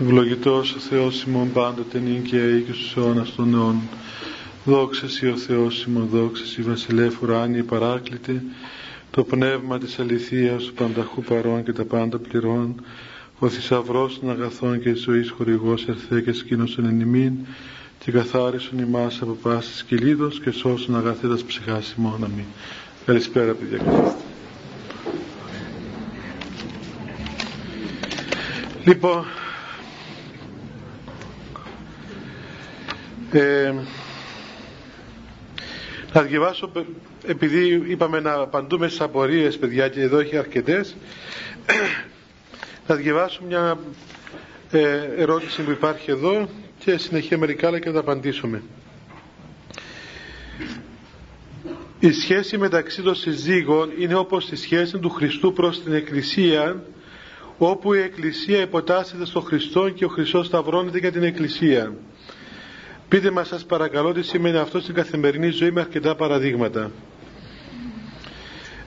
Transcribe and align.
Ευλογητός 0.00 0.74
ο 0.74 0.78
Θεός 0.78 1.22
ημών 1.22 1.52
πάντοτε 1.52 1.98
νυν 1.98 2.22
και 2.22 2.36
αεί 2.36 2.60
και 2.60 2.72
στους 2.72 2.96
αιώνας 2.96 3.34
των 3.34 3.54
αιών. 3.54 3.80
Δόξα 4.64 5.08
Σοι 5.08 5.26
ο 5.26 5.36
Θεός 5.36 5.84
ημών, 5.84 6.08
δόξα 6.12 6.44
Σοι 6.46 6.62
βασιλεύ 6.62 7.16
ουράνιε 7.22 7.62
παράκλητε, 7.62 8.42
το 9.10 9.24
πνεύμα 9.24 9.78
της 9.78 9.98
αληθείας 9.98 10.64
του 10.64 10.72
πανταχού 10.72 11.22
παρών 11.22 11.64
και 11.64 11.72
τα 11.72 11.84
πάντα 11.84 12.18
πληρών, 12.18 12.74
ο 13.38 13.48
θησαυρός 13.48 14.18
των 14.20 14.30
αγαθών 14.30 14.80
και 14.80 14.92
της 14.92 15.02
ζωής 15.02 15.30
χορηγός 15.30 15.86
ερθέ 15.88 16.20
και 16.20 16.32
σκήνωσον 16.32 16.84
εν 16.84 17.00
ημίν, 17.00 17.32
και 17.98 18.12
καθάρισον 18.12 18.78
ημάς 18.78 19.18
από 19.22 19.32
πάσης 19.42 19.84
κυλίδος 19.84 20.40
και 20.40 20.50
σώσον 20.50 20.96
αγαθέτας 20.96 21.42
ψυχάς 21.42 21.94
ημών. 21.98 22.24
Αμήν. 22.24 22.44
Καλησπέρα 23.06 23.52
παιδιά. 23.52 24.14
Λοιπόν, 28.84 29.24
Ε, 33.38 33.74
να 36.12 36.22
διαβάσω, 36.22 36.70
επειδή 37.26 37.82
είπαμε 37.88 38.20
να 38.20 38.32
απαντούμε 38.32 38.86
στις 38.88 39.00
απορίες 39.00 39.58
παιδιά 39.58 39.88
και 39.88 40.00
εδώ 40.00 40.18
έχει 40.18 40.36
αρκετές, 40.36 40.96
να 42.88 42.94
διαβάσω 42.94 43.40
μια 43.48 43.78
ε, 44.70 45.00
ερώτηση 45.16 45.62
που 45.62 45.70
υπάρχει 45.70 46.10
εδώ 46.10 46.48
και 46.78 46.96
συνεχεία 46.98 47.38
μερικά 47.38 47.66
άλλα 47.66 47.78
και 47.78 47.86
να 47.88 47.94
τα 47.94 48.00
απαντήσουμε. 48.00 48.62
Η 51.98 52.12
σχέση 52.12 52.58
μεταξύ 52.58 53.02
των 53.02 53.14
συζύγων 53.14 53.90
είναι 53.98 54.14
όπως 54.14 54.50
η 54.50 54.56
σχέση 54.56 54.98
του 54.98 55.10
Χριστού 55.10 55.52
προς 55.52 55.82
την 55.82 55.92
Εκκλησία 55.92 56.82
όπου 57.58 57.94
η 57.94 57.98
Εκκλησία 57.98 58.60
υποτάσσεται 58.60 59.24
στο 59.24 59.40
Χριστό 59.40 59.88
και 59.88 60.04
ο 60.04 60.08
Χριστός 60.08 60.46
σταυρώνεται 60.46 60.98
για 60.98 61.12
την 61.12 61.22
Εκκλησία. 61.22 61.92
Πείτε 63.08 63.30
μας 63.30 63.48
σας 63.48 63.64
παρακαλώ 63.64 64.12
τι 64.12 64.22
σημαίνει 64.22 64.56
αυτό 64.56 64.80
στην 64.80 64.94
καθημερινή 64.94 65.48
ζωή 65.48 65.70
με 65.70 65.80
αρκετά 65.80 66.14
παραδείγματα. 66.14 66.90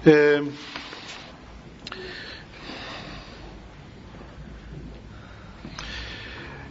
Ε, 0.03 0.41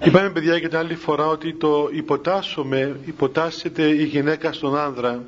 είπαμε 0.05 0.31
παιδιά 0.31 0.61
και 0.61 0.69
την 0.69 0.77
άλλη 0.77 0.95
φορά 0.95 1.27
ότι 1.27 1.55
το 1.55 1.89
υποτάσσομαι, 1.93 3.01
υποτάσσεται 3.05 3.83
η 3.89 4.05
γυναίκα 4.05 4.53
στον 4.53 4.79
άνδρα 4.79 5.25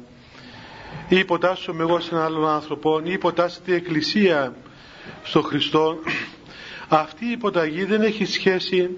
ή 1.08 1.16
υποτάσσομαι 1.18 1.82
εγώ 1.82 2.00
σε 2.00 2.08
έναν 2.14 2.24
άλλον 2.24 2.48
άνθρωπο 2.48 3.00
ή 3.04 3.12
υποτάσσεται 3.12 3.72
η 3.72 3.74
εκκλησία 3.74 4.54
στον 5.22 5.42
Χριστό 5.42 5.98
αυτή 6.88 7.24
η 7.26 7.30
υποταγή 7.30 7.84
δεν 7.84 8.02
έχει 8.02 8.24
σχέση 8.24 8.90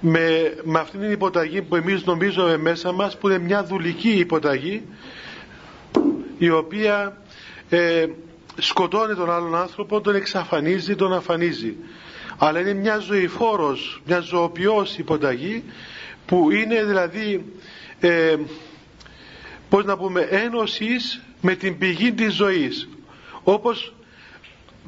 με, 0.00 0.54
με 0.62 0.78
αυτήν 0.78 1.00
την 1.00 1.10
υποταγή 1.10 1.62
που 1.62 1.76
εμείς 1.76 2.04
νομίζουμε 2.04 2.56
μέσα 2.56 2.92
μας 2.92 3.16
που 3.18 3.28
είναι 3.28 3.38
μια 3.38 3.64
δουλική 3.64 4.10
υποταγή 4.10 4.82
η 6.38 6.50
οποία 6.50 7.16
ε, 7.68 8.06
σκοτώνει 8.58 9.14
τον 9.14 9.30
άλλον 9.30 9.54
άνθρωπο, 9.56 10.00
τον 10.00 10.14
εξαφανίζει, 10.14 10.94
τον 10.94 11.12
αφανίζει. 11.12 11.76
Αλλά 12.38 12.60
είναι 12.60 12.74
μια 12.74 12.98
ζωηφόρος, 12.98 14.02
μια 14.06 14.20
ζωοποιός 14.20 14.98
υποταγή 14.98 15.64
που 16.26 16.50
είναι 16.50 16.84
δηλαδή 16.84 17.44
ε, 18.00 18.36
πώς 19.68 19.84
να 19.84 19.96
πούμε 19.96 20.20
ένωσης 20.20 21.20
με 21.40 21.54
την 21.54 21.78
πηγή 21.78 22.12
της 22.12 22.34
ζωής. 22.34 22.88
Όπως 23.42 23.94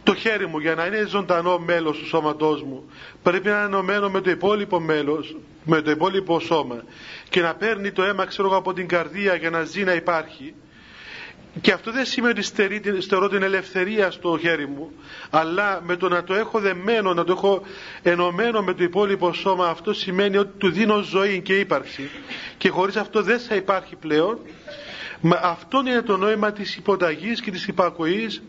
το 0.03 0.15
χέρι 0.15 0.47
μου 0.47 0.59
για 0.59 0.75
να 0.75 0.87
είναι 0.87 1.05
ζωντανό 1.09 1.59
μέλος 1.59 1.99
του 1.99 2.07
σώματός 2.07 2.63
μου 2.63 2.91
πρέπει 3.23 3.49
να 3.49 3.55
είναι 3.55 3.65
ενωμένο 3.65 4.09
με 4.11 4.21
το 4.21 4.31
υπόλοιπο 4.31 4.81
μέλος 4.81 5.37
με 5.65 5.81
το 5.83 5.91
υπόλοιπο 5.91 6.41
σώμα 6.41 6.83
και 7.29 7.41
να 7.41 7.55
παίρνει 7.55 7.91
το 7.93 8.03
αίμα 8.03 8.25
ξέρω 8.25 8.57
από 8.57 8.73
την 8.73 8.89
καρδία 8.89 9.35
για 9.35 9.51
να 9.51 9.63
ζει 9.65 9.85
να 9.85 9.93
υπάρχει. 9.93 10.55
Και 11.61 11.73
αυτό 11.73 11.93
δεν 11.93 12.05
σημαίνει 12.05 12.39
ότι 12.39 13.01
στερώ 13.01 13.29
την 13.29 13.43
ελευθερία 13.43 14.11
στο 14.11 14.39
χέρι 14.41 14.67
μου 14.67 14.91
αλλά 15.31 15.81
με 15.85 15.97
το 15.97 16.09
να 16.09 16.25
το 16.25 16.35
έχω 16.35 16.59
δεμένο 16.61 17.15
να 17.15 17.25
το 17.25 17.33
έχω 17.33 17.63
ενωμένο 18.03 18.63
με 18.63 18.75
το 18.75 18.83
υπόλοιπο 18.83 19.33
σώμα 19.33 19.69
αυτό 19.69 19.93
σημαίνει 19.93 20.37
ότι 20.37 20.51
του 20.59 20.71
δίνω 20.71 21.01
ζωή 21.01 21.41
και 21.41 21.59
ύπαρξη. 21.59 22.11
Και 22.59 22.69
χωρίς 22.69 22.97
αυτό 22.97 23.23
δεν 23.23 23.39
θα 23.39 23.55
υπάρχει 23.55 23.97
πλέον. 23.97 24.39
Αυτό 25.43 25.79
είναι 25.87 26.03
το 26.03 26.17
νόημα 26.17 26.53
της 26.53 26.77
υποταγής 26.77 27.41
και 27.41 27.51
της 27.51 27.67
υπακοής 27.67 28.43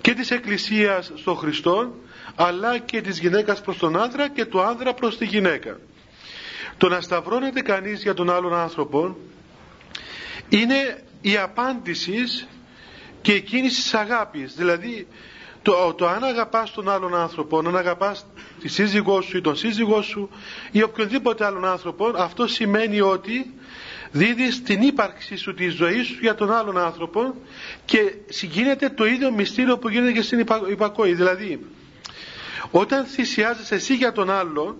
και 0.00 0.14
της 0.14 0.30
Εκκλησίας 0.30 1.12
στον 1.14 1.36
Χριστό 1.36 1.94
αλλά 2.34 2.78
και 2.78 3.00
της 3.00 3.18
γυναίκας 3.18 3.60
προς 3.60 3.78
τον 3.78 3.96
άνδρα 4.00 4.28
και 4.28 4.44
του 4.44 4.60
άνδρα 4.60 4.94
προς 4.94 5.16
τη 5.16 5.24
γυναίκα. 5.24 5.78
Το 6.76 6.88
να 6.88 7.00
σταυρώνεται 7.00 7.60
κανείς 7.60 8.02
για 8.02 8.14
τον 8.14 8.30
άλλον 8.30 8.54
άνθρωπο 8.54 9.16
είναι 10.48 11.04
η 11.20 11.36
απάντηση 11.36 12.46
και 13.20 13.32
η 13.32 13.40
κίνηση 13.40 13.82
της 13.82 13.94
αγάπης. 13.94 14.54
Δηλαδή 14.54 15.06
το, 15.62 15.94
το 15.94 16.06
αν 16.06 16.24
αγαπάς 16.24 16.70
τον 16.70 16.88
άλλον 16.88 17.14
άνθρωπο, 17.14 17.58
αν 17.58 17.76
αγαπάς 17.76 18.26
τη 18.60 18.68
σύζυγό 18.68 19.20
σου 19.20 19.36
ή 19.36 19.40
τον 19.40 19.56
σύζυγό 19.56 20.02
σου 20.02 20.30
ή 20.70 20.82
οποιονδήποτε 20.82 21.44
άλλον 21.44 21.64
άνθρωπο, 21.64 22.12
αυτό 22.16 22.46
σημαίνει 22.46 23.00
ότι 23.00 23.54
δίδεις 24.12 24.62
την 24.62 24.82
ύπαρξη 24.82 25.36
σου, 25.36 25.54
τη 25.54 25.68
ζωή 25.68 26.02
σου 26.02 26.18
για 26.20 26.34
τον 26.34 26.52
άλλον 26.52 26.78
άνθρωπο 26.78 27.34
και 27.84 28.14
συγκίνεται 28.28 28.88
το 28.88 29.06
ίδιο 29.06 29.32
μυστήριο 29.32 29.78
που 29.78 29.88
γίνεται 29.88 30.12
και 30.12 30.22
στην 30.22 30.46
υπακοή. 30.70 31.14
Δηλαδή, 31.14 31.66
όταν 32.70 33.04
θυσιάζεσαι 33.04 33.74
εσύ 33.74 33.94
για 33.94 34.12
τον 34.12 34.30
άλλον, 34.30 34.76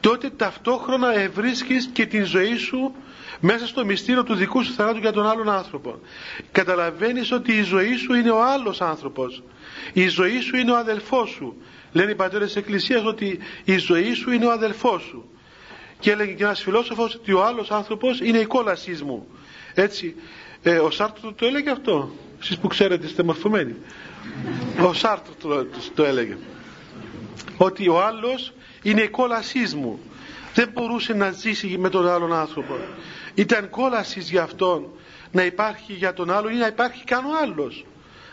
τότε 0.00 0.30
ταυτόχρονα 0.30 1.14
ευρίσκεις 1.18 1.90
και 1.92 2.06
την 2.06 2.24
ζωή 2.24 2.56
σου 2.56 2.94
μέσα 3.40 3.66
στο 3.66 3.84
μυστήριο 3.84 4.24
του 4.24 4.34
δικού 4.34 4.64
σου 4.64 4.72
θανάτου 4.72 4.98
για 4.98 5.12
τον 5.12 5.26
άλλον 5.26 5.48
άνθρωπο. 5.50 5.98
Καταλαβαίνεις 6.52 7.32
ότι 7.32 7.52
η 7.52 7.62
ζωή 7.62 7.96
σου 7.96 8.14
είναι 8.14 8.30
ο 8.30 8.44
άλλος 8.44 8.80
άνθρωπος. 8.80 9.42
Η 9.92 10.08
ζωή 10.08 10.40
σου 10.40 10.56
είναι 10.56 10.70
ο 10.70 10.76
αδελφός 10.76 11.30
σου. 11.30 11.56
Λένε 11.92 12.10
οι 12.10 12.14
πατέρες 12.14 12.46
της 12.46 12.56
Εκκλησίας 12.56 13.04
ότι 13.04 13.38
η 13.64 13.76
ζωή 13.76 14.12
σου 14.12 14.30
είναι 14.30 14.46
ο 14.46 14.50
αδελφός 14.50 15.02
σου 15.02 15.28
και 16.04 16.10
έλεγε 16.10 16.32
και 16.32 16.44
ένας 16.44 16.62
φιλόσοφος 16.62 17.14
ότι 17.14 17.32
ο 17.32 17.44
άλλος 17.44 17.70
άνθρωπος 17.70 18.20
είναι 18.20 18.38
η 18.38 18.44
κόλασής 18.44 19.02
μου. 19.02 19.26
Έτσι 19.74 20.14
ε, 20.62 20.78
ο 20.78 20.90
Σάρτρο 20.90 21.32
το 21.32 21.46
έλεγε 21.46 21.70
αυτό. 21.70 22.10
Εσείς 22.40 22.58
που 22.58 22.68
ξέρετε 22.68 23.06
είστε 23.06 23.22
μορφωμένοι. 23.22 23.74
Ο 24.82 24.92
Σάρτρο 24.92 25.32
το, 25.40 25.66
το, 25.94 26.04
έλεγε. 26.04 26.36
Ότι 27.56 27.88
ο 27.88 28.02
άλλος 28.04 28.52
είναι 28.82 29.00
η 29.02 29.08
κόλασής 29.08 29.74
μου. 29.74 29.98
Δεν 30.54 30.68
μπορούσε 30.72 31.12
να 31.14 31.30
ζήσει 31.30 31.76
με 31.78 31.88
τον 31.88 32.08
άλλον 32.08 32.32
άνθρωπο. 32.32 32.74
Ήταν 33.34 33.70
κόλασης 33.70 34.30
για 34.30 34.42
αυτόν 34.42 34.86
να 35.32 35.44
υπάρχει 35.44 35.92
για 35.92 36.12
τον 36.12 36.30
άλλο 36.30 36.48
ή 36.48 36.54
να 36.54 36.66
υπάρχει 36.66 37.04
καν 37.04 37.24
ο 37.24 37.30
άλλος 37.42 37.84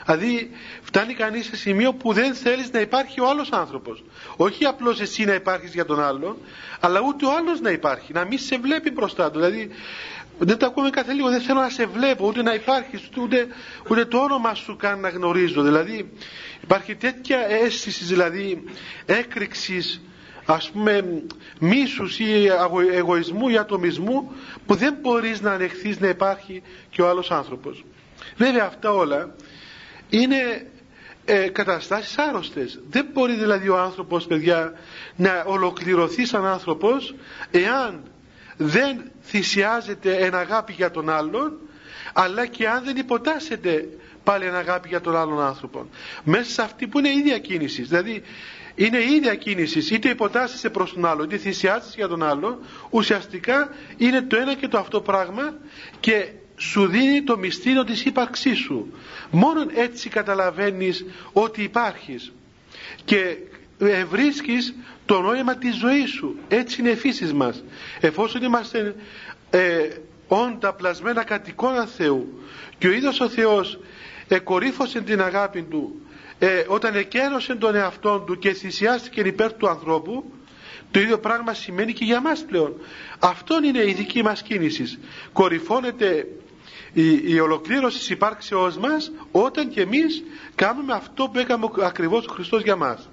Δηλαδή 0.06 0.50
φτάνει 0.82 1.14
κανείς 1.14 1.46
σε 1.46 1.56
σημείο 1.56 1.94
που 1.94 2.14
δεν 2.14 2.34
θέλεις 2.34 2.72
να 2.72 2.80
υπάρχει 2.80 3.22
ο 3.22 3.30
άλλος 3.30 3.52
άνθρωπος. 3.52 4.04
Όχι 4.36 4.66
απλώς 4.66 5.02
εσύ 5.02 5.26
να 5.26 5.34
υπάρχεις 5.34 5.74
για 5.74 5.86
τον 5.86 6.04
άλλον, 6.04 6.38
αλλά 6.80 7.00
ούτε 7.08 7.26
ο 7.26 7.36
άλλος 7.36 7.60
να 7.62 7.70
υπάρχει, 7.70 8.14
να 8.14 8.26
μην 8.26 8.40
σε 8.40 8.58
βλέπει 8.58 8.92
μπροστά 8.92 9.32
του. 9.32 9.40
Δηλαδή 9.40 9.70
δεν 10.40 10.58
το 10.58 10.66
ακούμε 10.66 10.90
κάθε 10.90 11.14
λίγο, 11.14 11.30
δεν 11.30 11.42
θέλω 11.42 11.60
να 11.60 11.70
σε 11.70 11.86
βλέπω, 11.86 12.28
ούτε 12.28 12.42
να 12.42 12.54
υπάρχεις, 12.54 13.10
ούτε, 13.18 13.48
ούτε 13.90 14.06
το 14.06 14.18
όνομα 14.18 14.54
σου 14.54 14.76
καν 14.76 15.00
να 15.00 15.10
γνωρίζω. 15.10 15.62
Δηλαδή 15.62 16.12
υπάρχει 16.64 16.96
τέτοια 16.96 17.40
αίσθηση 17.50 18.04
δηλαδή 18.04 18.64
έκρηξης 19.06 20.02
ας 20.46 20.70
πούμε 20.72 21.24
μίσους 21.60 22.20
ή 22.20 22.48
εγωισμού 22.92 23.50
ή 23.50 23.58
ατομισμού 23.58 24.32
που 24.66 24.76
δεν 24.76 24.98
μπορείς 25.02 25.42
να 25.42 25.52
ανεχθείς 25.52 26.00
να 26.00 26.08
υπάρχει 26.08 26.62
και 26.90 27.02
ο 27.02 27.10
άλλος 27.10 27.32
άνθρωπος. 27.32 27.84
Βέβαια 28.38 28.66
αυτά 28.66 28.92
όλα 28.92 29.36
είναι 30.12 30.68
ε, 31.26 31.50
καταστάσεις 31.50 32.18
άρρωστες. 32.18 32.80
Δεν 32.90 33.06
μπορεί 33.14 33.34
δηλαδή 33.34 33.70
ο 33.70 33.78
άνθρωπος, 33.78 34.26
παιδιά, 34.26 34.74
να 35.16 35.44
ολοκληρωθεί 35.46 36.26
σαν 36.26 36.46
άνθρωπος 36.46 37.16
εάν 37.52 38.04
δεν 38.58 39.12
θυσιάζεται 39.24 40.16
εν 40.16 40.36
αγάπη 40.36 40.74
για 40.74 40.92
τον 40.92 41.10
άλλον 41.10 41.58
αλλά 42.14 42.46
και 42.46 42.68
αν 42.70 42.84
δεν 42.84 42.98
υποτάσσεται 42.98 43.88
πάλι 44.24 44.46
εν 44.46 44.56
αγάπη 44.56 44.88
για 44.88 45.02
τον 45.02 45.16
άλλον 45.16 45.42
άνθρωπο. 45.42 45.90
Μέσα 46.24 46.52
σε 46.52 46.62
αυτή 46.62 46.88
που 46.88 47.00
είναι 47.00 47.10
η 47.10 47.18
ίδια 47.18 47.40
κίνηση. 47.40 47.82
Δηλαδή 47.82 48.22
είναι 48.76 48.98
η 48.98 49.14
ίδια 49.14 49.36
κίνηση, 49.36 49.96
είτε 49.96 50.10
υποτάσσεσαι 50.10 50.70
προς 50.70 50.94
τον 50.94 51.06
άλλο, 51.06 51.24
είτε 51.24 51.38
θυσιάζεσαι 51.38 51.94
για 51.96 52.08
τον 52.08 52.24
άλλο, 52.24 52.60
ουσιαστικά 52.90 53.70
είναι 53.98 54.22
το 54.22 54.36
ένα 54.38 54.56
και 54.56 54.68
το 54.68 54.78
αυτό 54.78 55.02
πράγμα 55.02 55.54
και 56.00 56.28
σου 56.62 56.88
δίνει 56.88 57.24
το 57.24 57.38
μυστήριο 57.38 57.84
της 57.84 58.06
ύπαρξής 58.06 58.58
σου. 58.58 58.94
Μόνον 59.32 59.70
έτσι 59.76 60.10
καταλαβαίνεις 60.10 61.06
ότι 61.34 61.64
υπάρχεις 61.64 62.32
και 63.06 63.38
βρίσκεις 64.10 64.76
το 65.06 65.22
νόημα 65.22 65.56
της 65.56 65.76
ζωής 65.76 66.10
σου. 66.10 66.36
Έτσι 66.48 66.82
είναι 66.82 66.90
η 66.90 66.96
φύση 66.96 67.34
μας. 67.34 67.64
Εφόσον 68.00 68.44
είμαστε 68.44 68.96
ε, 69.50 69.88
όντα 70.28 70.74
πλασμένα 70.74 71.24
κατ' 71.24 71.48
εικόνα 71.48 71.86
Θεού 71.86 72.44
και 72.78 72.88
ο 72.88 72.92
ίδιος 72.92 73.20
ο 73.20 73.30
Θεός 73.30 73.80
εκορύφωσε 74.28 75.02
την 75.02 75.22
αγάπη 75.22 75.62
Του 75.62 76.02
ε, 76.40 76.64
όταν 76.68 76.96
εκένωσε 76.96 77.56
τον 77.56 77.76
εαυτό 77.76 78.20
Του 78.20 78.38
και 78.38 78.54
θυσιάστηκε 78.54 79.22
υπέρ 79.22 79.54
του 79.54 79.70
ανθρώπου 79.70 80.24
το 80.92 81.00
ίδιο 81.00 81.20
πράγμα 81.20 81.54
σημαίνει 81.54 81.94
και 81.94 82.06
για 82.06 82.22
μας 82.22 82.46
πλέον 82.48 82.74
αυτό 83.20 83.60
είναι 83.64 83.84
η 83.84 83.94
δική 83.94 84.24
μας 84.24 84.42
κίνηση 84.42 85.00
κορυφώνεται 85.34 86.28
η, 86.94 87.34
η 87.34 87.40
ολοκλήρωση 87.40 87.98
της 87.98 88.10
υπάρξεώς 88.10 88.78
μας 88.78 89.12
όταν 89.32 89.70
και 89.70 89.82
εμείς 89.82 90.24
κάνουμε 90.56 90.94
αυτό 90.94 91.30
που 91.34 91.40
έκαμε 91.40 91.68
ακριβώς 91.82 92.26
ο 92.28 92.32
Χριστός 92.34 92.62
για 92.62 92.76
μας. 92.76 93.10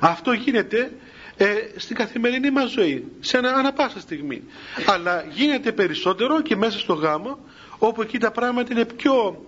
Αυτό 0.00 0.32
γίνεται 0.32 0.92
ε, 1.36 1.46
στην 1.76 1.96
καθημερινή 1.96 2.50
μας 2.50 2.70
ζωή 2.70 3.04
σε 3.20 3.36
ένα, 3.38 3.52
ανα 3.52 3.72
πάσα 3.72 4.00
στιγμή. 4.00 4.42
Αλλά 4.86 5.24
γίνεται 5.30 5.72
περισσότερο 5.72 6.42
και 6.42 6.56
μέσα 6.56 6.78
στο 6.78 6.94
γάμο 6.94 7.38
όπου 7.78 8.02
εκεί 8.02 8.18
τα 8.18 8.30
πράγματα 8.30 8.72
είναι 8.72 8.84
πιο 8.84 9.44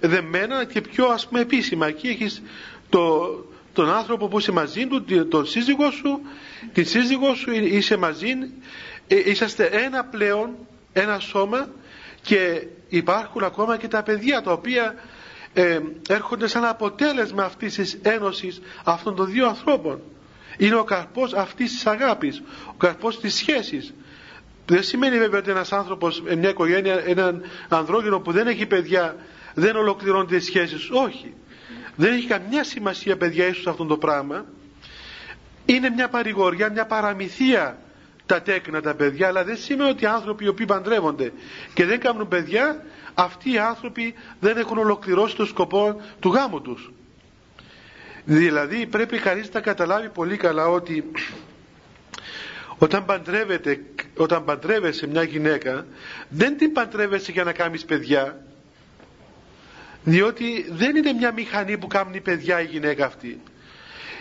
δεμένα 0.00 0.64
και 0.64 0.80
πιο 0.80 1.06
ας 1.06 1.26
πούμε 1.28 1.40
επίσημα. 1.40 1.86
Εκεί 1.86 2.08
έχεις 2.08 2.42
το, 2.88 3.28
τον 3.72 3.90
άνθρωπο 3.90 4.28
που 4.28 4.38
είσαι 4.38 4.52
μαζί 4.52 4.86
του 4.86 5.28
τον 5.28 5.46
σύζυγό 5.46 5.90
σου 5.90 6.20
την 6.72 6.86
σύζυγό 6.86 7.34
σου 7.34 7.50
είσαι 7.52 7.96
μαζί 7.96 8.28
ε, 9.08 9.30
είσαστε 9.30 9.64
ένα 9.64 10.04
πλέον 10.04 10.50
ένα 10.92 11.18
σώμα 11.18 11.68
και 12.24 12.66
υπάρχουν 12.88 13.44
ακόμα 13.44 13.76
και 13.76 13.88
τα 13.88 14.02
παιδιά 14.02 14.42
τα 14.42 14.52
οποία 14.52 14.94
ε, 15.52 15.80
έρχονται 16.08 16.46
σαν 16.46 16.64
αποτέλεσμα 16.64 17.44
αυτής 17.44 17.74
της 17.74 17.98
ένωσης 18.02 18.60
αυτών 18.84 19.14
των 19.16 19.26
δύο 19.30 19.46
ανθρώπων. 19.48 20.00
Είναι 20.58 20.74
ο 20.76 20.84
καρπός 20.84 21.32
αυτής 21.34 21.70
της 21.72 21.86
αγάπης 21.86 22.42
ο 22.66 22.72
καρπός 22.76 23.20
της 23.20 23.34
σχέσης. 23.34 23.94
Δεν 24.66 24.82
σημαίνει 24.82 25.18
βέβαια 25.18 25.38
ότι 25.38 25.50
ένας 25.50 25.72
άνθρωπος 25.72 26.22
μια 26.22 26.48
οικογένεια 26.48 27.02
έναν 27.06 27.42
ανδρόγυνο 27.68 28.20
που 28.20 28.32
δεν 28.32 28.46
έχει 28.46 28.66
παιδιά 28.66 29.16
δεν 29.54 29.76
ολοκληρώνει 29.76 30.26
τις 30.26 30.44
σχέσεις. 30.44 30.88
Όχι. 30.90 31.34
Δεν 31.96 32.12
έχει 32.12 32.26
καμιά 32.26 32.64
σημασία 32.64 33.16
παιδιά 33.16 33.46
ίσως 33.46 33.66
αυτό 33.66 33.84
το 33.84 33.96
πράγμα. 33.96 34.44
Είναι 35.64 35.90
μια 35.90 36.08
παρηγοριά, 36.08 36.70
μια 36.70 36.86
παραμυθία 36.86 37.78
τα 38.26 38.42
τέκνα 38.42 38.80
τα 38.80 38.94
παιδιά 38.94 39.26
αλλά 39.28 39.44
δεν 39.44 39.56
σημαίνει 39.56 39.90
ότι 39.90 40.04
οι 40.04 40.06
άνθρωποι 40.06 40.44
οι 40.44 40.48
οποίοι 40.48 40.66
παντρεύονται 40.66 41.32
και 41.74 41.84
δεν 41.84 42.00
κάνουν 42.00 42.28
παιδιά 42.28 42.84
αυτοί 43.14 43.52
οι 43.52 43.58
άνθρωποι 43.58 44.14
δεν 44.40 44.56
έχουν 44.56 44.78
ολοκληρώσει 44.78 45.36
το 45.36 45.44
σκοπό 45.46 46.00
του 46.20 46.28
γάμου 46.32 46.60
τους. 46.60 46.92
Δηλαδή 48.24 48.86
πρέπει 48.86 49.18
κανείς 49.18 49.52
να 49.52 49.60
καταλάβει 49.60 50.08
πολύ 50.08 50.36
καλά 50.36 50.68
ότι 50.68 51.10
όταν 52.78 53.04
παντρεύεται 53.04 53.80
όταν 54.16 54.44
παντρεύεσαι 54.44 55.06
μια 55.06 55.22
γυναίκα 55.22 55.86
δεν 56.28 56.56
την 56.56 56.72
παντρεύεσαι 56.72 57.32
για 57.32 57.44
να 57.44 57.52
κάνεις 57.52 57.84
παιδιά 57.84 58.44
διότι 60.04 60.66
δεν 60.70 60.96
είναι 60.96 61.12
μια 61.12 61.32
μηχανή 61.32 61.78
που 61.78 61.86
κάνει 61.86 62.20
παιδιά 62.20 62.60
η 62.60 62.64
γυναίκα 62.64 63.06
αυτή. 63.06 63.40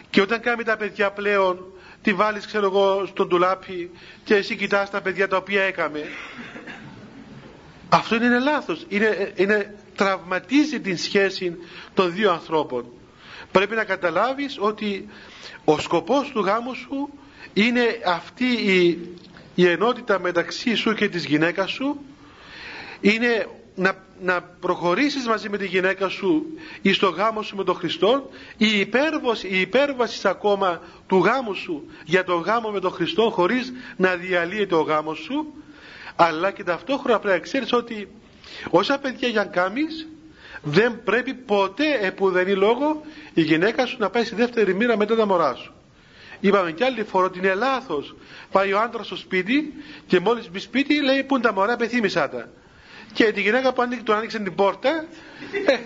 Και 0.10 0.22
όταν 0.22 0.40
κάνει 0.42 0.64
τα 0.64 0.78
παιδιά 0.78 1.12
πλέον 1.12 1.66
τη 2.04 2.14
βάλεις 2.14 2.46
ξέρω 2.46 2.66
εγώ 2.66 3.06
στον 3.06 3.30
τουλάπι 3.30 3.92
και 4.24 4.36
εσύ 4.36 4.56
κοιτάς 4.56 4.90
τα 4.90 5.02
παιδιά 5.02 5.28
τα 5.28 5.38
οποία 5.38 5.64
έκαμε. 5.64 6.04
Αυτό 7.90 8.16
είναι 8.16 8.40
λάθος. 8.40 8.86
Είναι, 8.88 9.34
είναι, 9.36 9.76
τραυματίζει 9.96 10.80
την 10.80 10.98
σχέση 10.98 11.56
των 11.94 12.14
δύο 12.14 12.32
ανθρώπων. 12.32 12.86
Πρέπει 13.52 13.76
να 13.76 13.84
καταλάβεις 13.84 14.58
ότι 14.60 15.10
ο 15.64 15.80
σκοπός 15.80 16.30
του 16.30 16.40
γάμου 16.40 16.74
σου 16.74 17.10
είναι 17.54 18.00
αυτή 18.06 18.46
η, 18.46 19.00
η 19.56 19.68
ενότητα 19.68 20.20
μεταξύ 20.20 20.76
σου 20.76 20.94
και 20.94 21.10
της 21.10 21.26
γυναίκας 21.26 21.72
σου. 21.72 22.00
Είναι 23.02 23.48
να, 23.76 23.94
να 24.22 24.42
προχωρήσεις 24.42 25.28
μαζί 25.28 25.50
με 25.50 25.58
τη 25.58 25.66
γυναίκα 25.66 26.10
σου 26.10 26.46
ή 26.82 26.94
στο 26.94 27.10
γάμο 27.10 27.42
σου 27.42 27.56
με 27.56 27.64
τον 27.64 27.76
Χριστό 27.76 28.30
η 28.58 28.80
υπέρβαση, 28.80 29.48
η 29.48 29.60
υπέρβαση 29.60 30.28
ακόμα 30.28 30.82
του 31.08 31.18
γάμου 31.18 31.54
σου 31.54 31.86
για 32.06 32.24
τον 32.24 32.42
γάμο 32.42 32.70
με 32.70 32.80
τον 32.80 32.92
Χριστό 32.92 33.30
χωρίς 33.30 33.74
να 33.98 34.16
διαλύεται 34.16 34.76
ο 34.76 34.82
γάμος 34.82 35.18
σου. 35.20 35.54
Αλλά 36.16 36.52
και 36.52 36.64
ταυτόχρονα 36.64 37.20
πρέπει 37.20 37.36
να 37.38 37.44
ξέρεις 37.44 37.74
ότι 37.74 38.08
όσα 38.70 39.00
παιδιά 39.00 39.28
για 39.28 39.44
κάνεις 39.44 40.08
δεν 40.62 41.04
πρέπει 41.04 41.34
ποτέ 41.34 41.98
επουδενή 42.02 42.54
λόγο 42.56 43.02
η 43.34 43.42
γυναίκα 43.42 43.86
σου 43.86 43.96
να 44.00 44.10
πάει 44.10 44.24
στη 44.24 44.36
δεύτερη 44.36 44.74
μοίρα 44.74 44.98
μετά 44.98 45.16
τα 45.16 45.26
μωρά 45.26 45.56
σου. 45.56 45.74
Είπαμε 46.40 46.72
κι 46.72 46.84
άλλη 46.84 47.04
φορά 47.04 47.26
ότι 47.26 47.38
είναι 47.40 47.54
λάθος. 47.54 48.16
Πάει 48.52 48.74
ο 48.74 48.80
άντρας 48.80 49.06
στο 49.06 49.16
σπίτι 49.16 49.74
και 50.08 50.20
μόλις 50.20 50.50
μπει 50.52 50.60
σπίτι 50.60 51.02
λέει 51.02 51.24
που 51.24 51.36
είναι 51.36 51.44
τα 51.44 51.54
μωρά 51.54 51.76
πεθύμησά 51.76 52.30
τα 52.30 52.50
και 53.14 53.32
τη 53.32 53.42
γυναίκα 53.42 53.74
που 53.74 53.82
ανοίξει, 53.82 54.04
του 54.04 54.14
άνοιξε 54.14 54.40
την 54.40 54.56
πόρτα 54.56 55.06
ε, 55.66 55.78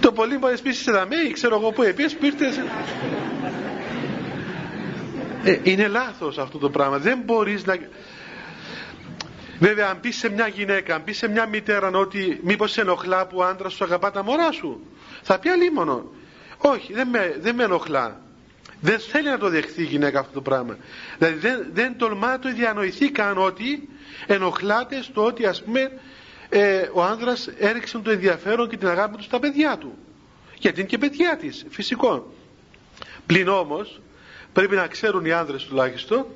το 0.00 0.12
πολύ 0.12 0.38
μπορεί 0.38 0.54
να 0.64 0.72
σε 0.72 0.90
δαμέ 0.92 1.16
ή 1.28 1.30
ξέρω 1.32 1.56
εγώ 1.56 1.70
που 1.72 1.82
επίσης 1.82 2.16
που 2.16 2.26
ε, 5.44 5.60
είναι 5.62 5.88
λάθος 5.88 6.38
αυτό 6.38 6.58
το 6.58 6.70
πράγμα. 6.70 6.98
Δεν 6.98 7.18
μπορείς 7.24 7.64
να 7.64 7.76
βέβαια 9.58 9.88
αν 9.88 10.00
πεις 10.00 10.16
σε 10.16 10.28
μια 10.30 10.48
γυναίκα 10.48 10.94
αν 10.94 11.04
πεις 11.04 11.16
σε 11.16 11.28
μια 11.28 11.46
μητέρα 11.46 11.88
ότι 11.90 12.40
μήπως 12.42 12.70
σε 12.72 12.80
ενοχλά 12.80 13.26
που 13.26 13.36
ο 13.38 13.44
άντρας 13.44 13.72
σου 13.72 13.84
αγαπά 13.84 14.10
τα 14.10 14.22
μωρά 14.24 14.52
σου 14.52 14.80
θα 15.22 15.38
πει 15.38 15.48
αλίμονο. 15.48 16.10
Όχι 16.58 16.92
δεν 16.92 17.08
με, 17.08 17.36
δεν 17.40 17.54
με 17.54 17.64
ενοχλά 17.64 18.20
δεν 18.86 18.98
θέλει 18.98 19.28
να 19.28 19.38
το 19.38 19.48
δεχθεί 19.48 19.82
η 19.82 19.84
γυναίκα 19.84 20.18
αυτό 20.18 20.32
το 20.32 20.42
πράγμα. 20.42 20.76
Δηλαδή 21.18 21.38
δεν, 21.38 21.66
δεν 21.72 21.96
τολμά 21.98 22.26
να 22.30 22.38
το 22.38 22.52
διανοηθεί 22.52 23.10
καν 23.10 23.38
ότι 23.38 23.88
ενοχλάται 24.26 25.02
στο 25.02 25.24
ότι 25.24 25.46
ας 25.46 25.62
πούμε 25.62 25.92
ε, 26.48 26.88
ο 26.92 27.02
άνδρας 27.02 27.48
έριξε 27.58 27.98
το 27.98 28.10
ενδιαφέρον 28.10 28.68
και 28.68 28.76
την 28.76 28.88
αγάπη 28.88 29.16
του 29.16 29.22
στα 29.22 29.38
παιδιά 29.38 29.76
του. 29.78 29.98
Γιατί 30.58 30.80
είναι 30.80 30.88
και 30.88 30.98
παιδιά 30.98 31.36
της 31.36 31.66
φυσικό. 31.68 32.32
Πλην 33.26 33.48
όμως 33.48 34.00
πρέπει 34.52 34.74
να 34.74 34.86
ξέρουν 34.86 35.24
οι 35.24 35.32
άνδρες 35.32 35.64
τουλάχιστον 35.64 36.26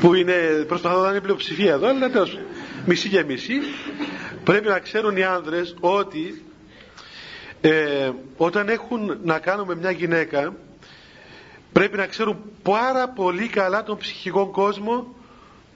που 0.00 0.14
είναι 0.14 0.64
προσπαθώ 0.68 1.02
να 1.02 1.08
είναι 1.10 1.20
πλειοψηφία 1.20 1.72
εδώ 1.72 1.86
αλλά 1.88 2.10
τέλος 2.10 2.38
μισή 2.86 3.08
και 3.08 3.24
μισή 3.24 3.54
πρέπει 4.44 4.68
να 4.68 4.78
ξέρουν 4.78 5.16
οι 5.16 5.22
άνδρες 5.24 5.74
ότι 5.80 6.44
ε, 7.64 8.10
όταν 8.36 8.68
έχουν 8.68 9.18
να 9.24 9.38
κάνουν 9.38 9.66
με 9.66 9.74
μια 9.74 9.90
γυναίκα 9.90 10.54
πρέπει 11.72 11.96
να 11.96 12.06
ξέρουν 12.06 12.38
πάρα 12.62 13.08
πολύ 13.08 13.48
καλά 13.48 13.82
τον 13.82 13.98
ψυχικό 13.98 14.46
κόσμο 14.50 15.14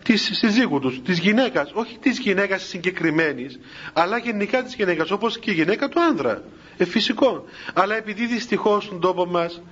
της 0.03 0.31
συζύγου 0.33 0.79
τους, 0.79 1.03
της 1.03 1.19
γυναίκας, 1.19 1.71
όχι 1.75 1.99
της 1.99 2.19
γυναίκας 2.19 2.63
συγκεκριμένης, 2.63 3.59
αλλά 3.93 4.19
γενικά 4.19 4.63
της 4.63 4.75
γυναίκας, 4.75 5.11
όπως 5.11 5.39
και 5.39 5.51
η 5.51 5.55
γυναίκα 5.55 5.89
του 5.89 6.01
άνδρα, 6.01 6.43
ε, 6.77 6.85
φυσικό. 6.85 7.45
Αλλά 7.75 7.97
επειδή 7.97 8.27
δυστυχώς 8.27 8.85
στον 8.85 9.01
τόπο 9.01 9.27
μας 9.27 9.63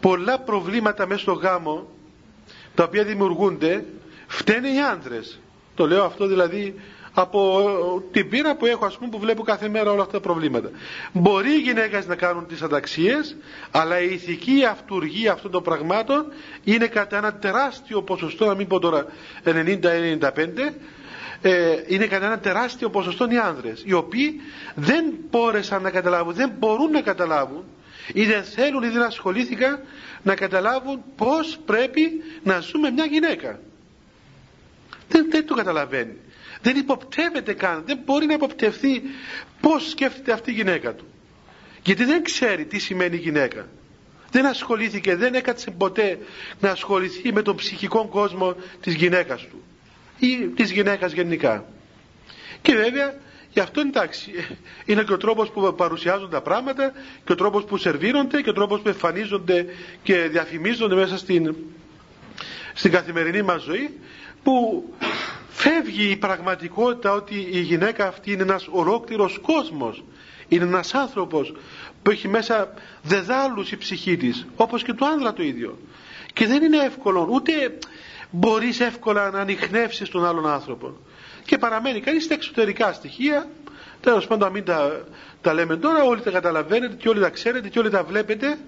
πολλά 0.00 0.38
προβλήματα 0.38 1.06
μέσα 1.06 1.20
στο 1.20 1.32
γάμο, 1.32 1.88
τα 2.74 2.84
οποία 2.84 3.04
δημιουργούνται, 3.04 3.84
φταίνε 4.26 4.68
οι 4.68 4.80
άντρες. 4.80 5.38
Το 5.74 5.86
λέω 5.86 6.04
αυτό 6.04 6.26
δηλαδή 6.26 6.74
από 7.14 8.02
την 8.12 8.28
πείρα 8.28 8.56
που 8.56 8.66
έχω 8.66 8.84
ας 8.86 8.96
πούμε 8.96 9.10
που 9.10 9.18
βλέπω 9.18 9.42
κάθε 9.42 9.68
μέρα 9.68 9.90
όλα 9.90 10.00
αυτά 10.00 10.12
τα 10.12 10.20
προβλήματα. 10.20 10.70
Μπορεί 11.12 11.50
οι 11.50 11.58
γυναίκες 11.60 12.06
να 12.06 12.14
κάνουν 12.16 12.46
τις 12.46 12.62
ανταξίες 12.62 13.36
αλλά 13.70 14.00
η 14.00 14.12
ηθική 14.12 14.64
αυτούργία 14.70 15.32
αυτών 15.32 15.50
των 15.50 15.62
πραγμάτων 15.62 16.32
είναι 16.64 16.86
κατά 16.86 17.16
ένα 17.16 17.34
τεράστιο 17.34 18.02
ποσοστό, 18.02 18.46
να 18.46 18.54
μην 18.54 18.66
πω 18.66 18.78
τώρα 18.78 19.06
90-95 19.44 19.50
ε, 21.42 21.76
είναι 21.86 22.06
κατά 22.06 22.26
ένα 22.26 22.38
τεράστιο 22.38 22.90
ποσοστό 22.90 23.26
οι 23.30 23.36
άνδρες 23.38 23.82
οι 23.86 23.92
οποίοι 23.92 24.40
δεν 24.74 25.04
μπόρεσαν 25.30 25.82
να 25.82 25.90
καταλάβουν, 25.90 26.34
δεν 26.34 26.52
μπορούν 26.58 26.90
να 26.90 27.00
καταλάβουν 27.00 27.64
ή 28.12 28.24
δεν 28.24 28.44
θέλουν 28.44 28.82
ή 28.82 28.88
δεν 28.88 29.02
ασχολήθηκαν 29.02 29.80
να 30.22 30.34
καταλάβουν 30.34 31.02
πως 31.16 31.58
πρέπει 31.66 32.10
να 32.42 32.60
ζούμε 32.60 32.90
μια 32.90 33.04
γυναίκα. 33.04 33.60
Δεν, 35.08 35.26
δεν 35.30 35.46
το 35.46 35.54
καταλαβαίνει 35.54 36.16
δεν 36.64 36.76
υποπτεύεται 36.76 37.52
καν. 37.52 37.82
Δεν 37.86 37.98
μπορεί 38.04 38.26
να 38.26 38.32
υποπτευθεί 38.32 39.02
πως 39.60 39.88
σκέφτεται 39.90 40.32
αυτή 40.32 40.50
η 40.50 40.54
γυναίκα 40.54 40.94
του. 40.94 41.04
Γιατί 41.82 42.04
δεν 42.04 42.22
ξέρει 42.22 42.64
τι 42.64 42.78
σημαίνει 42.78 43.16
γυναίκα. 43.16 43.68
Δεν 44.30 44.46
ασχολήθηκε, 44.46 45.16
δεν 45.16 45.34
έκατσε 45.34 45.70
ποτέ 45.70 46.18
να 46.60 46.70
ασχοληθεί 46.70 47.32
με 47.32 47.42
τον 47.42 47.56
ψυχικό 47.56 48.06
κόσμο 48.08 48.56
της 48.80 48.94
γυναίκας 48.94 49.40
του 49.46 49.62
ή 50.18 50.36
της 50.56 50.70
γυναίκας 50.70 51.12
γενικά. 51.12 51.64
Και 52.62 52.74
βέβαια 52.74 53.14
γι' 53.50 53.60
αυτό 53.60 53.80
εντάξει 53.80 54.32
είναι 54.84 55.02
και 55.02 55.12
ο 55.12 55.16
τρόπος 55.16 55.50
που 55.50 55.74
παρουσιάζουν 55.76 56.30
τα 56.30 56.40
πράγματα 56.40 56.92
και 57.24 57.32
ο 57.32 57.34
τρόπος 57.34 57.64
που 57.64 57.76
σερβίρονται 57.76 58.40
και 58.42 58.50
ο 58.50 58.52
τρόπος 58.52 58.80
που 58.80 58.88
εμφανίζονται 58.88 59.66
και 60.02 60.14
διαφημίζονται 60.16 60.94
μέσα 60.94 61.18
στην, 61.18 61.54
στην 62.74 62.90
καθημερινή 62.90 63.42
μας 63.42 63.62
ζωή 63.62 63.98
που 64.42 64.84
φεύγει 65.64 66.10
η 66.10 66.16
πραγματικότητα 66.16 67.12
ότι 67.12 67.48
η 67.50 67.60
γυναίκα 67.60 68.06
αυτή 68.06 68.32
είναι 68.32 68.42
ένας 68.42 68.66
ολόκληρος 68.70 69.38
κόσμος. 69.42 70.04
Είναι 70.48 70.64
ένας 70.64 70.94
άνθρωπος 70.94 71.52
που 72.02 72.10
έχει 72.10 72.28
μέσα 72.28 72.74
δεδάλους 73.02 73.72
η 73.72 73.76
ψυχή 73.76 74.16
της 74.16 74.46
όπως 74.56 74.82
και 74.82 74.92
του 74.92 75.06
άνδρα 75.06 75.32
το 75.32 75.42
ίδιο. 75.42 75.78
Και 76.32 76.46
δεν 76.46 76.62
είναι 76.62 76.76
εύκολο 76.84 77.28
ούτε 77.30 77.52
μπορείς 78.30 78.80
εύκολα 78.80 79.30
να 79.30 79.40
ανοιχνεύσεις 79.40 80.08
τον 80.08 80.24
άλλον 80.26 80.46
άνθρωπο. 80.48 80.96
Και 81.44 81.58
παραμένει 81.58 82.00
κανείς 82.00 82.24
στα 82.24 82.34
εξωτερικά 82.34 82.92
στοιχεία. 82.92 83.48
Τέλος 84.00 84.26
πάντων, 84.26 84.50
μην 84.50 84.64
τα, 84.64 85.04
τα 85.40 85.54
λέμε 85.54 85.76
τώρα, 85.76 86.02
όλοι 86.02 86.20
τα 86.20 86.30
καταλαβαίνετε 86.30 86.94
και 86.94 87.08
όλοι 87.08 87.20
τα 87.20 87.30
ξέρετε 87.30 87.68
και 87.68 87.78
όλοι 87.78 87.90
τα 87.90 88.02
βλέπετε. 88.04 88.58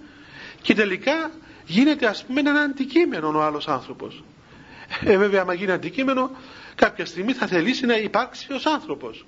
Και 0.63 0.75
τελικά 0.75 1.31
γίνεται 1.65 2.07
ας 2.07 2.25
πούμε 2.25 2.41
ένα 2.41 2.61
αντικείμενο 2.61 3.29
ο 3.39 3.43
άλλος 3.43 3.69
άνθρωπος. 3.69 4.25
Ε, 5.05 5.17
βέβαια, 5.17 5.41
άμα 5.41 5.55
γίνει 5.55 5.73
αντικείμενο, 5.73 6.31
κάποια 6.77 7.07
στιγμή 7.07 7.33
θα 7.33 7.47
θελήσει 7.47 7.87
να 7.87 7.97
υπάρξει 7.97 8.53
ως 8.53 8.67
άνθρωπος. 8.67 9.27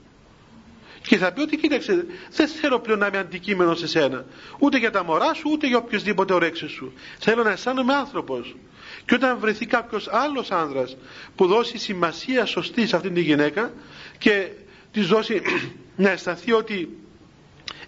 Και 1.03 1.17
θα 1.17 1.33
πει 1.33 1.41
ότι 1.41 1.57
κοίταξε, 1.57 2.07
δεν 2.31 2.49
θέλω 2.49 2.79
πλέον 2.81 2.99
να 2.99 3.07
είμαι 3.07 3.19
αντικείμενο 3.19 3.75
σε 3.75 3.87
σένα. 3.87 4.25
Ούτε 4.59 4.79
για 4.79 4.91
τα 4.91 5.05
μωρά 5.05 5.35
σου, 5.35 5.51
ούτε 5.53 5.67
για 5.67 5.77
οποιοδήποτε 5.77 6.33
ορέξει 6.35 6.69
σου. 6.69 6.93
Θέλω 7.19 7.43
να 7.43 7.51
αισθάνομαι 7.51 7.95
άνθρωπος. 7.95 8.57
Και 9.05 9.15
όταν 9.15 9.39
βρεθεί 9.39 9.67
κάποιος 9.67 10.09
άλλος 10.11 10.51
άνδρας 10.51 10.97
που 11.37 11.47
δώσει 11.47 11.79
σημασία 11.79 12.45
σωστή 12.47 12.87
σε 12.87 12.97
αυτήν 12.97 13.15
τη 13.15 13.21
γυναίκα 13.21 13.73
και 14.19 14.49
της 14.93 15.07
δώσει 15.07 15.43
να 15.97 16.11
αισθανθεί 16.11 16.53
ότι 16.53 16.89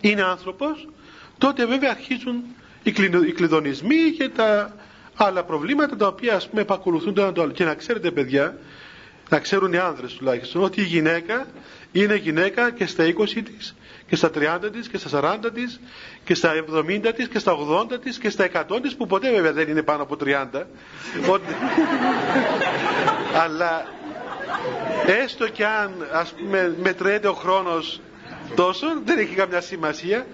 είναι 0.00 0.23
άνθρωπος, 0.23 0.88
τότε 1.38 1.67
βέβαια 1.67 1.90
αρχίζουν 1.90 2.43
οι 2.83 3.33
κλειδονισμοί 3.33 4.11
και 4.19 4.29
τα 4.29 4.75
άλλα 5.14 5.45
προβλήματα 5.45 5.97
τα 5.97 6.07
οποία 6.07 6.35
ας 6.35 6.49
πούμε 6.49 6.61
επακολουθούν 6.61 7.14
το 7.14 7.23
ένα 7.23 7.33
το 7.33 7.43
άλλο. 7.43 7.52
Και 7.52 7.64
να 7.64 7.75
ξέρετε 7.75 8.11
παιδιά, 8.11 8.59
να 9.31 9.39
ξέρουν 9.39 9.73
οι 9.73 9.79
άνδρες 9.79 10.13
τουλάχιστον, 10.15 10.63
ότι 10.65 10.81
η 10.81 10.85
γυναίκα 10.85 11.47
είναι 11.93 12.15
γυναίκα 12.17 12.71
και 12.71 12.87
στα 12.87 13.05
20 13.05 13.25
της 13.57 13.75
και 14.07 14.17
στα 14.17 14.31
30 14.35 14.71
της 14.73 14.89
και 14.89 14.99
στα 14.99 15.39
40 15.45 15.51
της 15.55 15.81
και 16.25 16.35
στα 16.35 16.53
70 16.75 17.13
της 17.17 17.29
και 17.29 17.39
στα 17.39 17.53
80 17.93 18.01
της 18.03 18.19
και 18.19 18.31
στα 18.31 18.45
100 18.45 18.81
της 18.83 18.95
που 18.97 19.07
ποτέ 19.07 19.31
βέβαια 19.31 19.53
δεν 19.53 19.69
είναι 19.69 19.83
πάνω 19.83 20.03
από 20.03 20.17
30 20.25 20.47
αλλά 23.43 23.87
έστω 25.07 25.49
και 25.49 25.67
αν 25.67 25.93
ας 26.13 26.33
πούμε 26.33 26.75
μετρέται 26.83 27.29
ο 27.29 27.33
χρόνος 27.33 28.01
τόσο 28.55 28.87
δεν 29.05 29.19
έχει 29.19 29.35
καμιά 29.35 29.61
σημασία. 29.61 30.27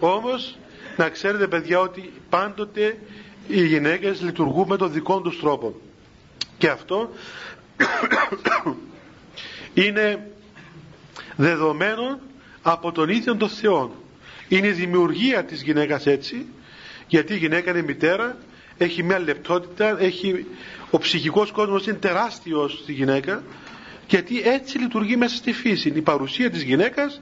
Όμως 0.00 0.58
να 0.96 1.08
ξέρετε 1.08 1.46
παιδιά 1.46 1.80
ότι 1.80 2.12
πάντοτε 2.28 2.98
οι 3.48 3.66
γυναίκες 3.66 4.20
λειτουργούν 4.20 4.66
με 4.68 4.76
τον 4.76 4.92
δικό 4.92 5.20
τους 5.20 5.40
τρόπο. 5.40 5.74
Και 6.58 6.68
αυτό 6.68 7.10
είναι 9.74 10.30
δεδομένο 11.36 12.20
από 12.62 12.92
τον 12.92 13.08
ίδιο 13.08 13.36
τον 13.36 13.48
Θεό. 13.48 13.94
Είναι 14.48 14.66
η 14.66 14.72
δημιουργία 14.72 15.44
της 15.44 15.62
γυναίκας 15.62 16.06
έτσι 16.06 16.46
γιατί 17.06 17.32
η 17.32 17.36
γυναίκα 17.36 17.70
είναι 17.70 17.82
μητέρα 17.82 18.36
έχει 18.78 19.02
μια 19.02 19.18
λεπτότητα 19.18 19.96
έχει, 20.00 20.46
ο 20.90 20.98
ψυχικός 20.98 21.50
κόσμος 21.50 21.86
είναι 21.86 21.96
τεράστιος 21.96 22.78
στη 22.82 22.92
γυναίκα 22.92 23.42
γιατί 24.08 24.40
έτσι 24.40 24.78
λειτουργεί 24.78 25.16
μέσα 25.16 25.36
στη 25.36 25.52
φύση. 25.52 25.88
Η 25.88 26.00
παρουσία 26.00 26.50
της 26.50 26.62
γυναίκας 26.62 27.20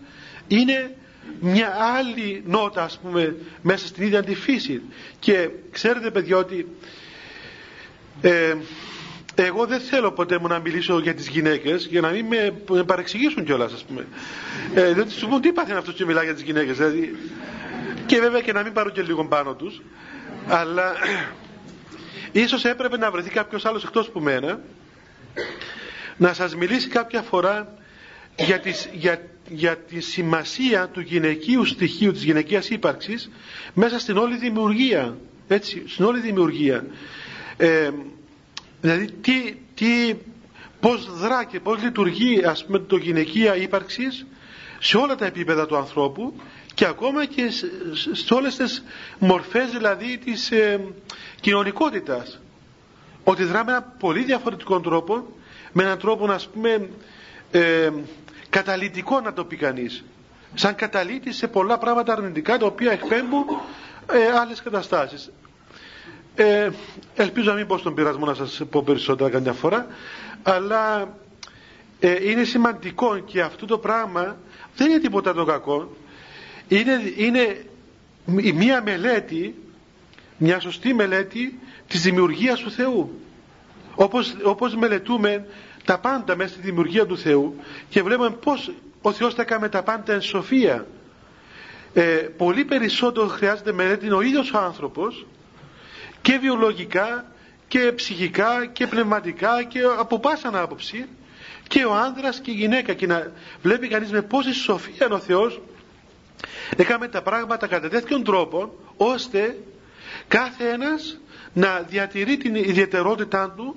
είναι 0.49 0.97
μια 1.41 1.77
άλλη 1.97 2.43
νότα 2.47 2.83
ας 2.83 2.99
πούμε 3.03 3.37
μέσα 3.63 3.87
στην 3.87 4.05
ίδια 4.05 4.23
τη 4.23 4.35
φύση. 4.35 4.83
Και 5.19 5.49
ξέρετε 5.71 6.11
παιδιά 6.11 6.37
ότι 6.37 6.67
ε, 8.21 8.55
εγώ 9.45 9.67
δεν 9.67 9.81
θέλω 9.81 10.13
ποτέ 10.13 10.39
μου 10.39 10.47
να 10.47 10.59
μιλήσω 10.59 10.99
για 10.99 11.15
τις 11.15 11.29
γυναίκες 11.29 11.87
για 11.91 12.01
να 12.01 12.09
μην 12.09 12.27
με, 12.27 12.53
με 12.71 12.85
παρεξηγήσουν 12.85 13.45
κιόλας 13.45 13.73
ας 13.73 13.85
πούμε. 13.85 14.07
Ε, 14.75 14.93
δεν 14.93 15.11
σου 15.11 15.29
πούν 15.29 15.41
τι 15.41 15.53
πάθαινε 15.53 15.79
αυτός 15.79 15.95
και 15.95 16.05
μιλάει 16.05 16.25
για 16.25 16.35
τις 16.35 16.43
γυναίκες 16.43 16.77
δηλαδή, 16.77 17.17
και 18.07 18.21
βέβαια 18.21 18.41
και 18.41 18.53
να 18.53 18.63
μην 18.63 18.73
πάρω 18.73 18.91
και 18.91 19.03
λίγο 19.03 19.25
πάνω 19.27 19.55
τους 19.55 19.83
αλλά 20.49 20.93
ίσως 22.33 22.65
έπρεπε 22.65 22.97
να 22.97 23.11
βρεθεί 23.11 23.31
κάποιος 23.31 23.65
άλλος 23.65 23.85
εκτός 23.85 24.11
που 24.11 24.21
μένα 24.21 24.61
να 26.17 26.33
σας 26.33 26.57
μιλήσει 26.57 26.89
κάποια 26.89 27.23
φορά 27.23 27.75
για, 28.39 28.59
τις, 28.61 28.89
για, 28.93 29.21
για 29.49 29.77
τη 29.77 30.01
σημασία 30.01 30.89
του 30.89 31.01
γυναικείου 31.01 31.65
στοιχείου 31.65 32.13
της 32.13 32.23
γυναικείας 32.23 32.69
ύπαρξης 32.71 33.31
μέσα 33.75 33.99
στην 33.99 34.17
όλη 34.17 34.37
δημιουργία 34.37 35.17
έτσι, 35.49 35.83
στην 35.87 36.05
όλη 36.05 36.21
δημιουργία. 36.21 36.87
Ε, 37.57 37.91
δηλαδή 38.87 39.11
τι, 39.13 39.55
τι, 39.75 40.15
πώς 40.81 41.19
δρά 41.19 41.45
και 41.45 41.61
πώς 41.61 41.83
λειτουργεί 41.83 42.45
ας 42.45 42.65
πούμε 42.65 42.79
το 42.79 42.97
γυναικεία 42.97 43.57
ύπαρξης 43.57 44.27
σε 44.79 44.97
όλα 44.97 45.15
τα 45.15 45.27
επίπεδα 45.27 45.67
του 45.67 45.77
ανθρώπου 45.77 46.41
και 46.75 46.87
ακόμα 46.87 47.25
και 47.25 47.51
σε 48.13 48.35
όλες 48.35 48.57
τις 48.57 48.85
μορφές 49.19 49.71
δηλαδή 49.71 50.19
της 50.19 50.51
ε, 50.51 50.81
κοινωνικότητας 51.41 52.41
ότι 53.25 53.45
δράμε 53.45 53.71
ένα 53.73 53.83
πολύ 53.83 54.23
διαφορετικό 54.25 54.81
τρόπο 54.81 55.27
με 55.73 55.83
έναν 55.83 55.99
τρόπο 55.99 56.27
να 56.27 56.39
πούμε 56.53 56.89
ε, 57.51 57.91
καταλυτικό 58.49 59.21
να 59.21 59.33
το 59.33 59.45
πει 59.45 59.57
κανείς. 59.57 60.05
σαν 60.55 60.75
καταλήτη 60.75 61.33
σε 61.33 61.49
πολλά 61.49 61.79
πράγματα 61.79 62.13
αρνητικά 62.13 62.59
τα 62.59 62.67
οποία 62.67 62.93
εκπέμπουν 62.93 63.45
ε, 64.13 64.39
άλλες 64.41 64.63
καταστάσεις 64.63 65.31
ε, 66.37 66.71
ελπίζω 67.15 67.51
να 67.51 67.57
μην 67.57 67.67
πω 67.67 67.79
στον 67.79 67.95
πειρασμό 67.95 68.25
να 68.27 68.35
σας 68.35 68.63
πω 68.71 68.83
περισσότερα 68.83 69.31
καμιά 69.31 69.53
φορά 69.53 69.87
αλλά 70.43 71.15
ε, 72.01 72.31
είναι 72.31 72.45
σημαντικό 72.45 73.19
και 73.19 73.41
αυτό 73.41 73.67
το 73.67 73.79
πράγμα 73.79 74.37
δεν 74.77 74.91
είναι 74.91 74.99
τίποτα 74.99 75.35
το 75.35 75.45
κακό. 75.45 75.97
Είναι, 76.69 77.13
είναι 77.17 77.65
μία 78.55 78.83
μελέτη 78.83 79.55
μια 80.39 80.61
σωστή 80.61 80.95
μελέτη 80.95 81.59
της 81.89 82.03
δημιουργίας 82.03 82.61
του 82.61 82.71
Θεού. 82.71 83.21
Όπως, 83.95 84.37
όπως 84.43 84.75
μελετούμε 84.77 85.47
τα 85.85 85.99
πάντα 85.99 86.37
μέσα 86.37 86.53
στη 86.53 86.61
δημιουργία 86.61 87.07
του 87.07 87.19
Θεού 87.19 87.57
και 87.89 88.03
βλέπουμε 88.03 88.31
πως 88.31 88.73
ο 89.03 89.13
Θεός 89.13 89.35
τα 89.35 89.43
έκανε 89.43 89.69
τα 89.69 89.83
πάντα 89.83 90.13
εν 90.13 90.21
σοφία. 90.21 90.87
Ε, 91.93 92.03
πολύ 92.37 92.65
περισσότερο 92.65 93.27
χρειάζεται 93.27 93.73
μελέτη 93.73 94.11
ο 94.11 94.21
ίδιος 94.21 94.53
ο 94.53 94.59
άνθρωπος 94.59 95.27
και 96.27 96.39
βιολογικά 96.39 97.25
και 97.69 97.93
ψυχικά 97.93 98.67
και 98.73 98.87
πνευματικά 98.87 99.63
και 99.63 99.81
από 99.99 100.19
πάσα 100.19 100.51
άποψη. 100.63 101.07
Και 101.69 101.85
ο 101.85 101.95
άνδρας 101.95 102.41
και 102.41 102.51
η 102.51 102.55
γυναίκα. 102.55 102.93
Και 102.95 103.07
να 103.07 103.31
βλέπει 103.63 103.89
κανείς 103.89 104.11
με 104.11 104.23
πόση 104.23 104.53
σοφία 104.53 105.09
ο 105.11 105.19
Θεός. 105.19 105.61
Έκαμε 106.77 107.09
τα 107.09 107.23
πράγματα 107.23 107.67
κατά 107.67 107.89
τέτοιον 107.89 108.25
τρόπο 108.25 108.79
ώστε 108.97 109.59
κάθε 110.29 110.69
ένας 110.69 111.19
να 111.53 111.81
διατηρεί 111.89 112.37
την 112.37 112.55
ιδιαιτερότητά 112.55 113.51
του 113.57 113.77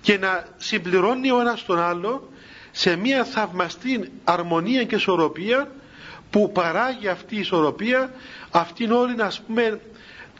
και 0.00 0.18
να 0.18 0.44
συμπληρώνει 0.56 1.30
ο 1.30 1.40
ένας 1.40 1.64
τον 1.64 1.78
άλλο 1.80 2.28
σε 2.70 2.96
μια 2.96 3.24
θαυμαστή 3.24 4.12
αρμονία 4.24 4.84
και 4.84 4.94
ισορροπία 4.94 5.70
που 6.30 6.52
παράγει 6.52 7.08
αυτή 7.08 7.36
η 7.36 7.38
ισορροπία 7.40 8.12
αυτήν 8.50 8.92
όλη 8.92 9.14
να 9.16 9.32
πούμε 9.46 9.80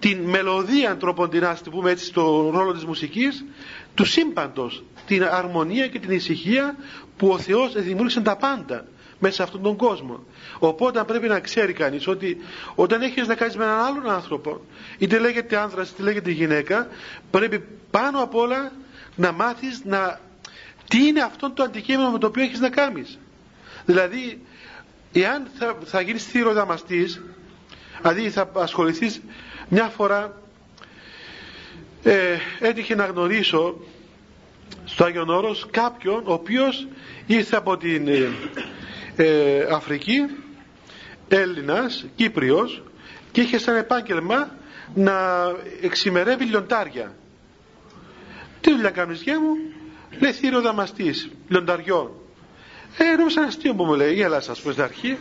την 0.03 0.19
μελωδία 0.19 0.97
τροποντινά 0.97 1.59
να 1.65 1.71
πούμε 1.71 1.91
έτσι 1.91 2.05
στο 2.05 2.51
ρόλο 2.55 2.73
της 2.73 2.85
μουσικής 2.85 3.45
του 3.95 4.05
σύμπαντος 4.05 4.85
την 5.07 5.25
αρμονία 5.25 5.89
και 5.89 5.99
την 5.99 6.11
ησυχία 6.11 6.77
που 7.17 7.29
ο 7.29 7.39
Θεός 7.39 7.73
δημιούργησε 7.73 8.21
τα 8.21 8.37
πάντα 8.37 8.85
μέσα 9.19 9.35
σε 9.35 9.43
αυτόν 9.43 9.63
τον 9.63 9.77
κόσμο. 9.77 10.25
Οπότε 10.59 11.05
πρέπει 11.05 11.29
να 11.29 11.41
ξέρει 11.41 11.73
κανείς 11.73 12.07
ότι 12.07 12.37
όταν 12.75 13.03
έχεις 13.03 13.27
να 13.27 13.35
κάνεις 13.35 13.57
με 13.57 13.65
έναν 13.65 13.79
άλλον 13.79 14.11
άνθρωπο 14.11 14.61
είτε 14.99 15.19
λέγεται 15.19 15.57
άνδρας 15.57 15.91
είτε 15.91 16.03
λέγεται 16.03 16.31
γυναίκα 16.31 16.89
πρέπει 17.31 17.65
πάνω 17.91 18.23
απ' 18.23 18.35
όλα 18.35 18.73
να 19.17 19.33
μάθεις 19.33 19.85
να 19.85 20.21
τι 20.89 21.07
είναι 21.07 21.21
αυτό 21.23 21.51
το 21.51 21.63
αντικείμενο 21.63 22.11
με 22.11 22.19
το 22.19 22.27
οποίο 22.27 22.43
έχεις 22.43 22.61
να 22.61 22.69
κάνεις. 22.71 23.19
Δηλαδή 23.87 24.43
εάν 25.13 25.47
θα, 25.59 25.79
θα 25.85 26.01
γίνεις 26.01 26.25
θηροδαμαστής 26.25 27.21
δηλαδή 28.03 28.31
θα 28.31 28.51
ασχοληθείς 28.55 29.21
μια 29.69 29.85
φορά 29.89 30.41
ε, 32.03 32.37
έτυχε 32.61 32.95
να 32.95 33.05
γνωρίσω 33.05 33.77
στο 34.85 35.05
Άγιον 35.05 35.29
Όρος 35.29 35.67
κάποιον 35.71 36.23
ο 36.27 36.33
οποίος 36.33 36.87
ήρθε 37.27 37.57
από 37.57 37.77
την 37.77 38.09
ε, 38.09 38.29
ε, 39.17 39.67
Αφρική 39.71 40.19
Έλληνας, 41.29 42.05
Κύπριος 42.15 42.83
και 43.33 43.41
είχε 43.41 43.59
σαν 43.59 43.77
επάγγελμα 43.77 44.51
να 44.95 45.13
εξημερεύει 45.83 46.45
λιοντάρια. 46.45 47.15
Τι 48.61 48.71
δουλειά 48.73 48.91
κάνεις 48.91 49.23
γεια 49.23 49.41
μου; 49.41 49.57
Λέει 50.21 50.33
θύριο 50.33 50.61
δαμαστής 50.61 51.29
λιονταριών. 51.49 52.11
Ε 52.99 53.17
νόμιζα 53.17 53.39
ένα 53.41 53.49
αστείο 53.49 53.75
που 53.75 53.85
μου 53.85 53.95
λέει 53.95 54.15
γέλασα 54.15 54.51
ας 54.53 54.61
πούμε 54.61 54.73
στην 54.73 54.85
αρχή 54.85 55.19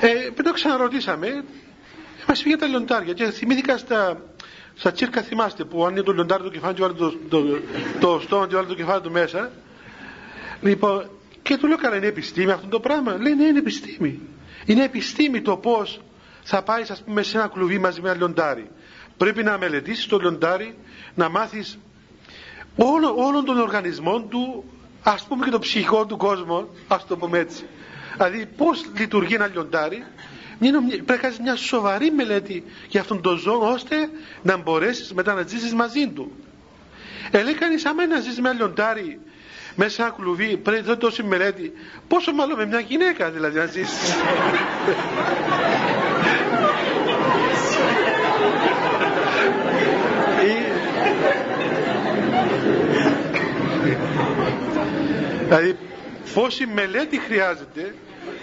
ε, 0.00 0.42
το 0.42 0.52
ξαναρωτήσαμε. 0.52 1.44
Μας 2.28 2.42
πήγε 2.42 2.56
τα 2.56 2.66
λιοντάρια 2.66 3.12
και 3.12 3.24
θυμήθηκα 3.30 3.76
στα, 3.78 4.22
στα 4.74 4.92
τσίρκα 4.92 5.22
θυμάστε 5.22 5.64
που 5.64 5.84
αν 5.84 5.92
είναι 5.92 6.02
το 6.02 6.12
λιοντάρι 6.12 6.42
το 6.42 6.50
κεφάλι 6.50 6.74
του 6.74 6.82
βάλει 6.82 6.94
το, 6.94 7.12
το, 7.28 7.58
το, 8.00 8.20
στόμα 8.20 8.46
του 8.46 8.54
βάλει 8.54 8.66
το 8.66 8.74
κεφάλι 8.74 9.02
του 9.02 9.10
μέσα. 9.10 9.50
Λοιπόν 10.60 11.10
και 11.42 11.56
του 11.56 11.66
λέω 11.66 11.76
καλά 11.76 11.96
είναι 11.96 12.06
επιστήμη 12.06 12.50
αυτό 12.50 12.66
το 12.68 12.80
πράγμα 12.80 13.16
λέει 13.20 13.34
ναι 13.34 13.44
είναι 13.44 13.58
επιστήμη 13.58 14.20
είναι 14.64 14.84
επιστήμη 14.84 15.40
το 15.40 15.56
πως 15.56 16.00
θα 16.42 16.62
πάεις 16.62 16.90
ας 16.90 17.02
πούμε 17.02 17.22
σε 17.22 17.38
ένα 17.38 17.48
κλουβί 17.48 17.78
μαζί 17.78 18.00
με 18.00 18.08
ένα 18.08 18.18
λιοντάρι. 18.18 18.70
Πρέπει 19.16 19.42
να 19.42 19.58
μελετήσεις 19.58 20.06
το 20.06 20.18
λιοντάρι 20.18 20.78
να 21.14 21.28
μάθεις 21.28 21.78
όλο, 22.76 23.14
όλων 23.16 23.44
των 23.44 23.58
οργανισμών 23.58 24.28
του 24.28 24.64
ας 25.02 25.24
πούμε 25.24 25.44
και 25.44 25.50
το 25.50 25.58
ψυχικό 25.58 26.06
του 26.06 26.16
κόσμο 26.16 26.68
ας 26.88 27.06
το 27.06 27.16
πούμε 27.16 27.38
έτσι 27.38 27.64
δηλαδή 28.16 28.46
πως 28.56 28.84
λειτουργεί 28.98 29.34
ένα 29.34 29.46
λιοντάρι; 29.46 30.04
Πρέπει 30.60 31.02
να 31.06 31.16
κάνεις 31.16 31.38
μια 31.38 31.56
σοβαρή 31.56 32.10
μελέτη 32.10 32.64
για 32.88 33.00
αυτόν 33.00 33.20
τον 33.22 33.36
ζώο 33.38 33.72
ώστε 33.72 33.94
να 34.42 34.56
μπορέσεις 34.56 35.12
μετά 35.12 35.34
να 35.34 35.42
ζήσεις 35.46 35.74
μαζί 35.74 36.08
του. 36.08 36.32
Ε, 37.30 37.42
λέει 37.42 37.54
κανείς 37.54 37.84
άμα 37.86 38.06
να 38.06 38.20
ζήσεις 38.20 38.40
με 38.40 38.48
ένα 38.48 38.58
λιοντάρι 38.58 39.20
μέσα 39.74 39.90
σε 39.90 40.02
ένα 40.02 40.10
κλουβί 40.10 40.56
πρέπει 40.56 40.88
να 40.88 40.96
τόση 40.96 41.22
μελέτη. 41.22 41.72
Πόσο 42.08 42.32
μάλλον 42.32 42.56
με 42.58 42.66
μια 42.66 42.80
γυναίκα 42.80 43.30
δηλαδή 43.30 43.58
να 43.58 43.66
ζήσεις. 43.66 44.14
Δηλαδή 55.48 55.76
πόση 56.34 56.66
μελέτη 56.66 57.18
χρειάζεται 57.20 57.94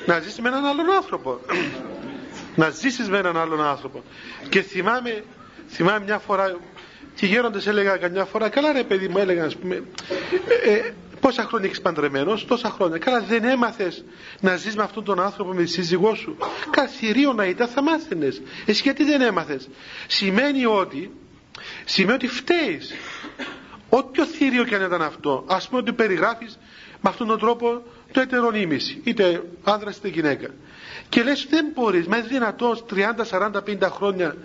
να 0.05 0.19
ζήσεις 0.19 0.39
με 0.39 0.47
έναν 0.49 0.65
άλλον 0.65 0.89
άνθρωπο. 0.91 1.39
Να 2.55 2.69
ζήσεις 2.69 3.09
με 3.09 3.17
έναν 3.17 3.37
άλλον 3.37 3.63
άνθρωπο. 3.63 4.03
Και 4.49 4.61
θυμάμαι 4.61 5.23
θυμάμαι 5.69 6.03
μια 6.05 6.17
φορά 6.19 6.57
και 7.15 7.25
οι 7.25 7.29
γέροντες 7.29 7.67
έλεγα 7.67 7.97
καμιά 7.97 8.25
φορά 8.25 8.49
καλά 8.49 8.71
ρε 8.71 8.83
παιδί 8.83 9.07
μου 9.07 9.17
έλεγα 9.17 9.43
ας 9.45 9.55
πούμε 9.55 9.83
ε, 10.65 10.71
ε, 10.73 10.93
πόσα 11.19 11.43
χρόνια 11.43 11.67
έχεις 11.67 11.81
παντρεμένος 11.81 12.45
τόσα 12.45 12.69
χρόνια 12.69 12.97
καλά 12.97 13.21
δεν 13.21 13.43
έμαθες 13.43 14.03
να 14.39 14.55
ζεις 14.55 14.75
με 14.75 14.83
αυτόν 14.83 15.03
τον 15.03 15.19
άνθρωπο 15.19 15.53
με 15.53 15.63
τη 15.63 15.69
σύζυγό 15.69 16.15
σου 16.15 16.37
καθυρίω 16.69 17.33
να 17.33 17.45
ήταν 17.45 17.67
θα 17.67 17.81
μάθαινες 17.81 18.41
εσύ 18.65 18.81
γιατί 18.83 19.03
δεν 19.03 19.21
έμαθες 19.21 19.69
σημαίνει 20.07 20.65
ότι 20.65 21.11
σημαίνει 21.85 22.13
ότι 22.15 22.27
φταίεις 22.27 22.93
όποιο 23.89 24.25
θηρίο 24.25 24.63
και 24.63 24.75
αν 24.75 24.81
ήταν 24.81 25.01
αυτό 25.01 25.43
ας 25.47 25.67
πούμε 25.67 25.81
ότι 25.81 25.93
περιγράφεις 25.93 26.59
με 27.01 27.09
αυτόν 27.09 27.27
τον 27.27 27.39
τρόπο 27.39 27.81
το 28.11 28.19
ετερονίμηση 28.21 29.01
είτε 29.03 29.43
άνδρας 29.63 29.97
είτε 29.97 30.07
γυναίκα. 30.07 30.47
Και 31.09 31.23
λες 31.23 31.47
δεν 31.49 31.65
μπορείς 31.73 32.07
με 32.07 32.21
δυνατόν 32.21 32.77
30, 32.95 32.99
40, 33.29 33.51
50 33.67 33.89
χρόνια 33.91 34.35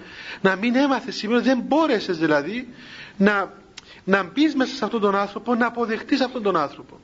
να 0.41 0.57
μην 0.57 0.75
έμαθες 0.77 1.15
σήμερα 1.17 1.41
δεν 1.43 1.61
μπόρεσες 1.67 2.19
δηλαδή 2.19 2.69
να, 3.17 3.53
να 4.05 4.23
μπεις 4.23 4.55
μέσα 4.55 4.75
σε 4.75 4.85
αυτόν 4.85 5.01
τον 5.01 5.15
άνθρωπο 5.17 5.55
να 5.55 5.67
αποδεχτείς 5.67 6.21
αυτόν 6.21 6.43
τον 6.43 6.57
άνθρωπο. 6.57 7.01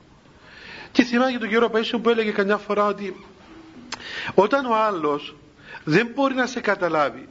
Και 0.91 1.03
θυμάμαι 1.03 1.31
και 1.31 1.37
τον 1.37 1.49
κύριο 1.49 1.69
Παΐσιο 1.73 1.99
που 2.03 2.09
έλεγε 2.09 2.31
καμιά 2.31 2.57
φορά 2.57 2.85
ότι 2.85 3.25
όταν 4.33 4.65
ο 4.65 4.75
άλλος 4.75 5.35
δεν 5.83 6.11
μπορεί 6.15 6.33
να 6.33 6.45
σε 6.45 6.59
καταλάβει 6.59 7.27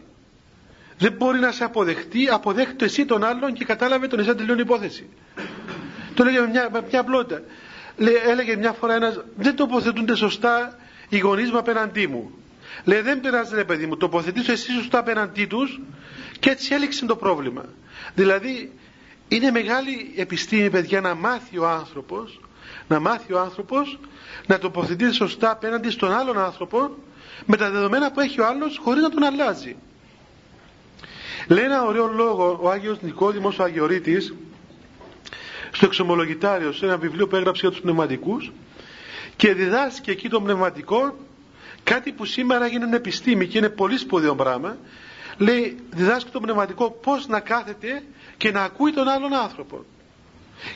δεν 0.99 1.13
μπορεί 1.13 1.39
να 1.39 1.53
σε 1.53 1.65
αποδεχτεί 1.65 2.29
αποδέχτω 2.29 2.85
εσύ 2.85 3.05
τον 3.05 3.25
άλλον 3.25 3.53
και 3.53 3.65
κατάλαβε 3.65 4.07
τον 4.07 4.19
εσά 4.19 4.35
τελειώνει 4.35 4.61
υπόθεση. 4.61 5.09
Το 6.15 6.23
έλεγε 6.23 6.41
με 6.41 6.47
μια, 6.47 6.69
με 6.73 6.83
μια 7.99 8.11
απλότητα 8.11 8.31
έλεγε 8.31 8.57
μια 8.57 8.73
φορά 8.73 8.95
ένας 8.95 9.21
δεν 9.37 9.57
τοποθετούνται 9.57 10.14
σωστά 10.17 10.78
οι 11.09 11.19
γονείς 11.19 11.50
μου 11.50 11.59
απέναντί 11.59 12.07
μου 12.07 12.31
λέει 12.85 13.00
δεν 13.00 13.21
πειράζει 13.21 13.55
ρε 13.55 13.64
παιδί 13.64 13.87
μου 13.87 13.97
τοποθετήσω 13.97 14.52
εσύ 14.52 14.73
σωστά 14.73 14.99
απέναντί 14.99 15.47
τους 15.47 15.81
και 16.38 16.50
έτσι 16.50 16.75
έληξε 16.75 17.07
το 17.07 17.17
πρόβλημα 17.17 17.64
δηλαδή 18.14 18.73
είναι 19.28 19.50
μεγάλη 19.50 20.12
επιστήμη 20.17 20.71
παιδιά 20.71 21.00
να 21.00 21.14
μάθει 21.14 21.59
ο 21.59 21.69
άνθρωπος 21.69 22.40
να 22.88 23.00
μάθει 23.00 23.33
ο 23.33 23.40
άνθρωπος 23.40 23.99
να 24.47 24.59
τοποθετήσει 24.59 25.12
σωστά 25.14 25.50
απέναντι 25.50 25.90
στον 25.90 26.12
άλλον 26.12 26.38
άνθρωπο 26.38 26.90
με 27.47 27.57
τα 27.57 27.71
δεδομένα 27.71 28.11
που 28.11 28.21
έχει 28.21 28.40
ο 28.40 28.47
άλλος 28.47 28.78
χωρίς 28.85 29.02
να 29.02 29.11
τον 29.11 29.23
αλλάζει. 29.23 29.76
Λέει 31.49 31.64
ένα 31.64 31.83
ωραίο 31.85 32.07
λόγο 32.07 32.59
ο 32.62 32.71
Άγιος 32.71 33.00
Νικόδημος 33.02 33.59
ο 33.59 33.62
Αγιορείτης 33.62 34.35
στο 35.73 35.87
εξομολογητάριο 35.87 36.73
σε 36.73 36.85
ένα 36.85 36.97
βιβλίο 36.97 37.27
που 37.29 37.37
έγραψε 37.37 37.61
για 37.61 37.71
τους 37.71 37.81
πνευματικούς 37.81 38.53
και 39.37 39.53
διδάσκει 39.55 40.11
εκεί 40.11 40.29
το 40.29 40.41
πνευματικό 40.41 41.17
κάτι 41.85 42.13
που 42.13 42.25
σήμερα 42.25 42.65
έγινε 42.65 42.97
επιστήμη 42.97 43.47
και 43.47 43.59
είναι 43.59 43.69
πολύ 43.69 43.99
σπουδαίο 43.99 44.35
πράγμα. 44.35 44.77
Λέει 45.37 45.77
διδάσκει 45.91 46.31
το 46.31 46.40
πνευματικό 46.40 46.90
πως 46.90 47.27
να 47.27 47.40
κάθεται 47.40 48.03
και 48.37 48.51
να 48.51 48.62
ακούει 48.62 48.92
τον 48.92 49.09
άλλον 49.09 49.35
άνθρωπο. 49.35 49.85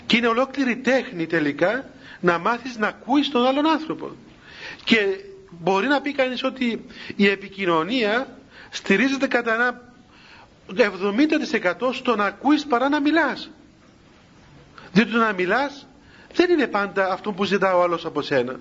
Και 0.06 0.16
είναι 0.16 0.26
ολόκληρη 0.26 0.76
τέχνη 0.76 1.26
τελικά 1.26 1.84
να 2.20 2.38
μάθεις 2.38 2.76
να 2.78 2.86
ακούεις 2.86 3.30
τον 3.30 3.46
άλλον 3.46 3.66
άνθρωπο. 3.66 4.10
Και 4.84 4.96
μπορεί 5.50 5.86
να 5.86 6.00
πει 6.00 6.12
κανείς 6.12 6.44
ότι 6.44 6.84
η 7.16 7.26
επικοινωνία 7.28 8.36
στηρίζεται 8.70 9.26
κατά 9.26 9.54
ένα 9.54 9.80
70% 10.76 11.92
στο 11.92 12.16
να 12.16 12.24
ακούεις 12.24 12.66
παρά 12.66 12.88
να 12.88 13.00
μιλάς 13.00 13.50
διότι 14.92 15.10
το 15.10 15.18
να 15.18 15.32
μιλάς 15.32 15.86
δεν 16.34 16.50
είναι 16.50 16.66
πάντα 16.66 17.12
αυτό 17.12 17.32
που 17.32 17.44
ζητά 17.44 17.76
ο 17.76 17.82
άλλος 17.82 18.04
από 18.04 18.22
σένα. 18.22 18.60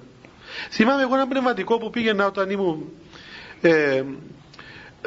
Θυμάμαι 0.69 1.01
εγώ 1.01 1.13
ένα 1.15 1.27
πνευματικό 1.27 1.77
που 1.77 1.89
πήγαινα 1.89 2.25
όταν 2.25 2.49
ήμουν 2.49 2.91
ε, 3.61 4.03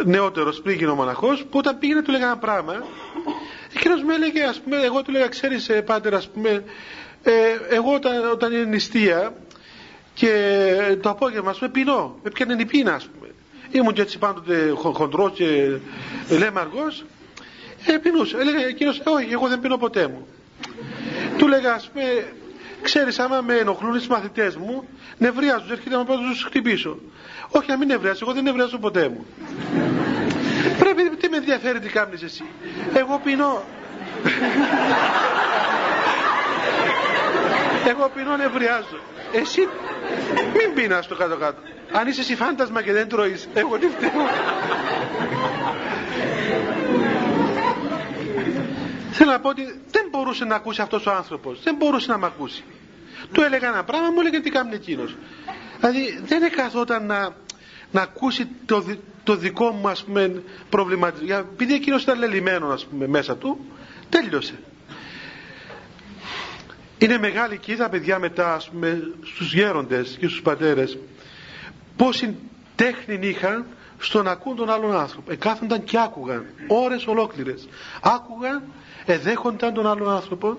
νεότερος 0.04 0.60
πριν 0.60 0.76
γίνω 0.76 0.94
μοναχός 0.94 1.44
που 1.44 1.58
όταν 1.58 1.78
πήγαινα 1.78 2.02
του 2.02 2.10
λέγα 2.10 2.24
ένα 2.24 2.36
πράγμα 2.36 2.84
εκείνος 3.76 4.02
με 4.02 4.14
έλεγε 4.14 4.42
ας 4.44 4.60
πούμε 4.60 4.76
εγώ 4.82 5.02
του 5.02 5.10
λέγα 5.10 5.28
ξέρεις 5.28 5.68
ε, 5.68 5.82
πάτερ 5.82 6.14
ας 6.14 6.28
πούμε 6.28 6.64
ε, 7.22 7.32
εγώ 7.68 7.94
όταν, 7.94 8.30
όταν 8.30 8.52
είναι 8.52 8.64
νηστεία 8.64 9.34
και 10.14 10.56
το 11.00 11.08
απόγευμα 11.10 11.50
ας 11.50 11.58
πούμε 11.58 11.70
πεινώ 11.70 12.18
με 12.22 12.30
πιάνε 12.30 12.56
η 12.58 12.64
πείνα 12.64 12.94
ας 12.94 13.06
πούμε 13.06 13.28
ήμουν 13.70 13.92
και 13.92 14.00
έτσι 14.02 14.18
πάντοτε 14.18 14.70
χοντρός 14.74 15.32
και 15.34 15.76
λέμαργος 16.38 17.04
ε, 17.86 17.96
πεινούσα. 17.96 18.40
Έλεγα 18.40 18.66
εκείνος 18.66 19.02
όχι 19.04 19.32
εγώ 19.32 19.48
δεν 19.48 19.60
πεινώ 19.60 19.76
ποτέ 19.76 20.06
μου 20.08 20.26
του 21.38 21.48
λέγα 21.48 21.72
ας 21.72 21.90
πούμε 21.92 22.32
ξέρεις 22.82 23.18
άμα 23.18 23.40
με 23.40 23.54
ενοχλούν 23.54 23.94
οι 23.94 24.06
μαθητές 24.08 24.56
μου 24.56 24.88
νευριάζουν 25.18 25.70
έρχεται 25.70 25.96
να 25.96 26.04
πάω 26.04 26.16
να 26.16 26.30
τους 26.30 26.42
χτυπήσω. 26.44 26.98
Όχι 27.48 27.70
να 27.70 27.76
μην 27.76 27.88
νευριάζω 27.88 28.18
εγώ 28.22 28.32
δεν 28.32 28.42
νευριάζω 28.42 28.78
ποτέ 28.78 29.08
μου. 29.08 29.26
Πρέπει 30.78 31.16
τι 31.16 31.28
με 31.28 31.36
ενδιαφέρει 31.36 31.80
τι 31.80 31.88
κάνεις 31.88 32.22
εσύ. 32.22 32.44
Εγώ 32.94 33.20
πεινώ. 33.24 33.62
Εγώ 37.88 38.10
πεινώ 38.14 38.36
νευριάζω. 38.36 38.98
Εσύ 39.32 39.68
μην 40.56 40.74
πεινάς 40.74 41.06
το 41.06 41.14
κάτω 41.16 41.36
κάτω 41.36 41.58
αν 41.92 42.08
είσαι 42.08 42.20
εσύ 42.20 42.34
φάντασμα 42.36 42.82
και 42.82 42.92
δεν 42.92 43.08
τρώεις 43.08 43.48
εγώ 43.54 43.78
τι 43.78 43.86
φταίω 43.86 44.10
Θέλω 49.16 49.30
να 49.30 49.40
πω 49.40 49.48
ότι 49.48 49.62
δεν 49.90 50.06
μπορούσε 50.10 50.44
να 50.44 50.54
ακούσει 50.54 50.80
αυτός 50.82 51.06
ο 51.06 51.10
άνθρωπος. 51.10 51.62
Δεν 51.62 51.74
μπορούσε 51.74 52.10
να 52.10 52.18
με 52.18 52.26
ακούσει. 52.26 52.64
Του 53.32 53.40
έλεγα 53.42 53.68
ένα 53.68 53.84
πράγμα, 53.84 54.10
μου 54.10 54.20
έλεγε 54.20 54.40
τι 54.40 54.50
κάνει 54.50 54.74
εκείνος. 54.74 55.16
Δηλαδή 55.80 56.20
δεν 56.24 56.42
εκαθόταν 56.42 57.06
να, 57.06 57.34
να 57.90 58.00
ακούσει 58.02 58.48
το, 58.66 58.84
το 59.24 59.36
δικό 59.36 59.70
μου 59.70 59.88
ας 59.88 60.04
πούμε 60.04 60.42
προβληματισμό. 60.68 61.36
Επειδή 61.52 61.74
εκείνος 61.74 62.02
ήταν 62.02 62.18
λελειμένο 62.18 62.68
ας 62.68 62.86
πούμε 62.86 63.06
μέσα 63.06 63.36
του, 63.36 63.66
τέλειωσε. 64.08 64.54
Είναι 66.98 67.18
μεγάλη 67.18 67.58
και 67.58 67.72
είδα 67.72 67.88
παιδιά 67.88 68.18
μετά 68.18 68.54
ας 68.54 68.68
πούμε 68.70 69.02
στους 69.24 69.54
γέροντες 69.54 70.16
και 70.20 70.26
στους 70.26 70.42
πατέρες 70.42 70.98
πόση 71.96 72.34
τέχνη 72.74 73.26
είχαν 73.28 73.66
στο 73.98 74.22
να 74.22 74.30
ακούν 74.30 74.56
τον 74.56 74.70
άλλον 74.70 74.94
άνθρωπο. 74.96 75.32
Εκάθονταν 75.32 75.84
και 75.84 75.98
άκουγαν 75.98 76.44
ώρες 76.66 77.06
ολόκληρες. 77.06 77.68
Άκουγαν 78.02 78.62
εδέχονταν 79.04 79.74
τον 79.74 79.86
άλλον 79.86 80.10
άνθρωπο. 80.10 80.58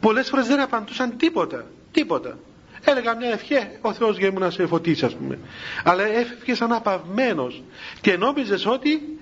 Πολλές 0.00 0.28
φορές 0.28 0.46
δεν 0.46 0.60
απαντούσαν 0.60 1.16
τίποτα 1.16 1.64
τίποτα. 1.94 2.38
Έλεγα 2.84 3.16
μια 3.16 3.28
ευχέ 3.30 3.78
ο 3.80 3.92
Θεός 3.92 4.18
για 4.18 4.30
να 4.30 4.50
σε 4.50 4.66
φωτίσει 4.66 5.04
ας 5.04 5.14
πούμε. 5.14 5.38
Αλλά 5.84 6.02
έφευγες 6.02 6.60
αναπαυμένος 6.60 7.62
και 8.00 8.16
νόμιζες 8.16 8.66
ότι 8.66 9.18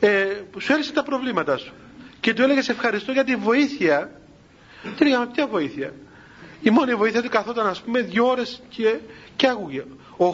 ε, 0.00 0.26
σου 0.58 0.72
έλυσε 0.72 0.92
τα 0.92 1.02
προβλήματα 1.02 1.56
σου. 1.56 1.72
Και 2.20 2.34
του 2.34 2.42
έλεγες 2.42 2.68
ευχαριστώ 2.68 3.12
για 3.12 3.24
τη 3.24 3.36
βοήθεια 3.36 4.10
τι 4.96 5.04
λέγαμε 5.04 5.26
ποια 5.32 5.46
βοήθεια 5.46 5.92
η 6.62 6.70
μόνη 6.70 6.94
βοήθεια 6.94 7.22
του 7.22 7.28
καθόταν 7.28 7.66
ας 7.66 7.80
πούμε 7.80 8.00
δύο 8.00 8.26
ώρες 8.26 8.62
και, 8.68 8.96
και 9.36 9.46
άκουγε. 9.48 9.84
8-10 10.18 10.26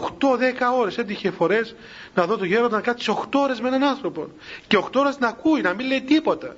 ώρες 0.78 0.98
έτυχε 0.98 1.30
φορές 1.30 1.74
να 2.14 2.26
δω 2.26 2.36
το 2.36 2.44
γέροντα 2.44 2.76
να 2.76 2.82
κάτσει 2.82 3.12
8 3.20 3.26
ώρες 3.34 3.60
με 3.60 3.68
έναν 3.68 3.82
άνθρωπο. 3.84 4.28
Και 4.66 4.78
8 4.78 4.88
ώρες 4.94 5.18
να 5.18 5.28
ακούει 5.28 5.60
να 5.60 5.74
μην 5.74 5.86
λέει 5.86 6.02
τίποτα. 6.02 6.56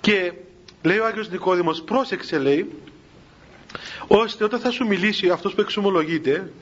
Και 0.00 0.32
λέει 0.82 0.98
ο 0.98 1.06
Άγιος 1.06 1.30
Νικόδημος 1.30 1.82
πρόσεξε 1.82 2.38
λέει 2.38 2.72
ώστε 4.06 4.44
όταν 4.44 4.60
θα 4.60 4.70
σου 4.70 4.86
μιλήσει 4.86 5.28
αυτός 5.30 5.54
που 5.54 5.60
εξομολογείται 5.60 6.52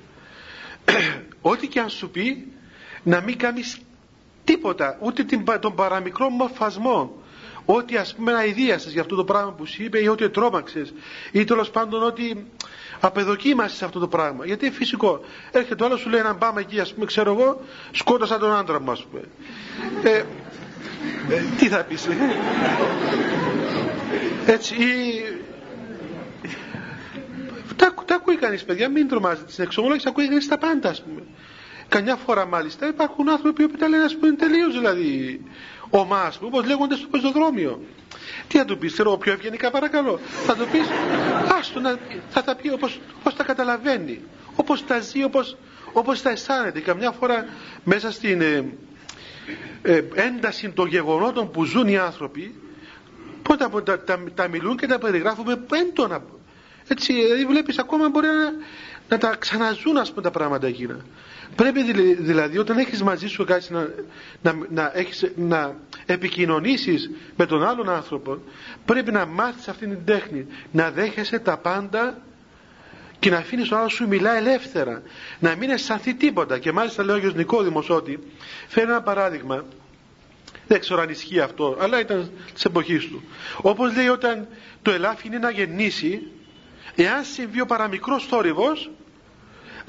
ό,τι 1.40 1.66
και 1.68 1.80
αν 1.80 1.88
σου 1.88 2.10
πει 2.10 2.52
να 3.02 3.20
μην 3.20 3.38
κάνεις 3.38 3.78
τίποτα 4.44 4.98
ούτε 5.00 5.24
τον 5.60 5.74
παραμικρό 5.74 6.28
μορφασμό 6.28 7.22
ότι 7.64 7.96
ας 7.96 8.14
πούμε 8.14 8.32
αηδίασες 8.34 8.92
για 8.92 9.00
αυτό 9.00 9.14
το 9.16 9.24
πράγμα 9.24 9.52
που 9.52 9.66
σου 9.66 9.82
είπε 9.82 9.98
ή 10.02 10.06
ότι 10.08 10.28
τρόμαξες 10.30 10.92
ή 11.32 11.44
τέλος 11.44 11.70
πάντων 11.70 12.02
ότι 12.02 12.46
απεδοκίμασες 13.00 13.82
αυτό 13.82 13.98
το 13.98 14.08
πράγμα 14.08 14.46
γιατί 14.46 14.66
είναι 14.66 14.74
φυσικό 14.74 15.20
έρχεται 15.50 15.74
το 15.74 15.84
άλλος 15.84 16.00
σου 16.00 16.08
λέει 16.08 16.22
να 16.22 16.34
πάμε 16.36 16.60
εκεί 16.60 16.80
ας 16.80 16.94
πούμε 16.94 17.06
ξέρω 17.06 17.32
εγώ 17.32 17.60
σκότωσα 17.90 18.38
τον 18.38 18.52
άντρα 18.56 18.80
μου 18.80 18.90
ας 18.90 19.04
πούμε 19.10 19.22
ε, 20.02 20.16
ε, 20.18 20.24
τι 21.58 21.68
θα 21.68 21.84
πεις 21.84 22.06
ε; 22.06 22.16
έτσι 24.46 24.74
ή 24.74 25.22
Τα, 27.76 27.94
τα 28.06 28.14
ακούει 28.14 28.36
κανείς, 28.36 28.64
παιδιά, 28.64 28.88
μην 28.88 29.08
τρομάζετε. 29.08 29.50
Στην 29.52 29.64
εξομολόγηση 29.64 30.08
ακούει 30.08 30.28
κανείς 30.28 30.48
τα 30.48 30.58
πάντα, 30.58 30.88
ας 30.88 31.02
πούμε. 31.02 31.22
Καμιά 31.88 32.16
φορά 32.16 32.46
μάλιστα 32.46 32.86
υπάρχουν 32.86 33.28
άνθρωποι 33.28 33.68
που 33.68 33.76
τα 33.76 33.88
λένε, 33.88 34.04
ας 34.04 34.16
πούμε, 34.16 34.32
τελείως 34.32 34.78
δηλαδή 34.78 35.40
ομά, 35.98 36.32
όπως 36.40 36.66
λέγονται 36.66 36.94
στο 36.94 37.06
πεζοδρόμιο. 37.06 37.80
Τι 38.48 38.58
θα 38.58 38.64
του 38.64 38.78
πεις, 38.78 38.92
ξέρω 38.92 39.16
πιο 39.16 39.32
ευγενικά 39.32 39.70
παρακαλώ. 39.70 40.20
Θα 40.46 40.56
του 40.56 40.66
πεις, 40.72 40.86
άστο 41.58 41.80
να, 41.80 41.98
θα 42.28 42.42
τα 42.42 42.54
πει 42.54 42.70
όπως 42.70 43.00
τα 43.36 43.44
καταλαβαίνει, 43.44 44.20
όπως 44.54 44.86
τα 44.86 45.00
ζει, 45.00 45.24
όπως 45.92 46.22
τα 46.22 46.30
αισθάνεται. 46.30 46.80
Καμιά 46.80 47.10
φορά 47.10 47.46
μέσα 47.84 48.12
στην 48.12 48.40
ε, 48.40 48.64
ε, 49.82 50.02
ένταση 50.14 50.70
των 50.70 50.88
γεγονότων 50.88 51.50
που 51.50 51.64
ζουν 51.64 51.88
οι 51.88 51.98
άνθρωποι, 51.98 52.54
πότε 53.42 53.68
τα, 53.84 54.04
τα, 54.04 54.18
τα, 54.34 54.48
μιλούν 54.48 54.76
και 54.76 54.86
τα 54.86 54.98
περιγράφουμε 54.98 55.64
έντονα. 55.72 56.22
Έτσι, 56.88 57.12
δηλαδή 57.12 57.44
βλέπεις 57.44 57.78
ακόμα 57.78 58.08
μπορεί 58.08 58.26
να, 58.26 58.52
να 59.08 59.18
τα 59.18 59.36
ξαναζούν 59.38 59.96
ας 59.96 60.08
πούμε 60.10 60.22
τα 60.22 60.30
πράγματα 60.30 60.66
εκείνα. 60.66 60.96
Πρέπει 61.56 61.92
δηλαδή 62.18 62.58
όταν 62.58 62.78
έχεις 62.78 63.02
μαζί 63.02 63.26
σου 63.26 63.44
κάτι 63.44 63.72
να, 63.72 63.88
να, 64.42 64.54
να, 64.70 64.90
έχεις, 64.94 65.32
να 65.36 65.74
επικοινωνήσεις 66.06 67.10
με 67.36 67.46
τον 67.46 67.64
άλλον 67.64 67.90
άνθρωπο 67.90 68.38
πρέπει 68.84 69.12
να 69.12 69.26
μάθεις 69.26 69.68
αυτήν 69.68 69.88
την 69.88 70.04
τέχνη. 70.04 70.46
Να 70.72 70.90
δέχεσαι 70.90 71.38
τα 71.38 71.56
πάντα 71.56 72.18
και 73.18 73.30
να 73.30 73.36
αφήνεις 73.36 73.68
τον 73.68 73.78
άλλος 73.78 73.92
σου 73.92 74.08
μιλά 74.08 74.36
ελεύθερα. 74.36 75.02
Να 75.38 75.56
μην 75.56 75.70
αισθανθεί 75.70 76.14
τίποτα. 76.14 76.58
Και 76.58 76.72
μάλιστα 76.72 77.04
λέει 77.04 77.14
ο 77.14 77.18
Άγιος 77.18 77.34
Νικόδημος 77.34 77.90
ότι 77.90 78.18
φέρει 78.68 78.90
ένα 78.90 79.02
παράδειγμα. 79.02 79.64
Δεν 80.66 80.80
ξέρω 80.80 81.00
αν 81.00 81.08
ισχύει 81.08 81.40
αυτό 81.40 81.76
αλλά 81.80 82.00
ήταν 82.00 82.30
της 82.54 82.64
εποχής 82.64 83.06
του. 83.08 83.22
Όπως 83.60 83.94
λέει 83.94 84.08
όταν 84.08 84.48
το 84.82 84.90
ελάφι 84.90 85.26
είναι 85.26 85.38
να 85.38 85.50
γεννήσει 85.50 86.22
εάν 86.96 87.24
συμβεί 87.24 87.60
ο 87.60 87.66
παραμικρός 87.66 88.24
θόρυβος 88.26 88.90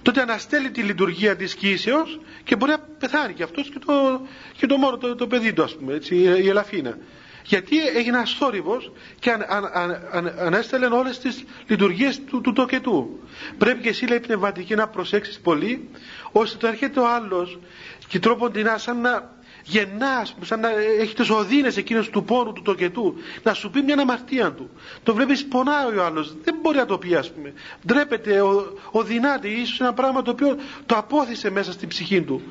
τότε 0.02 0.22
αναστέλει 0.22 0.72
τη 0.72 0.82
λειτουργία 0.82 1.36
της 1.36 1.56
κοίησεως 1.56 2.20
και 2.44 2.56
μπορεί 2.56 2.72
να 2.72 2.80
πεθάνει 2.80 3.34
και 3.34 3.44
αυτός 3.44 3.70
και 3.70 3.80
το, 3.86 4.22
και 4.58 4.66
το 4.66 4.78
μόνο 4.78 4.98
το, 4.98 5.16
το 5.16 5.28
παιδί 5.28 5.54
του 5.54 5.64
ας 5.64 5.76
πούμε 5.76 5.94
έτσι, 5.94 6.16
η 6.16 6.48
ελαφίνα. 6.50 6.98
Γιατί 7.44 7.88
έγινε 7.88 8.18
ένας 8.18 8.32
θόρυβος 8.34 8.92
και 9.20 9.32
αν, 9.32 9.46
αν, 9.50 10.02
αν, 10.12 10.34
ανέστελεν 10.40 10.92
όλες 10.92 11.20
τις 11.20 11.44
λειτουργίες 11.68 12.24
του, 12.24 12.42
του 12.42 12.54
τοκετού. 12.54 13.20
Πρέπει 13.58 13.82
και 13.82 13.90
εσύ 13.90 14.06
λέει 14.06 14.20
πνευματική 14.20 14.76
να 14.76 14.88
προσέξεις 14.88 15.40
πολύ 15.40 15.90
ώστε 16.32 16.58
το 16.58 16.68
έρχεται 16.68 17.00
ο 17.00 17.08
άλλος 17.08 17.60
και 18.08 18.20
τρόπον 18.20 18.52
την 18.52 18.68
σαν 18.76 19.02
να 19.02 19.35
γεννάς, 19.66 20.36
σαν 20.42 20.60
να 20.60 20.70
έχει 21.00 21.16
τις 21.16 21.30
οδύνες 21.30 21.78
εκείνες 21.78 22.10
του 22.10 22.24
πόνου, 22.24 22.54
του 22.54 22.62
τοκετού, 22.62 23.16
να 23.44 23.54
σου 23.54 23.70
πει 23.70 23.82
μια 23.82 23.96
αμαρτία 23.98 24.52
του. 24.52 24.70
Το 25.04 25.14
βλέπεις, 25.14 25.46
πονάει 25.46 25.98
ο 25.98 26.04
άλλος, 26.06 26.36
δεν 26.44 26.56
μπορεί 26.62 26.78
να 26.78 26.86
το 26.86 26.98
πει, 26.98 27.16
ας 27.16 27.32
πούμε. 27.32 27.54
Ντρέπεται, 27.86 28.42
ο, 28.42 28.78
οδυνάται, 28.92 29.48
ίσως 29.48 29.80
ένα 29.80 29.94
πράγμα 29.94 30.22
το 30.22 30.32
οποίο 30.32 30.58
το 30.86 30.96
απόθυσε 30.96 31.50
μέσα 31.50 31.72
στην 31.72 31.88
ψυχή 31.88 32.22
του. 32.22 32.42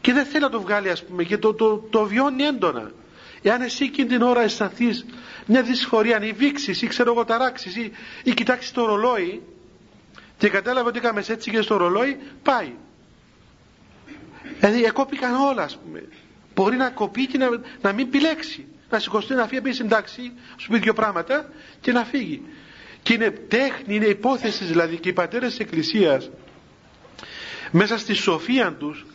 Και 0.00 0.12
δεν 0.12 0.24
θέλει 0.24 0.42
να 0.42 0.50
το 0.50 0.60
βγάλει, 0.60 0.90
ας 0.90 1.04
πούμε, 1.04 1.22
και 1.24 1.38
το, 1.38 1.54
το, 1.54 1.76
το, 1.90 2.04
βιώνει 2.04 2.42
έντονα. 2.42 2.90
Εάν 3.42 3.60
εσύ 3.62 3.84
εκείνη 3.84 4.08
την 4.08 4.22
ώρα 4.22 4.42
αισθανθείς 4.42 5.06
μια 5.46 5.62
δυσφορία, 5.62 6.16
αν 6.16 6.34
βήξεις 6.36 6.82
ή 6.82 6.86
ξέρω 6.86 7.12
εγώ 7.12 7.24
ταράξεις 7.24 7.76
ή, 7.76 7.92
ή 8.22 8.34
κοιτάξεις 8.34 8.72
το 8.72 8.86
ρολόι 8.86 9.42
και 10.38 10.48
κατάλαβες 10.48 10.88
ότι 10.88 10.98
έκαμες 10.98 11.28
έτσι 11.28 11.50
και 11.50 11.60
στο 11.60 11.76
ρολόι, 11.76 12.18
πάει. 12.42 12.72
Δηλαδή 14.60 14.84
εκόπηκαν 14.84 15.34
όλα, 15.34 15.62
ας 15.62 15.78
πούμε 15.78 16.02
μπορεί 16.58 16.76
να 16.76 16.90
κοπεί 16.90 17.26
και 17.26 17.38
να, 17.38 17.48
να 17.80 17.92
μην 17.92 18.06
επιλέξει. 18.06 18.66
Να 18.90 18.98
σηκωστεί 18.98 19.34
να 19.34 19.46
φύγει, 19.46 19.56
να 19.56 19.62
πει 19.62 19.72
συντάξει, 19.72 20.32
σου 20.56 20.68
πει 20.70 20.78
δύο 20.78 20.92
πράγματα 20.92 21.50
και 21.80 21.92
να 21.92 22.04
φύγει. 22.04 22.42
Και 23.02 23.12
είναι 23.14 23.30
τέχνη, 23.30 23.94
είναι 23.94 24.06
υπόθεση 24.06 24.64
δηλαδή 24.64 24.96
και 24.98 25.08
οι 25.08 25.12
πατέρες 25.12 25.48
της 25.50 25.58
Εκκλησίας 25.58 26.30
μέσα 27.70 27.98
στη 27.98 28.14
σοφία 28.14 28.72
τους 28.72 29.06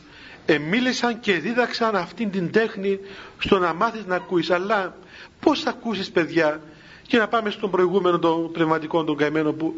μίλησαν 0.70 1.20
και 1.20 1.34
δίδαξαν 1.34 1.96
αυτήν 1.96 2.32
την 2.32 2.52
τέχνη 2.52 3.00
στο 3.40 3.60
να 3.60 3.74
μάθεις 3.74 4.06
να 4.06 4.16
ακούεις 4.16 4.52
αλλά 4.52 4.96
πως 5.40 5.62
θα 5.62 5.70
ακούσεις 5.70 6.12
παιδιά 6.12 6.62
και 7.08 7.18
να 7.18 7.28
πάμε 7.28 7.50
στον 7.50 7.72
προηγούμενο 7.72 8.20
των 8.20 8.52
πνευματικών 8.52 9.06
των 9.06 9.18
καημένων 9.18 9.58
που 9.58 9.76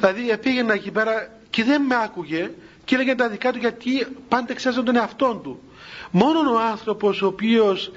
δηλαδή 0.00 0.36
πήγαινε 0.38 0.72
εκεί 0.72 0.90
πέρα 0.90 1.30
και 1.50 1.64
δεν 1.64 1.82
με 1.82 1.94
άκουγε 2.04 2.50
και 2.88 2.94
έλεγε 2.94 3.14
τα 3.14 3.28
δικά 3.28 3.52
του 3.52 3.58
γιατί 3.58 4.06
πάντα 4.28 4.52
εξάζαν 4.52 4.84
τον 4.84 4.96
εαυτό 4.96 5.40
του. 5.42 5.62
Μόνο 6.10 6.52
ο 6.52 6.58
άνθρωπος 6.58 7.22
ο 7.22 7.26
οποίος 7.26 7.90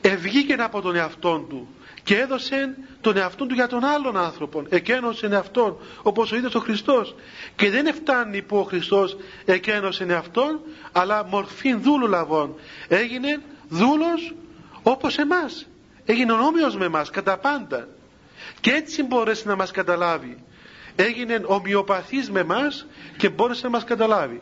ευγήκε 0.00 0.54
από 0.54 0.80
τον 0.80 0.96
εαυτό 0.96 1.46
του 1.48 1.68
και 2.02 2.16
έδωσε 2.16 2.76
τον 3.00 3.16
εαυτό 3.16 3.46
του 3.46 3.54
για 3.54 3.66
τον 3.66 3.84
άλλον 3.84 4.16
άνθρωπο 4.16 4.62
εκένωσε 4.68 5.26
εαυτόν 5.26 5.76
όπως 6.02 6.32
ο 6.32 6.36
ίδιος 6.36 6.54
ο 6.54 6.58
Χριστός. 6.60 7.14
Και 7.56 7.70
δεν 7.70 7.94
φτάνει 7.94 8.42
που 8.42 8.56
ο 8.56 8.62
Χριστός 8.62 9.16
εκένωσε 9.44 10.04
εαυτόν 10.04 10.60
αλλά 10.92 11.24
μορφή 11.24 11.74
δούλου 11.74 12.06
λαβών. 12.06 12.54
Έγινε 12.88 13.42
δούλος 13.68 14.34
όπως 14.82 15.18
εμάς. 15.18 15.66
Έγινε 16.04 16.32
όμοιος 16.32 16.76
με 16.76 16.84
εμάς 16.84 17.10
κατά 17.10 17.38
πάντα. 17.38 17.88
Και 18.60 18.70
έτσι 18.70 19.02
μπόρεσε 19.02 19.48
να 19.48 19.56
μας 19.56 19.70
καταλάβει 19.70 20.42
έγινε 21.00 21.40
ομοιοπαθής 21.46 22.30
με 22.30 22.40
εμάς 22.40 22.86
και 23.16 23.28
μπόρεσε 23.28 23.60
να 23.64 23.70
μας 23.70 23.84
καταλάβει 23.84 24.40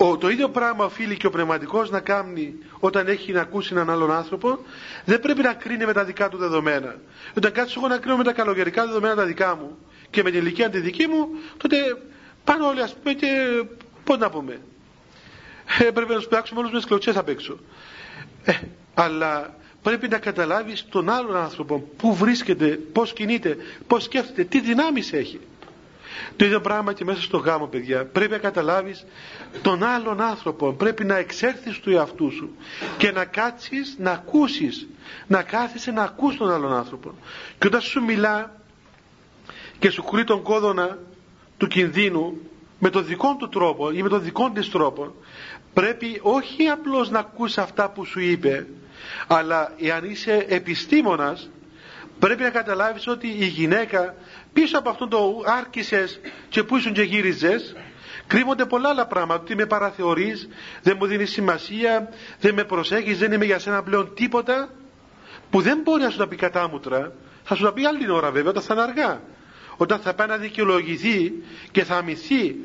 ο, 0.00 0.16
το 0.18 0.28
ίδιο 0.28 0.48
πράγμα 0.48 0.84
οφείλει 0.84 1.16
και 1.16 1.26
ο 1.26 1.30
πνευματικός 1.30 1.90
να 1.90 2.00
κάνει 2.00 2.54
όταν 2.78 3.06
έχει 3.08 3.32
να 3.32 3.40
ακούσει 3.40 3.68
έναν 3.72 3.90
άλλον 3.90 4.10
άνθρωπο, 4.12 4.58
δεν 5.04 5.20
πρέπει 5.20 5.42
να 5.42 5.52
κρίνει 5.54 5.84
με 5.84 5.92
τα 5.92 6.04
δικά 6.04 6.28
του 6.28 6.36
δεδομένα. 6.36 6.94
Όταν 7.36 7.52
κάτσω 7.52 7.74
εγώ 7.78 7.88
να 7.88 7.98
κρίνω 7.98 8.16
με 8.16 8.24
τα 8.24 8.32
καλογερικά 8.32 8.86
δεδομένα 8.86 9.14
τα 9.14 9.24
δικά 9.24 9.56
μου 9.56 9.78
και 10.10 10.22
με 10.22 10.30
την 10.30 10.40
ηλικία 10.40 10.70
τη 10.70 10.80
δική 10.80 11.06
μου, 11.06 11.28
τότε 11.56 11.76
πάνε 12.44 12.64
όλοι 12.64 12.82
ας 12.82 12.94
πούμε 12.94 13.14
και 13.14 13.26
πώς 14.04 14.18
να 14.18 14.30
πούμε. 14.30 14.60
Ε, 15.78 15.90
πρέπει 15.90 16.12
να 16.14 16.20
σπουδάξουμε 16.20 16.60
όλους 16.60 16.72
με 16.72 16.80
τι 16.80 16.86
κλωτσέ 16.86 17.12
απ' 17.16 17.28
έξω. 17.28 17.58
Ε, 18.44 18.52
αλλά 18.94 19.54
πρέπει 19.82 20.08
να 20.08 20.18
καταλάβεις 20.18 20.86
τον 20.90 21.08
άλλον 21.08 21.36
άνθρωπο 21.36 21.78
πού 21.96 22.14
βρίσκεται, 22.14 22.68
πώς 22.92 23.12
κινείται, 23.12 23.56
πώς 23.86 24.02
σκέφτεται, 24.02 24.44
τι 24.44 24.60
δυνάμεις 24.60 25.12
έχει. 25.12 25.40
Το 26.36 26.44
ίδιο 26.44 26.60
πράγμα 26.60 26.92
και 26.92 27.04
μέσα 27.04 27.20
στο 27.22 27.36
γάμο, 27.36 27.66
παιδιά. 27.66 28.04
Πρέπει 28.04 28.30
να 28.30 28.38
καταλάβεις 28.38 29.04
τον 29.62 29.82
άλλον 29.82 30.20
άνθρωπο. 30.20 30.72
Πρέπει 30.72 31.04
να 31.04 31.16
εξέρθεις 31.16 31.78
του 31.80 31.90
εαυτού 31.90 32.30
σου 32.32 32.50
και 32.96 33.10
να 33.10 33.24
κάτσεις 33.24 33.94
να 33.98 34.10
ακούσεις. 34.10 34.88
Να 35.26 35.42
κάθεσαι 35.42 35.90
να 35.90 36.02
ακούς 36.02 36.36
τον 36.36 36.50
άλλον 36.52 36.72
άνθρωπο. 36.72 37.14
Και 37.58 37.66
όταν 37.66 37.80
σου 37.80 38.02
μιλά 38.04 38.56
και 39.78 39.90
σου 39.90 40.02
κρύει 40.04 40.24
τον 40.24 40.42
κόδωνα 40.42 40.98
του 41.56 41.66
κινδύνου 41.66 42.38
με 42.78 42.90
τον 42.90 43.06
δικό 43.06 43.36
του 43.38 43.48
τρόπο 43.48 43.90
ή 43.90 44.02
με 44.02 44.08
τον 44.08 44.22
δικό 44.22 44.50
της 44.50 44.70
τρόπο 44.70 45.14
πρέπει 45.74 46.18
όχι 46.22 46.66
απλώς 46.66 47.10
να 47.10 47.18
ακούς 47.18 47.58
αυτά 47.58 47.90
που 47.90 48.04
σου 48.04 48.20
είπε 48.20 48.66
αλλά 49.26 49.72
εάν 49.80 50.04
είσαι 50.04 50.44
επιστήμονας 50.48 51.50
πρέπει 52.18 52.42
να 52.42 52.50
καταλάβεις 52.50 53.06
ότι 53.06 53.26
η 53.26 53.44
γυναίκα 53.46 54.14
πίσω 54.52 54.78
από 54.78 54.88
αυτό 54.90 55.08
το 55.08 55.42
άρχισες 55.46 56.20
και 56.48 56.62
που 56.62 56.76
ήσουν 56.76 56.92
και 56.92 57.02
γύριζες 57.02 57.76
κρύβονται 58.26 58.64
πολλά 58.66 58.88
άλλα 58.88 59.06
πράγματα. 59.06 59.42
Ότι 59.42 59.54
με 59.54 59.66
παραθεωρείς 59.66 60.48
δεν 60.82 60.96
μου 61.00 61.06
δίνεις 61.06 61.30
σημασία 61.30 62.08
δεν 62.40 62.54
με 62.54 62.64
προσέχεις 62.64 63.18
δεν 63.18 63.32
είμαι 63.32 63.44
για 63.44 63.58
σένα 63.58 63.82
πλέον 63.82 64.14
τίποτα 64.14 64.68
που 65.50 65.60
δεν 65.60 65.78
μπορεί 65.84 66.02
να 66.02 66.10
σου 66.10 66.18
τα 66.18 66.28
πει 66.28 66.36
κατάμουτρα 66.36 67.12
θα 67.44 67.54
σου 67.54 67.62
τα 67.62 67.72
πει 67.72 67.86
άλλη 67.86 68.10
ώρα 68.10 68.30
βέβαια 68.30 68.50
όταν 68.50 68.62
θα 68.62 68.74
είναι 68.74 68.82
αργά. 68.82 69.20
Όταν 69.76 69.98
θα 69.98 70.14
πάει 70.14 70.26
να 70.26 70.36
δικαιολογηθεί 70.36 71.32
και 71.70 71.84
θα 71.84 71.96
αμυθεί 71.96 72.56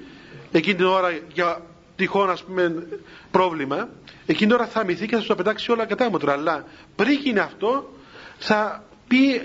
εκείνη 0.51 0.75
την 0.75 0.85
ώρα 0.85 1.09
για 1.33 1.61
τυχόν 2.03 2.29
ας 2.29 2.43
πούμε 2.43 2.87
πρόβλημα 3.31 3.89
εκείνη 4.25 4.49
την 4.51 4.59
ώρα 4.59 4.67
θα 4.67 4.79
αμυθεί 4.79 5.05
και 5.07 5.15
θα 5.15 5.21
σου 5.21 5.27
τα 5.27 5.35
πετάξει 5.35 5.71
όλα 5.71 5.85
κατάμουτρα 5.85 6.31
αλλά 6.33 6.65
πριν 6.95 7.11
γίνει 7.19 7.39
αυτό 7.39 7.93
θα 8.37 8.83
πει 9.07 9.41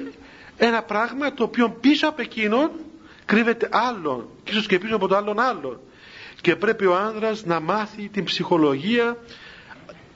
ένα 0.57 0.83
πράγμα 0.83 1.33
το 1.35 1.43
οποίο 1.45 1.71
πίσω 1.81 2.09
από 2.09 2.21
εκείνον 2.23 2.71
κρύβεται 3.25 3.69
άλλον 3.73 4.29
και 4.45 4.51
ίσως 4.53 4.67
και 4.67 4.79
πίσω 4.79 4.97
από 4.97 5.09
το 5.09 5.17
άλλον 5.17 5.39
άλλον. 5.41 5.81
Και 6.41 6.57
πρέπει 6.57 6.87
ο 6.87 6.97
άνδρας 6.97 7.45
να 7.45 7.61
μάθει 7.61 8.09
την 8.09 8.25
ψυχολογία 8.25 9.17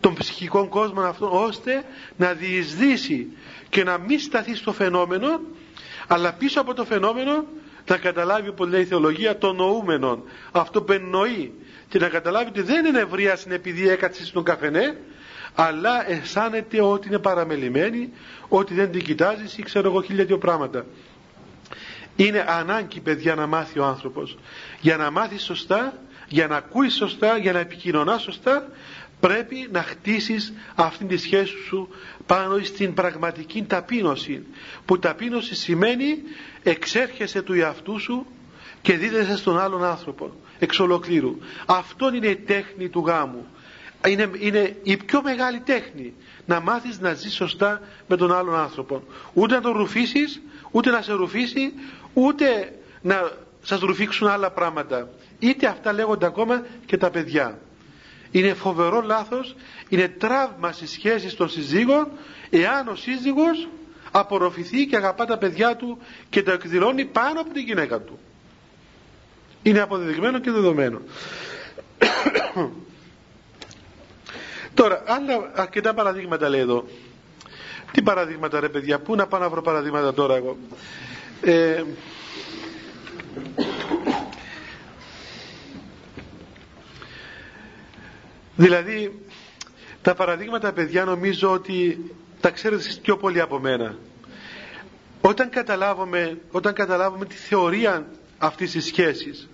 των 0.00 0.14
ψυχικών 0.14 0.68
κόσμων 0.68 1.04
αυτών 1.06 1.28
ώστε 1.32 1.84
να 2.16 2.32
διεισδύσει 2.32 3.26
και 3.68 3.84
να 3.84 3.98
μην 3.98 4.18
σταθεί 4.20 4.54
στο 4.54 4.72
φαινόμενο 4.72 5.40
αλλά 6.06 6.32
πίσω 6.32 6.60
από 6.60 6.74
το 6.74 6.84
φαινόμενο 6.84 7.44
να 7.88 7.96
καταλάβει 7.96 8.48
όπως 8.48 8.68
λέει 8.68 8.80
η 8.80 8.84
θεολογία 8.84 9.38
το 9.38 9.52
νοούμενο 9.52 10.22
αυτό 10.52 10.82
που 10.82 10.92
εννοεί 10.92 11.52
και 11.92 11.98
να 11.98 12.08
καταλάβει 12.08 12.48
ότι 12.48 12.62
δεν 12.62 12.84
είναι 12.84 12.98
ευρεία 12.98 13.38
επειδή 13.48 13.88
έκατσε 13.88 14.24
στον 14.26 14.42
καφενέ 14.44 14.96
αλλά 15.54 16.10
αισθάνεται 16.10 16.80
ότι 16.82 17.08
είναι 17.08 17.18
παραμελημένη 17.18 18.12
ότι 18.48 18.74
δεν 18.74 18.90
την 18.90 19.04
κοιτάζει 19.04 19.44
ή 19.56 19.62
ξέρω 19.62 19.88
εγώ 19.88 20.02
χίλια 20.02 20.24
δύο 20.24 20.38
πράγματα. 20.38 20.86
Είναι 22.16 22.44
ανάγκη 22.48 23.00
παιδιά 23.00 23.34
να 23.34 23.46
μάθει 23.46 23.78
ο 23.78 23.84
άνθρωπος. 23.84 24.38
Για 24.80 24.96
να 24.96 25.10
μάθει 25.10 25.38
σωστά 25.38 25.98
για 26.28 26.46
να 26.46 26.56
ακούει 26.56 26.88
σωστά 26.88 27.36
για 27.38 27.52
να 27.52 27.58
επικοινωνά 27.58 28.18
σωστά 28.18 28.68
πρέπει 29.20 29.68
να 29.72 29.82
χτίσεις 29.82 30.52
αυτήν 30.74 31.08
τη 31.08 31.16
σχέση 31.16 31.54
σου 31.66 31.88
πάνω 32.26 32.58
στην 32.58 32.94
πραγματική 32.94 33.62
ταπείνωση 33.62 34.46
που 34.84 34.98
ταπείνωση 34.98 35.54
σημαίνει 35.54 36.16
εξέρχεσαι 36.62 37.42
του 37.42 37.52
εαυτού 37.52 37.98
σου 37.98 38.26
και 38.82 38.96
δίδεσαι 38.96 39.36
στον 39.36 39.58
άλλον 39.58 39.84
άνθρωπο 39.84 40.34
εξ 40.62 40.78
ολοκλήρου. 40.78 41.36
Αυτό 41.66 42.14
είναι 42.14 42.26
η 42.26 42.36
τέχνη 42.36 42.88
του 42.88 43.04
γάμου. 43.06 43.46
Είναι, 44.06 44.30
είναι 44.38 44.76
η 44.82 44.96
πιο 44.96 45.22
μεγάλη 45.22 45.60
τέχνη. 45.60 46.14
Να 46.46 46.60
μάθεις 46.60 47.00
να 47.00 47.14
ζεις 47.14 47.34
σωστά 47.34 47.80
με 48.06 48.16
τον 48.16 48.32
άλλον 48.34 48.54
άνθρωπο. 48.54 49.02
Ούτε 49.32 49.54
να 49.54 49.60
τον 49.60 49.72
ρουφήσεις 49.72 50.40
ούτε 50.70 50.90
να 50.90 51.02
σε 51.02 51.12
ρουφήσει 51.12 51.72
ούτε 52.12 52.72
να 53.02 53.30
σας 53.62 53.80
ρουφήξουν 53.80 54.28
άλλα 54.28 54.50
πράγματα. 54.50 55.08
Είτε 55.38 55.66
αυτά 55.66 55.92
λέγονται 55.92 56.26
ακόμα 56.26 56.66
και 56.86 56.96
τα 56.96 57.10
παιδιά. 57.10 57.58
Είναι 58.30 58.54
φοβερό 58.54 59.00
λάθος 59.00 59.56
είναι 59.88 60.08
τραύμα 60.08 60.72
στις 60.72 60.90
σχέσεις 60.90 61.34
των 61.34 61.48
συζύγων 61.48 62.08
εάν 62.50 62.88
ο 62.88 62.94
σύζυγος 62.94 63.68
απορροφηθεί 64.10 64.86
και 64.86 64.96
αγαπά 64.96 65.24
τα 65.24 65.38
παιδιά 65.38 65.76
του 65.76 65.98
και 66.30 66.42
τα 66.42 66.52
εκδηλώνει 66.52 67.04
πάνω 67.04 67.40
από 67.40 67.52
τη 67.52 67.60
γυναίκα 67.60 68.00
του 68.00 68.18
είναι 69.62 69.80
αποδεδειγμένο 69.80 70.38
και 70.38 70.50
δεδομένο. 70.50 71.00
Τώρα 74.74 75.02
άλλα 75.06 75.50
αρκετά 75.54 75.94
παραδείγματα 75.94 76.48
λέει 76.48 76.60
εδώ. 76.60 76.84
Τι 77.92 78.02
παραδείγματα 78.02 78.60
ρε 78.60 78.68
παιδιά 78.68 78.98
πού 78.98 79.14
να 79.14 79.26
πάω 79.26 79.40
να 79.40 79.48
βρω 79.48 79.62
παραδείγματα 79.62 80.14
τώρα 80.14 80.34
εγώ; 80.36 80.56
Ε, 81.42 81.82
δηλαδή 88.56 89.26
τα 90.02 90.14
παραδείγματα 90.14 90.72
παιδιά 90.72 91.04
νομίζω 91.04 91.52
ότι 91.52 91.98
τα 92.40 92.50
ξέρετε 92.50 92.82
εσείς 92.82 92.98
πιο 92.98 93.16
πολύ 93.16 93.40
από 93.40 93.58
μένα. 93.58 93.96
Όταν 95.20 95.50
καταλάβουμε, 95.50 96.38
όταν 96.50 96.72
καταλάβουμε 96.74 97.24
τη 97.24 97.34
θεωρία 97.34 98.06
αυτής 98.38 98.70
της 98.70 98.84
σχέσης 98.84 99.48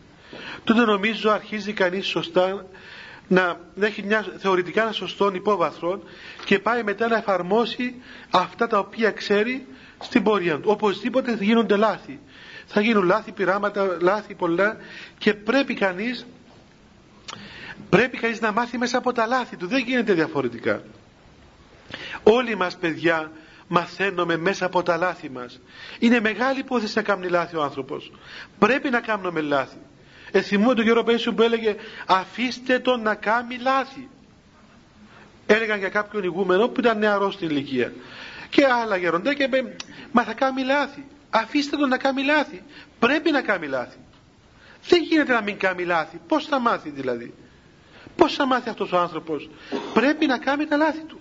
τότε 0.65 0.81
νομίζω 0.85 1.31
αρχίζει 1.31 1.73
κανείς 1.73 2.07
σωστά 2.07 2.67
να 3.29 3.61
έχει 3.81 4.03
μια 4.03 4.27
θεωρητικά 4.39 4.83
ένα 4.83 4.93
σωστό 4.93 5.31
υπόβαθρο 5.35 6.03
και 6.45 6.59
πάει 6.59 6.83
μετά 6.83 7.09
να 7.09 7.17
εφαρμόσει 7.17 7.95
αυτά 8.31 8.67
τα 8.67 8.79
οποία 8.79 9.11
ξέρει 9.11 9.67
στην 10.03 10.23
πορεία 10.23 10.55
του. 10.61 10.71
Οπωσδήποτε 10.71 11.37
θα 11.37 11.45
γίνονται 11.45 11.77
λάθη. 11.77 12.21
Θα 12.67 12.81
γίνουν 12.81 13.05
λάθη, 13.05 13.33
πειράματα, 13.33 13.97
λάθη 14.01 14.35
πολλά 14.35 14.77
και 15.19 15.35
πρέπει 15.35 15.75
κανείς 15.75 16.27
πρέπει 17.89 18.19
κανείς 18.19 18.41
να 18.41 18.53
μάθει 18.53 18.79
μέσα 18.79 18.99
από 18.99 19.13
τα 19.13 19.27
λάθη 19.27 19.57
του. 19.57 19.67
Δεν 19.67 19.83
γίνεται 19.85 20.13
διαφορετικά. 20.13 20.83
Όλοι 22.23 22.57
μας 22.57 22.77
παιδιά 22.77 23.33
μαθαίνουμε 23.69 24.37
μέσα 24.37 24.67
από 24.67 24.83
τα 24.83 24.97
λάθη 24.97 25.31
μας. 25.31 25.61
Είναι 25.99 26.21
μεγάλη 26.21 26.59
υπόθεση 26.59 26.93
να 26.97 27.03
κάνει 27.03 27.29
λάθη 27.29 27.57
ο 27.57 27.63
άνθρωπος. 27.63 28.13
Πρέπει 28.59 28.91
να 28.91 29.01
κάνουμε 29.01 29.41
λάθη. 29.41 29.77
Εθιμούμε 30.31 30.75
τον 30.75 30.85
κύριο 30.85 31.03
Πέσιο 31.05 31.33
που 31.35 31.43
έλεγε 31.43 31.77
αφήστε 32.07 32.79
τον 32.79 33.03
να 33.03 33.15
κάνει 33.15 33.57
λάθη. 33.59 34.09
Έλεγαν 35.47 35.79
για 35.79 35.89
κάποιον 35.89 36.23
ηγούμενο 36.23 36.69
που 36.69 36.81
ήταν 36.81 36.99
νεαρός 36.99 37.35
στην 37.35 37.49
ηλικία. 37.49 37.93
Και 38.51 38.65
άλλα 38.67 38.97
γεροντέ 38.97 39.35
και 39.35 39.43
είπε 39.43 39.77
μα 40.13 40.23
θα 40.23 40.33
κάνει 40.33 40.63
λάθη. 40.65 41.05
Αφήστε 41.31 41.77
τον 41.77 41.89
να 41.89 41.97
κάνει 41.99 42.23
λάθη. 42.25 42.63
Πρέπει 42.99 43.31
να 43.31 43.43
κάνει 43.43 43.67
λάθη. 43.67 43.97
Δεν 44.89 45.03
γίνεται 45.03 45.33
να 45.33 45.41
μην 45.43 45.59
κάνει 45.59 45.85
λάθη. 45.85 46.21
Πώς 46.29 46.47
θα 46.47 46.59
μάθει 46.59 46.91
δηλαδή. 46.91 47.35
Πώς 48.17 48.35
θα 48.35 48.47
μάθει 48.47 48.69
αυτός 48.69 48.93
ο 48.93 48.99
άνθρωπος. 48.99 49.51
Πρέπει 49.95 50.27
να 50.27 50.39
κάνει 50.39 50.67
τα 50.67 50.77
λάθη 50.77 51.01
του. 51.03 51.21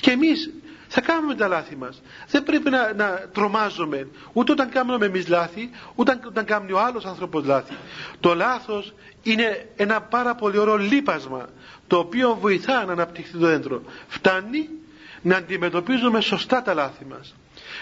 Και 0.00 0.10
εμείς 0.10 0.50
θα 0.88 1.00
κάνουμε 1.00 1.34
τα 1.34 1.48
λάθη 1.48 1.76
μας. 1.76 2.02
Δεν 2.28 2.42
πρέπει 2.42 2.70
να, 2.70 2.92
να 2.94 3.20
τρομάζουμε 3.32 4.08
ούτε 4.32 4.52
όταν 4.52 4.68
κάνουμε 4.68 5.06
εμείς 5.06 5.28
λάθη, 5.28 5.70
ούτε 5.94 6.20
όταν 6.26 6.44
κάνει 6.44 6.72
ο 6.72 6.80
άλλος 6.80 7.04
άνθρωπος 7.04 7.44
λάθη. 7.44 7.72
Το 8.20 8.34
λάθος 8.34 8.94
είναι 9.22 9.68
ένα 9.76 10.00
πάρα 10.00 10.34
πολύ 10.34 10.58
ωραίο 10.58 10.76
λίπασμα 10.76 11.48
το 11.86 11.98
οποίο 11.98 12.34
βοηθά 12.40 12.84
να 12.84 12.92
αναπτυχθεί 12.92 13.32
το 13.38 13.46
δέντρο. 13.46 13.82
Φτάνει 14.08 14.68
να 15.22 15.36
αντιμετωπίζουμε 15.36 16.20
σωστά 16.20 16.62
τα 16.62 16.74
λάθη 16.74 17.04
μας. 17.04 17.34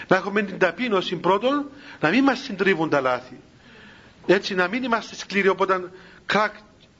Να 0.07 0.15
έχουμε 0.15 0.41
την 0.41 0.57
ταπείνωση 0.59 1.15
πρώτον, 1.15 1.65
να 1.99 2.09
μην 2.09 2.23
μας 2.23 2.39
συντρίβουν 2.39 2.89
τα 2.89 3.01
λάθη. 3.01 3.39
Έτσι 4.25 4.55
να 4.55 4.67
μην 4.67 4.83
είμαστε 4.83 5.15
σκληροί 5.15 5.47
οπότε 5.47 5.89
κρακ 6.25 6.53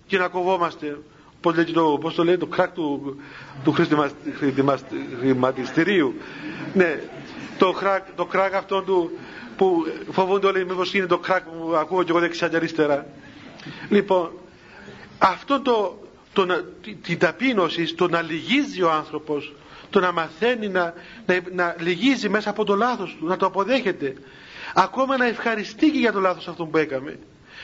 και 0.07 0.17
να 0.17 0.27
κοβόμαστε 0.27 0.97
πώς, 1.41 1.55
λέει 1.55 1.65
το, 1.65 1.97
πώς 2.01 2.15
το 2.15 2.23
λέει 2.23 2.37
το 2.37 2.45
κράκ 2.45 2.71
του, 2.73 3.19
του 3.63 3.75
χρηματιστηρίου. 5.19 6.13
Ναι 6.73 6.99
το 7.57 7.71
κράκ, 7.71 8.05
το 8.15 8.25
κράκ 8.25 8.53
αυτό 8.53 8.81
του 8.81 9.11
που 9.57 9.85
φοβούνται 10.11 10.47
όλοι 10.47 10.65
μήπως 10.65 10.93
είναι 10.93 11.05
το 11.05 11.17
κράκ 11.17 11.43
που 11.43 11.75
ακούω 11.75 12.03
και 12.03 12.09
εγώ 12.11 12.19
δεξιά 12.19 12.47
και 12.47 12.55
αριστερά. 12.55 13.05
Λοιπόν 13.89 14.31
αυτό 15.17 15.61
το, 15.61 15.99
το, 16.33 16.45
το 16.45 16.63
την 17.01 17.17
ταπείνωση 17.19 17.95
το 17.95 18.07
να 18.07 18.21
λυγίζει 18.21 18.81
ο 18.81 18.91
άνθρωπος 18.91 19.53
το 19.89 19.99
να 19.99 20.11
μαθαίνει 20.11 20.67
να, 20.67 20.93
να, 21.25 21.39
να 21.51 21.75
λυγίζει 21.79 22.29
μέσα 22.29 22.49
από 22.49 22.63
το 22.63 22.75
λάθος 22.75 23.15
του 23.19 23.25
να 23.27 23.37
το 23.37 23.45
αποδέχεται 23.45 24.13
ακόμα 24.73 25.17
να 25.17 25.25
ευχαριστεί 25.25 25.91
και 25.91 25.97
για 25.99 26.11
το 26.11 26.19
λάθος 26.19 26.47
αυτό 26.47 26.65
που 26.65 26.77
έκαμε 26.77 27.19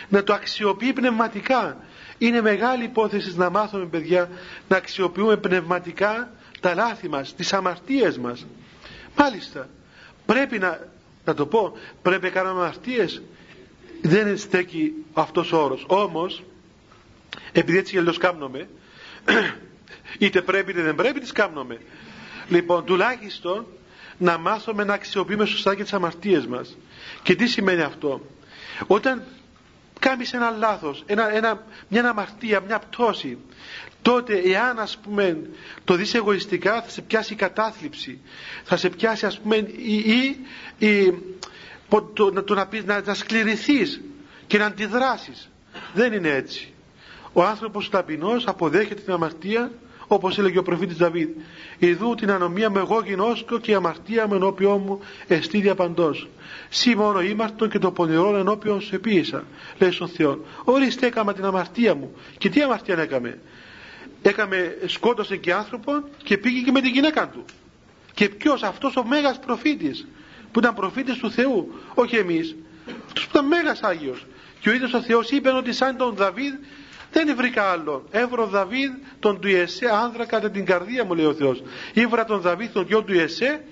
να 0.09 0.23
το 0.23 0.33
αξιοποιεί 0.33 0.93
πνευματικά 0.93 1.77
είναι 2.27 2.41
μεγάλη 2.41 2.83
υπόθεση 2.83 3.37
να 3.37 3.49
μάθουμε 3.49 3.85
παιδιά 3.85 4.29
να 4.67 4.77
αξιοποιούμε 4.77 5.37
πνευματικά 5.37 6.31
τα 6.59 6.73
λάθη 6.75 7.09
μας, 7.09 7.35
τις 7.35 7.53
αμαρτίες 7.53 8.17
μας. 8.17 8.45
Μάλιστα, 9.17 9.69
πρέπει 10.25 10.57
να, 10.59 10.87
να 11.25 11.33
το 11.33 11.45
πω, 11.45 11.73
πρέπει 12.01 12.23
να 12.23 12.29
κάνουμε 12.29 12.61
αμαρτίες. 12.61 13.21
Δεν 14.01 14.37
στέκει 14.37 14.93
αυτός 15.13 15.51
ο 15.51 15.63
όρος. 15.63 15.85
Όμως, 15.87 16.43
επειδή 17.51 17.77
έτσι 17.77 17.97
αλλιώς 17.97 18.17
κάμνομαι, 18.17 18.67
είτε 20.19 20.41
πρέπει 20.41 20.71
είτε 20.71 20.81
δεν 20.81 20.95
πρέπει 20.95 21.19
τις 21.19 21.31
κάμνομαι. 21.31 21.77
Λοιπόν, 22.49 22.85
τουλάχιστον 22.85 23.65
να 24.17 24.37
μάθουμε 24.37 24.83
να 24.83 24.93
αξιοποιούμε 24.93 25.45
σωστά 25.45 25.75
και 25.75 25.83
τις 25.83 25.93
αμαρτίες 25.93 26.45
μας. 26.45 26.77
Και 27.23 27.35
τι 27.35 27.47
σημαίνει 27.47 27.81
αυτό; 27.81 28.21
Όταν 28.87 29.23
κάνεις 30.03 30.33
ένα 30.33 30.49
λάθος, 30.49 31.03
ένα, 31.05 31.35
ένα, 31.35 31.63
μια 31.87 32.09
αμαρτία, 32.09 32.59
μια 32.59 32.79
πτώση, 32.79 33.37
τότε 34.01 34.41
εάν 34.45 34.79
ας 34.79 34.97
πούμε 34.97 35.49
το 35.83 35.95
δεις 35.95 36.13
εγωιστικά 36.13 36.81
θα 36.81 36.89
σε 36.89 37.01
πιάσει 37.01 37.33
η 37.33 37.35
κατάθλιψη, 37.35 38.19
θα 38.63 38.77
σε 38.77 38.89
πιάσει 38.89 39.25
ας 39.25 39.39
πούμε 39.39 39.55
ή, 39.55 39.95
ή, 39.95 40.37
ή 40.87 41.13
το, 42.13 42.31
να, 42.31 42.43
το, 42.43 42.53
να, 42.53 42.67
να, 42.85 43.01
να 43.01 43.13
σκληρηθείς 43.13 44.01
και 44.47 44.57
να 44.57 44.65
αντιδράσεις. 44.65 45.49
Δεν 45.93 46.13
είναι 46.13 46.29
έτσι. 46.29 46.73
Ο 47.33 47.43
άνθρωπος 47.43 47.89
ταπεινός 47.89 48.47
αποδέχεται 48.47 49.01
την 49.01 49.13
αμαρτία 49.13 49.71
όπως 50.13 50.37
έλεγε 50.37 50.57
ο 50.57 50.63
προφήτης 50.63 50.97
Δαβίδ 50.97 51.29
«Ιδού 51.79 52.15
την 52.15 52.31
ανομία 52.31 52.69
με 52.69 52.79
εγώ 52.79 53.01
γινώσκω 53.05 53.59
και 53.59 53.71
η 53.71 53.73
αμαρτία 53.73 54.27
με 54.27 54.35
ενώπιό 54.35 54.77
μου 54.77 54.99
εστί 55.27 55.61
διαπαντός. 55.61 56.27
Σύ 56.69 56.95
μόνο 56.95 57.21
ήμαρτον 57.21 57.69
και 57.69 57.79
το 57.79 57.91
πονηρό 57.91 58.37
ενώπιον 58.37 58.81
σε 58.81 58.97
πίεσα» 58.99 59.43
λέει 59.79 59.91
στον 59.91 60.07
Θεό. 60.07 60.45
«Ορίστε 60.63 61.05
έκαμα 61.05 61.33
την 61.33 61.45
αμαρτία 61.45 61.95
μου». 61.95 62.15
Και 62.37 62.49
τι 62.49 62.61
αμαρτία 62.61 62.99
έκαμε; 62.99 63.39
Έκαμε, 64.21 64.77
σκότωσε 64.85 65.37
και 65.37 65.53
άνθρωπο 65.53 65.91
και 66.23 66.37
πήγε 66.37 66.61
και 66.61 66.71
με 66.71 66.81
την 66.81 66.91
γυναίκα 66.91 67.29
του. 67.29 67.45
Και 68.13 68.29
ποιος; 68.29 68.63
Αυτός 68.63 68.95
ο 68.95 69.03
μέγας 69.03 69.39
προφήτης 69.39 70.07
που 70.51 70.59
ήταν 70.59 70.73
προφήτης 70.73 71.17
του 71.17 71.31
Θεού, 71.31 71.73
όχι 71.93 72.15
εμείς, 72.15 72.55
αυτός 73.05 73.23
που 73.23 73.29
ήταν 73.31 73.47
μέγας 73.47 73.81
Άγιος. 73.81 74.25
Και 74.59 74.69
ο 74.69 74.73
ίδιος 74.73 74.93
ο 74.93 75.01
Θεός 75.01 75.29
είπε 75.29 75.49
ότι 75.49 75.73
σαν 75.73 75.97
τον 75.97 76.15
Δαβίδ 76.15 76.53
δεν 77.13 77.35
βρήκα 77.35 77.71
άλλον. 77.71 78.03
Έβρω 78.11 78.45
Δαβίδ 78.45 78.91
τον 79.19 79.39
του 79.39 79.47
Ιεσέ 79.47 79.89
άνδρα 80.03 80.25
κατά 80.25 80.49
την 80.49 80.65
καρδία 80.65 81.05
μου 81.05 81.13
λέει 81.13 81.25
ο 81.25 81.33
Θεός. 81.33 81.63
Ήβρα 81.93 82.25
τον 82.25 82.41
Δαβίδ 82.41 82.71
τον 82.71 82.85
γιο 82.85 83.03
του 83.03 83.13
Ιεσέ 83.13 83.63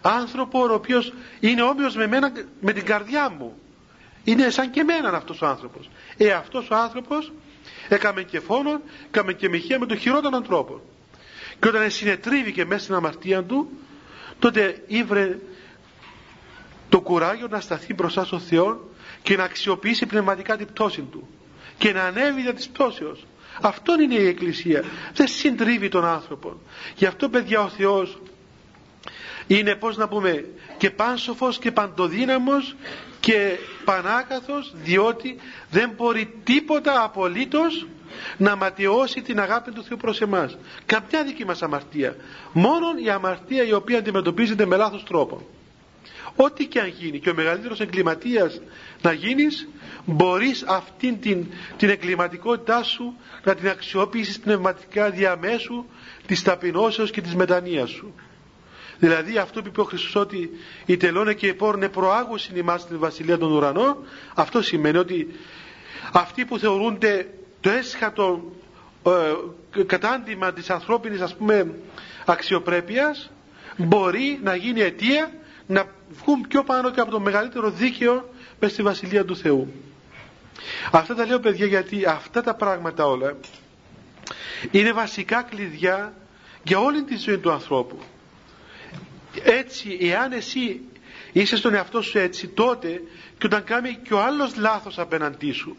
άνθρωπο 0.00 0.58
ο 0.58 0.72
οποίος 0.72 1.12
είναι 1.40 1.62
όμοιος 1.62 1.96
με 1.96 2.06
μένα 2.06 2.32
με 2.60 2.72
την 2.72 2.84
καρδιά 2.84 3.30
μου. 3.38 3.58
Είναι 4.24 4.50
σαν 4.50 4.70
και 4.70 4.80
εμένα 4.80 5.08
αυτός 5.08 5.42
ο 5.42 5.46
άνθρωπος. 5.46 5.90
Ε 6.16 6.32
αυτός 6.32 6.70
ο 6.70 6.74
άνθρωπος 6.74 7.32
έκαμε 7.88 8.22
και 8.22 8.40
φόνο, 8.40 8.80
έκαμε 9.06 9.32
και 9.32 9.48
μοιχεία 9.48 9.78
με 9.78 9.86
τον 9.86 9.98
χειρότερο 9.98 10.40
τρόπο. 10.40 10.80
Και 11.60 11.68
όταν 11.68 11.90
συνετρίβηκε 11.90 12.64
μέσα 12.64 12.82
στην 12.82 12.94
αμαρτία 12.94 13.42
του 13.44 13.70
τότε 14.38 14.82
ήβρε 14.86 15.38
το 16.88 17.00
κουράγιο 17.00 17.46
να 17.50 17.60
σταθεί 17.60 17.94
μπροστά 17.94 18.24
στον 18.24 18.40
Θεό 18.40 18.90
και 19.22 19.36
να 19.36 19.44
αξιοποιήσει 19.44 20.06
πνευματικά 20.06 20.56
την 20.56 20.66
πτώση 20.66 21.02
του 21.02 21.28
και 21.78 21.92
να 21.92 22.02
ανέβει 22.02 22.40
για 22.40 22.54
της 22.54 22.68
πτώσεως. 22.68 23.26
Αυτό 23.60 24.00
είναι 24.00 24.14
η 24.14 24.26
Εκκλησία. 24.26 24.84
Δεν 25.14 25.28
συντρίβει 25.28 25.88
τον 25.88 26.04
άνθρωπο. 26.04 26.60
Γι' 26.96 27.06
αυτό 27.06 27.28
παιδιά 27.28 27.60
ο 27.60 27.68
Θεός 27.68 28.18
είναι 29.46 29.74
πώς 29.74 29.96
να 29.96 30.08
πούμε 30.08 30.44
και 30.78 30.90
πάνσοφος 30.90 31.58
και 31.58 31.72
παντοδύναμος 31.72 32.76
και 33.20 33.56
πανάκαθος 33.84 34.74
διότι 34.82 35.36
δεν 35.70 35.90
μπορεί 35.96 36.34
τίποτα 36.44 37.02
απολύτως 37.02 37.86
να 38.36 38.56
ματιώσει 38.56 39.22
την 39.22 39.40
αγάπη 39.40 39.70
του 39.70 39.84
Θεού 39.84 39.96
προς 39.96 40.20
εμάς. 40.20 40.56
Καμιά 40.86 41.24
δική 41.24 41.44
μας 41.44 41.62
αμαρτία. 41.62 42.16
Μόνο 42.52 42.86
η 43.04 43.10
αμαρτία 43.10 43.64
η 43.64 43.72
οποία 43.72 43.98
αντιμετωπίζεται 43.98 44.66
με 44.66 44.76
λάθος 44.76 45.04
τρόπο. 45.04 45.46
ό,τι 46.36 46.66
και 46.66 46.80
αν 46.80 46.88
γίνει 46.88 47.18
και 47.18 47.30
ο 47.30 47.34
μεγαλύτερος 47.34 47.80
εγκληματίας 47.80 48.60
να 49.02 49.12
γίνεις 49.12 49.68
μπορείς 50.10 50.62
αυτήν 50.66 51.20
την, 51.20 51.46
την 51.76 51.88
εγκληματικότητά 51.88 52.82
σου 52.82 53.14
να 53.44 53.54
την 53.54 53.68
αξιοποιήσεις 53.68 54.38
πνευματικά 54.38 55.10
διαμέσου 55.10 55.84
της 56.26 56.42
ταπεινώσεως 56.42 57.10
και 57.10 57.20
της 57.20 57.34
μετανοίας 57.34 57.90
σου 57.90 58.14
δηλαδή 58.98 59.36
αυτό 59.38 59.62
που 59.62 59.68
είπε 59.68 59.80
ο 59.80 59.84
Χριστός 59.84 60.14
ότι 60.14 60.50
η 60.86 60.96
τελώνε 60.96 61.34
και 61.34 61.46
η 61.46 61.54
πόρνε 61.54 61.88
προάγουσιν 61.88 62.56
ημάς 62.56 62.80
στην 62.80 62.98
βασιλεία 62.98 63.38
των 63.38 63.52
ουρανών 63.52 63.96
αυτό 64.34 64.62
σημαίνει 64.62 64.96
ότι 64.96 65.28
αυτοί 66.12 66.44
που 66.44 66.58
θεωρούνται 66.58 67.28
το 67.60 67.70
έσχατο 67.70 68.52
ε, 69.76 69.82
κατάντημα 69.86 70.52
της 70.52 70.70
ανθρώπινης 70.70 71.20
ας 71.20 71.34
πούμε 71.36 71.74
αξιοπρέπειας 72.26 73.30
μπορεί 73.76 74.38
να 74.42 74.54
γίνει 74.54 74.80
αιτία 74.80 75.30
να 75.66 75.84
βγουν 76.22 76.40
πιο 76.48 76.64
πάνω 76.64 76.90
και 76.90 77.00
από 77.00 77.10
το 77.10 77.20
μεγαλύτερο 77.20 77.70
δίκαιο 77.70 78.28
μες 78.60 78.72
στη 78.72 78.82
Βασιλεία 78.82 79.24
του 79.24 79.36
Θεού. 79.36 79.72
Αυτά 80.90 81.14
τα 81.14 81.26
λέω 81.26 81.40
παιδιά 81.40 81.66
γιατί 81.66 82.04
αυτά 82.06 82.42
τα 82.42 82.54
πράγματα 82.54 83.06
όλα 83.06 83.36
είναι 84.70 84.92
βασικά 84.92 85.42
κλειδιά 85.42 86.14
για 86.62 86.78
όλη 86.78 87.02
τη 87.02 87.16
ζωή 87.16 87.38
του 87.38 87.50
ανθρώπου. 87.50 87.98
Έτσι, 89.42 89.98
εάν 90.00 90.32
εσύ 90.32 90.80
είσαι 91.32 91.56
στον 91.56 91.74
εαυτό 91.74 92.02
σου 92.02 92.18
έτσι, 92.18 92.48
τότε 92.48 93.02
και 93.38 93.46
όταν 93.46 93.64
κάνει 93.64 93.98
και 94.02 94.14
ο 94.14 94.22
άλλος 94.22 94.56
λάθος 94.56 94.98
απέναντί 94.98 95.52
σου 95.52 95.76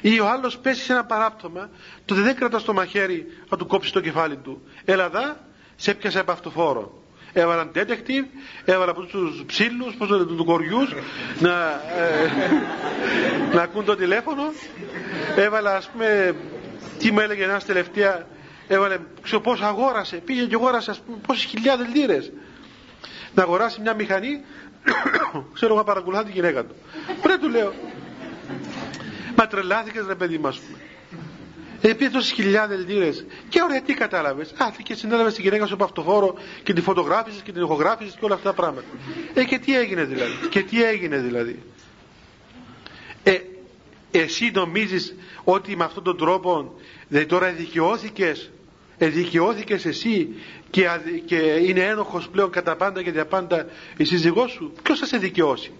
ή 0.00 0.20
ο 0.20 0.28
άλλος 0.28 0.58
πέσει 0.58 0.82
σε 0.84 0.92
ένα 0.92 1.04
παράπτωμα, 1.04 1.70
τότε 2.04 2.20
δεν 2.20 2.34
κρατάς 2.34 2.64
το 2.64 2.72
μαχαίρι 2.72 3.26
να 3.48 3.56
του 3.56 3.66
κόψεις 3.66 3.92
το 3.92 4.00
κεφάλι 4.00 4.36
του. 4.36 4.62
Έλα 4.84 5.08
δά, 5.10 5.44
σε 5.76 5.90
έπιασε 5.90 6.18
από 6.18 6.32
αυτοφόρο 6.32 6.99
έβαλαν 7.32 7.70
detective, 7.74 8.26
έβαλαν 8.64 8.88
από 8.88 9.02
τους 9.02 9.42
ψήλους, 9.46 9.94
πώς 9.94 10.08
το 10.08 10.26
του 10.26 10.44
κοριούς, 10.44 10.94
να, 11.38 11.82
ε, 11.98 12.30
να 13.54 13.62
ακούν 13.62 13.84
το 13.84 13.96
τηλέφωνο. 13.96 14.42
Έβαλα, 15.36 15.76
ας 15.76 15.90
πούμε, 15.90 16.34
τι 16.98 17.10
μου 17.12 17.20
έλεγε 17.20 17.44
ένας 17.44 17.64
τελευταία, 17.64 18.26
έβαλε, 18.68 18.98
ξέρω 19.22 19.40
πώς 19.40 19.60
αγόρασε, 19.60 20.16
πήγε 20.16 20.44
και 20.44 20.54
αγόρασε, 20.54 20.90
ας 20.90 21.00
πούμε, 21.00 21.18
πόσες 21.26 21.44
χιλιάδες 21.44 21.86
λίρες. 21.94 22.32
Να 23.34 23.42
αγοράσει 23.42 23.80
μια 23.80 23.94
μηχανή, 23.94 24.44
ξέρω 25.54 25.74
εγώ 25.74 25.84
παρακολουθά 25.84 26.24
τη 26.24 26.30
γυναίκα 26.30 26.64
του. 26.64 26.74
Πρέπει 27.22 27.40
του 27.40 27.48
λέω, 27.48 27.72
μα 29.36 29.46
τρελάθηκες 29.46 30.06
ρε 30.06 30.14
παιδί 30.14 30.38
μας, 30.38 30.58
πούμε. 30.58 30.78
Επί 31.80 32.08
τόσες 32.10 32.32
χιλιάδες 32.32 32.84
λίρες. 32.86 33.24
Και 33.48 33.62
ωραία, 33.62 33.82
τι 33.82 33.94
κατάλαβες. 33.94 34.52
Α, 34.56 34.70
και 34.82 34.94
συνέλαβες 34.94 35.34
τη 35.34 35.42
γυναίκα 35.42 35.66
σου 35.66 35.74
από 35.74 35.84
αυτοφόρο 35.84 36.34
και 36.62 36.72
τη 36.72 36.80
φωτογράφησες 36.80 37.42
και 37.42 37.52
την 37.52 37.62
ηχογράφησες 37.62 38.12
και 38.12 38.24
όλα 38.24 38.34
αυτά 38.34 38.48
τα 38.48 38.54
πράγματα. 38.54 38.86
Ε, 39.34 39.44
και 39.44 39.58
τι 39.58 39.76
έγινε 39.78 40.04
δηλαδή. 40.04 40.32
Και 40.50 40.62
τι 40.62 40.82
έγινε 40.84 41.16
δηλαδή. 41.18 41.62
Ε, 43.22 43.38
εσύ 44.10 44.50
νομίζεις 44.54 45.14
ότι 45.44 45.76
με 45.76 45.84
αυτόν 45.84 46.02
τον 46.02 46.16
τρόπο 46.16 46.74
δηλαδή 47.08 47.26
τώρα 47.28 47.52
δικαιώθηκε 47.52 48.34
εδικαιώθηκες 48.98 49.84
εσύ 49.84 50.28
και, 50.70 50.88
και 51.24 51.36
είναι 51.36 51.80
ένοχος 51.80 52.28
πλέον 52.28 52.50
κατά 52.50 52.76
πάντα 52.76 53.02
και 53.02 53.10
για 53.10 53.26
πάντα 53.26 53.66
η 53.96 54.04
σύζυγός 54.04 54.50
σου; 54.50 54.72
Ποιος 54.82 54.98
θα 54.98 55.06
σε 55.06 55.16
δικαιώσει; 55.16 55.72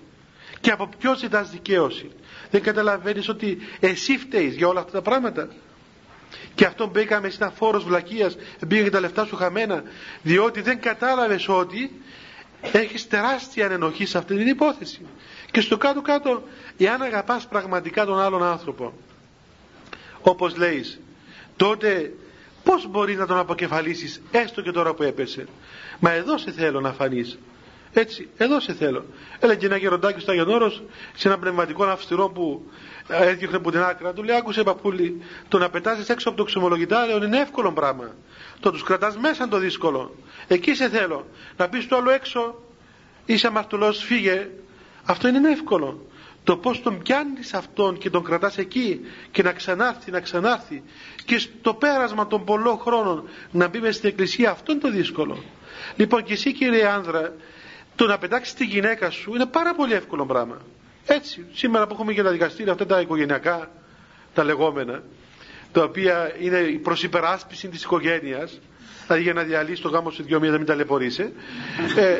Και 0.60 0.70
από 0.70 0.88
ποιος 0.98 1.18
ζητάς 1.18 1.50
δικαίωση; 1.50 2.10
Δεν 2.50 2.62
καταλαβαίνεις 2.62 3.28
ότι 3.28 3.58
εσύ 3.80 4.18
φταίεις 4.18 4.56
για 4.56 4.68
όλα 4.68 4.80
αυτά 4.80 4.92
τα 4.92 5.02
πράγματα; 5.02 5.48
Και 6.54 6.64
αυτό 6.64 6.84
που 6.84 6.90
μπήκαμε 6.90 7.28
ήταν 7.28 7.52
φόρος 7.52 7.84
βλακείας 7.84 8.36
πήγε 8.68 8.90
τα 8.90 9.00
λεφτά 9.00 9.24
σου 9.24 9.36
χαμένα 9.36 9.82
διότι 10.22 10.60
δεν 10.60 10.80
κατάλαβες 10.80 11.48
ότι 11.48 12.02
έχεις 12.72 13.08
τεράστια 13.08 13.66
ανενοχή 13.66 14.06
σε 14.06 14.18
αυτή 14.18 14.36
την 14.36 14.46
υπόθεση. 14.46 15.06
Και 15.50 15.60
στο 15.60 15.76
κάτω 15.76 16.02
κάτω 16.02 16.42
εάν 16.78 17.02
αγαπάς 17.02 17.46
πραγματικά 17.48 18.04
τον 18.04 18.20
άλλον 18.20 18.42
άνθρωπο 18.42 18.92
όπως 20.22 20.56
λέεις 20.56 21.00
τότε 21.56 22.12
πως 22.64 22.86
μπορείς 22.90 23.16
να 23.16 23.26
τον 23.26 23.38
αποκεφαλίσεις 23.38 24.22
έστω 24.30 24.62
και 24.62 24.70
τώρα 24.70 24.94
που 24.94 25.02
έπεσε. 25.02 25.46
Μα 25.98 26.10
εδώ 26.10 26.38
σε 26.38 26.50
θέλω 26.50 26.80
να 26.80 26.92
φανείς. 26.92 27.38
Έτσι, 27.92 28.28
εδώ 28.36 28.60
σε 28.60 28.72
θέλω. 28.74 29.04
Έλεγε 29.40 29.66
ένα 29.66 29.76
γεροντάκι 29.76 30.20
στο 30.20 30.30
Αγιονόρος 30.30 30.82
σε 31.14 31.28
ένα 31.28 31.38
πνευματικό 31.38 31.84
αυστηρό 31.84 32.28
που 32.28 32.70
έδιωχνε 33.11 33.57
από 33.57 33.70
την 33.70 33.81
άκρα 33.81 34.12
του 34.12 34.23
λέει 34.23 34.37
άκουσε 34.37 34.62
παππούλη 34.62 35.23
το 35.49 35.59
να 35.59 35.70
πετάσεις 35.70 36.09
έξω 36.09 36.29
από 36.29 36.38
το 36.38 36.44
ξεμολογητάριο 36.44 37.25
είναι 37.25 37.38
εύκολο 37.40 37.73
πράγμα. 37.73 38.14
Το 38.61 38.70
τους 38.70 38.83
κρατάς 38.83 39.16
μέσα 39.16 39.42
είναι 39.42 39.53
το 39.53 39.59
δύσκολο. 39.59 40.14
Εκεί 40.49 40.75
σε 40.75 40.88
θέλω. 40.88 41.27
Να 41.57 41.68
πεις 41.68 41.88
το 41.88 41.96
άλλο 41.96 42.11
έξω 42.11 42.62
είσαι 43.27 43.46
αμαρτωλός 43.46 44.03
φύγε 44.05 44.49
αυτό 45.05 45.29
είναι 45.29 45.51
εύκολο. 45.51 46.07
Το 46.44 46.57
πως 46.57 46.83
τον 46.83 47.03
πιάνεις 47.03 47.55
αυτόν 47.55 47.99
και 47.99 48.11
τον 48.11 48.25
κρατάς 48.25 48.59
εκεί 48.59 49.01
και 49.31 49.42
να 49.42 49.53
ξανάρθει, 49.53 50.11
να 50.11 50.20
ξανάρθει 50.20 50.83
και 51.25 51.38
στο 51.38 51.75
πέρασμα 51.75 52.27
των 52.27 52.44
πολλών 52.44 52.79
χρόνων 52.79 53.29
να 53.51 53.68
μπει 53.68 53.79
μέσα 53.81 53.92
στην 53.92 54.09
εκκλησία 54.09 54.51
αυτό 54.51 54.73
είναι 54.73 54.81
το 54.81 54.90
δύσκολο. 54.90 55.42
Λοιπόν 55.96 56.23
και 56.25 56.33
εσύ 56.33 56.53
κύριε 56.53 56.88
άνδρα 56.88 57.33
το 57.96 58.07
να 58.07 58.18
πετάξεις 58.18 58.55
τη 58.55 58.64
γυναίκα 58.64 59.11
σου 59.11 59.35
είναι 59.35 59.46
πάρα 59.46 59.75
πολύ 59.75 59.92
εύκολο 59.92 60.27
πράγμα 60.27 60.57
έτσι, 61.14 61.46
σήμερα 61.53 61.87
που 61.87 61.94
έχουμε 61.94 62.12
και 62.12 62.23
τα 62.23 62.31
δικαστήρια 62.31 62.73
αυτά 62.73 62.87
τα 62.87 63.01
οικογενειακά, 63.01 63.70
τα 64.35 64.44
λεγόμενα, 64.44 65.03
τα 65.73 65.83
οποία 65.83 66.35
είναι 66.40 66.59
η 66.59 66.79
προσυπεράσπιση 66.79 67.68
της 67.68 67.83
οικογένειας, 67.83 68.61
δηλαδή 69.07 69.23
για 69.23 69.33
να 69.33 69.42
διαλύσει 69.42 69.83
το 69.83 69.88
γάμο 69.88 70.11
σε 70.11 70.23
δυο 70.23 70.37
μήνες 70.38 70.53
να 70.53 70.59
μην 70.59 70.66
ταλαιπωρείσαι. 70.66 71.33
Ε, 71.96 72.18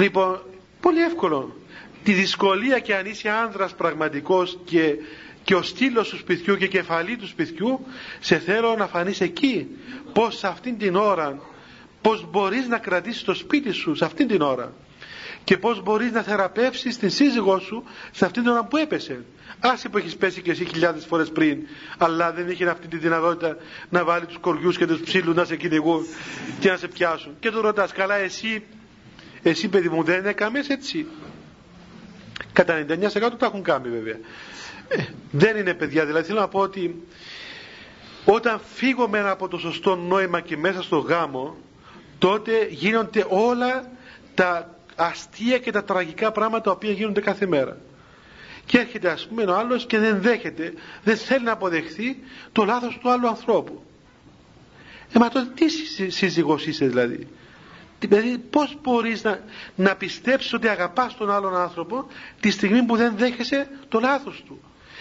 λοιπόν, 0.00 0.42
πολύ 0.80 1.00
εύκολο. 1.02 1.56
Τη 2.02 2.12
δυσκολία 2.12 2.78
και 2.78 2.94
αν 2.94 3.06
είσαι 3.06 3.28
άνδρας 3.28 3.74
πραγματικός 3.74 4.58
και, 4.64 4.94
και 5.44 5.54
ο 5.54 5.62
στήλος 5.62 6.08
του 6.08 6.16
σπιτιού 6.16 6.56
και 6.56 6.66
κεφαλή 6.66 7.16
του 7.16 7.26
σπιτιού, 7.26 7.86
σε 8.20 8.38
θέλω 8.38 8.74
να 8.76 8.86
φανείς 8.86 9.20
εκεί. 9.20 9.66
Πώς 10.12 10.38
σε 10.38 10.46
αυτήν 10.46 10.78
την 10.78 10.96
ώρα, 10.96 11.38
πώς 12.00 12.26
μπορείς 12.30 12.68
να 12.68 12.78
κρατήσεις 12.78 13.22
το 13.22 13.34
σπίτι 13.34 13.72
σου 13.72 13.94
σε 13.94 14.04
αυτήν 14.04 14.28
την 14.28 14.40
ώρα 14.40 14.72
και 15.44 15.58
πώς 15.58 15.82
μπορείς 15.82 16.12
να 16.12 16.22
θεραπεύσεις 16.22 16.98
την 16.98 17.10
σύζυγό 17.10 17.58
σου 17.58 17.84
σε 18.12 18.24
αυτήν 18.24 18.42
την 18.42 18.50
ώρα 18.52 18.64
που 18.64 18.76
έπεσε. 18.76 19.24
Άσε 19.60 19.88
που 19.88 19.98
έχεις 19.98 20.16
πέσει 20.16 20.42
και 20.42 20.50
εσύ 20.50 20.64
χιλιάδες 20.64 21.04
φορές 21.04 21.30
πριν, 21.30 21.58
αλλά 21.98 22.32
δεν 22.32 22.50
είχε 22.50 22.68
αυτή 22.68 22.86
τη 22.88 22.96
δυνατότητα 22.96 23.56
να 23.88 24.04
βάλει 24.04 24.26
τους 24.26 24.38
κοριούς 24.38 24.76
και 24.78 24.86
τους 24.86 25.00
ψήλους 25.00 25.34
να 25.34 25.44
σε 25.44 25.56
κυνηγούν 25.56 26.06
και 26.60 26.70
να 26.70 26.76
σε 26.76 26.88
πιάσουν. 26.88 27.36
Και 27.40 27.50
του 27.50 27.60
ρωτάς, 27.60 27.92
καλά 27.92 28.14
εσύ, 28.14 28.64
εσύ 29.42 29.68
παιδί 29.68 29.88
μου 29.88 30.02
δεν 30.02 30.26
έκαμες 30.26 30.68
έτσι; 30.68 31.06
Κατά 32.52 32.84
99% 32.88 33.10
τα 33.38 33.46
έχουν 33.46 33.62
κάνει 33.62 33.88
βέβαια. 33.88 34.16
Ε, 34.88 35.04
δεν 35.30 35.56
είναι 35.56 35.74
παιδιά, 35.74 36.04
δηλαδή 36.06 36.26
θέλω 36.26 36.40
να 36.40 36.48
πω 36.48 36.60
ότι 36.60 37.02
όταν 38.24 38.60
φύγουμε 38.74 39.20
από 39.20 39.48
το 39.48 39.58
σωστό 39.58 39.96
νόημα 39.96 40.40
και 40.40 40.56
μέσα 40.56 40.82
στο 40.82 40.98
γάμο, 40.98 41.56
τότε 42.18 42.66
γίνονται 42.70 43.26
όλα 43.28 43.90
τα 44.34 44.74
αστεία 44.96 45.58
και 45.58 45.70
τα 45.70 45.84
τραγικά 45.84 46.32
πράγματα 46.32 46.62
τα 46.62 46.70
οποία 46.70 46.90
γίνονται 46.90 47.20
κάθε 47.20 47.46
μέρα. 47.46 47.76
Και 48.66 48.78
έρχεται 48.78 49.10
ας 49.10 49.26
πούμε 49.26 49.42
ο 49.42 49.56
άλλος 49.56 49.86
και 49.86 49.98
δεν 49.98 50.20
δέχεται, 50.20 50.72
δεν 51.04 51.16
θέλει 51.16 51.44
να 51.44 51.52
αποδεχθεί 51.52 52.18
το 52.52 52.64
λάθος 52.64 52.98
του 53.00 53.10
άλλου 53.10 53.28
ανθρώπου. 53.28 53.82
Ε, 55.12 55.18
μα 55.18 55.28
τότε 55.28 55.50
τι 55.54 55.68
σύζυγος 56.10 56.66
είσαι 56.66 56.86
δηλαδή; 56.86 57.26
Δηλαδή 57.98 58.38
πώς 58.38 58.76
μπορείς 58.82 59.22
να, 59.22 59.40
να 59.74 59.96
πιστέψεις 59.96 60.52
ότι 60.52 60.68
αγαπάς 60.68 61.16
τον 61.16 61.30
άλλον 61.30 61.56
άνθρωπο 61.56 62.06
τη 62.40 62.50
στιγμή 62.50 62.82
που 62.82 62.96
δεν 62.96 63.14
δέχεσαι 63.16 63.68
το 63.88 64.00
λάθος 64.00 64.42
του; 64.46 64.60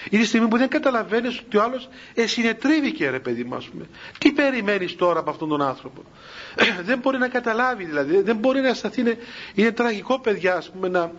Ή 0.09 0.17
τη 0.17 0.25
στιγμή 0.25 0.47
που 0.47 0.57
δεν 0.57 0.67
καταλαβαίνεις 0.69 1.39
ότι 1.39 1.57
ο 1.57 1.63
άλλος 1.63 1.89
εσυνετρίβηκε 2.13 3.09
ρε 3.09 3.19
παιδί 3.19 3.43
μου 3.43 3.57
πούμε. 3.71 3.85
Τι 4.17 4.31
περιμένεις 4.31 4.95
τώρα 4.95 5.19
από 5.19 5.29
αυτόν 5.29 5.49
τον 5.49 5.61
άνθρωπο; 5.61 6.03
δεν 6.87 6.99
μπορεί 6.99 7.17
να 7.17 7.27
καταλάβει 7.27 7.83
δηλαδή. 7.85 8.21
Δεν 8.21 8.35
μπορεί 8.35 8.61
να 8.61 8.73
σταθεί. 8.73 8.99
Είναι, 9.01 9.17
είναι 9.53 9.71
τραγικό 9.71 10.19
παιδιά 10.19 10.55
ας 10.55 10.69
πούμε 10.69 10.87
να, 10.87 11.11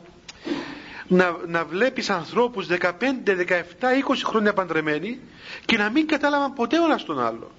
να, 1.07 1.37
να 1.47 1.65
βλέπεις 1.65 2.11
ανθρώπους 2.11 2.67
15, 2.71 2.77
17, 2.79 2.85
20 3.31 4.15
χρόνια 4.25 4.53
παντρεμένοι 4.53 5.21
και 5.65 5.77
να 5.77 5.91
μην 5.91 6.07
κατάλαβαν 6.07 6.53
ποτέ 6.53 6.77
ο 6.79 7.03
τον 7.07 7.21
άλλο. 7.21 7.51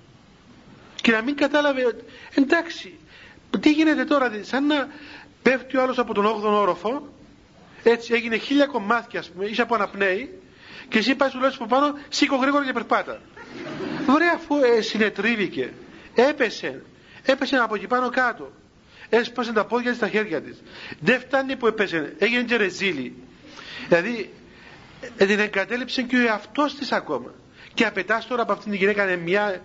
Και 1.01 1.11
να 1.11 1.21
μην 1.21 1.35
κατάλαβε 1.35 1.95
εντάξει 2.33 2.99
τι 3.59 3.71
γίνεται 3.71 4.03
τώρα 4.03 4.31
σαν 4.41 4.65
να 4.65 4.87
πέφτει 5.41 5.77
ο 5.77 5.81
άλλος 5.81 5.97
από 5.97 6.13
τον 6.13 6.25
8ο 6.25 6.41
όροφο 6.43 7.07
έτσι 7.83 8.13
έγινε 8.13 8.37
χίλια 8.37 8.65
κομμάτια 8.65 9.19
ας 9.19 9.29
πούμε 9.29 9.45
είσαι 9.45 9.61
από 9.61 9.75
αναπνέει 9.75 10.39
και 10.87 10.97
εσύ 10.97 11.15
πάει 11.15 11.29
σου 11.29 11.39
λέω 11.39 11.49
από 11.55 11.65
πάνω, 11.65 11.93
σήκω 12.09 12.35
γρήγορα 12.35 12.65
και 12.65 12.71
περπάτα. 12.73 13.21
Ωραία, 14.09 14.31
αφού 14.35 14.55
ε, 14.77 14.81
συνετρίβηκε, 14.81 15.73
έπεσε, 16.15 16.81
έπεσε 17.25 17.55
από 17.55 17.75
εκεί 17.75 17.87
πάνω 17.87 18.09
κάτω. 18.09 18.51
Έσπασε 19.09 19.53
τα 19.53 19.65
πόδια 19.65 19.89
της 19.89 19.97
στα 19.97 20.09
χέρια 20.09 20.41
της. 20.41 20.61
Δεν 20.99 21.19
φτάνει 21.19 21.55
που 21.55 21.67
έπεσε, 21.67 22.15
έγινε 22.17 22.43
και 22.43 22.55
ρεζίλη. 22.55 23.15
Δηλαδή, 23.87 24.33
ε, 25.17 25.25
την 25.25 25.39
εγκατέλειψε 25.39 26.01
και 26.01 26.15
ο 26.17 26.21
εαυτός 26.21 26.75
της 26.75 26.91
ακόμα. 26.91 27.33
Και 27.75 27.85
απαιτάς 27.85 28.27
τώρα 28.27 28.41
από 28.41 28.51
αυτήν 28.51 28.71
την 28.71 28.79
γυναίκα 28.79 29.05
μια, 29.17 29.61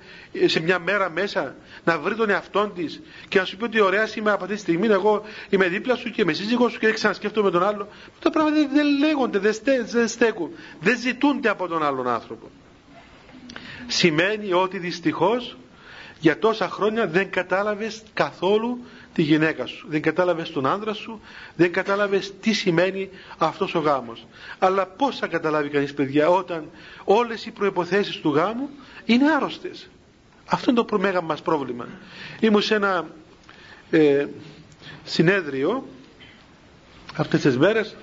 σε 0.47 0.61
μια 0.61 0.79
μέρα 0.79 1.11
μέσα 1.11 1.55
να 1.85 1.99
βρει 1.99 2.15
τον 2.15 2.31
εαυτό 2.31 2.73
της 2.77 3.01
και 3.29 3.39
να 3.39 3.45
σου 3.45 3.57
πει 3.57 3.65
ότι 3.65 3.81
ωραία 3.81 4.07
σήμερα 4.07 4.35
από 4.35 4.45
αυτή 4.45 4.57
τη 4.57 4.61
στιγμή 4.61 4.87
εγώ 4.87 5.23
είμαι 5.49 5.69
δίπλα 5.69 5.95
σου 5.97 6.11
και 6.11 6.25
με 6.25 6.33
σύζυγό 6.33 6.69
σου 6.69 6.79
και 6.79 6.87
δεν 6.87 6.95
ξανασκέφτομαι 6.95 7.51
τον 7.51 7.63
άλλο. 7.63 7.89
Τα 8.21 8.31
πράγματα 8.31 8.69
δεν 8.73 8.99
λέγονται, 8.99 9.39
δεν, 9.39 9.53
στε, 9.53 9.83
δεν 9.83 10.09
στέκουν, 10.09 10.51
δεν 10.81 10.99
ζητούνται 10.99 11.49
από 11.49 11.69
τον 11.69 11.83
άλλον 11.83 12.09
άνθρωπο. 12.09 12.51
Σημαίνει 13.87 14.53
ότι 14.53 14.79
δυστυχώς 14.79 15.57
για 16.19 16.39
τόσα 16.39 16.69
χρόνια 16.69 17.07
δεν 17.07 17.31
κατάλαβες 17.31 18.03
καθόλου 18.15 18.85
τη 19.15 19.23
γυναίκα 19.23 19.67
σου, 19.67 19.87
δεν 19.89 20.03
κατάλαβες 20.03 20.51
τον 20.51 20.67
άντρα 20.67 20.93
σου, 20.95 21.21
δεν 21.57 21.73
κατάλαβες 21.73 22.33
τι 22.41 22.53
σημαίνει 22.53 23.09
αυτός 23.39 23.75
ο 23.75 23.79
γάμος. 23.79 24.27
Αλλά 24.59 24.87
πώς 24.87 25.19
θα 25.19 25.27
καταλάβει 25.27 25.69
κανείς 25.69 25.95
παιδιά 25.95 26.29
όταν 26.29 26.71
όλες 27.05 27.47
οι 27.47 27.51
προϋποθέσεις 27.51 28.17
του 28.17 28.31
γάμου 28.35 28.69
είναι 29.05 29.33
άρρωστες. 29.33 29.89
Αυτό 30.47 30.71
είναι 30.71 30.85
το 30.85 30.99
μέγα 30.99 31.21
μας 31.21 31.43
πρόβλημα. 31.43 31.87
Ήμουν 32.41 32.63
σε 32.63 32.75
ένα 32.75 33.07
ε, 33.91 34.27
συνέδριο 35.05 35.87
αυτές 37.17 37.41
τις 37.41 37.59
μέρες 37.59 37.97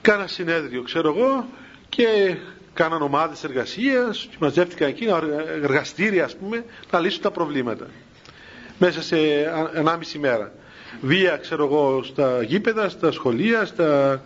κάνα 0.00 0.26
συνέδριο 0.26 0.82
ξέρω 0.82 1.14
εγώ 1.16 1.46
και 1.88 2.36
κάναν 2.74 3.02
ομάδες 3.02 3.44
εργασίας 3.44 4.26
και 4.30 4.36
μαζεύτηκαν 4.40 4.88
εκεί 4.88 5.06
εργαστήρια 5.62 6.24
ας 6.24 6.36
πούμε 6.36 6.64
να 6.90 7.00
λύσουν 7.00 7.22
τα 7.22 7.30
προβλήματα 7.30 7.86
μέσα 8.78 9.02
σε 9.02 9.16
1,5 9.84 9.94
μέρα. 10.18 10.52
Βία 11.00 11.36
ξέρω 11.36 11.64
εγώ 11.64 12.02
στα 12.02 12.42
γήπεδα, 12.42 12.88
στα 12.88 13.12
σχολεία 13.12 13.64
στα 13.64 14.22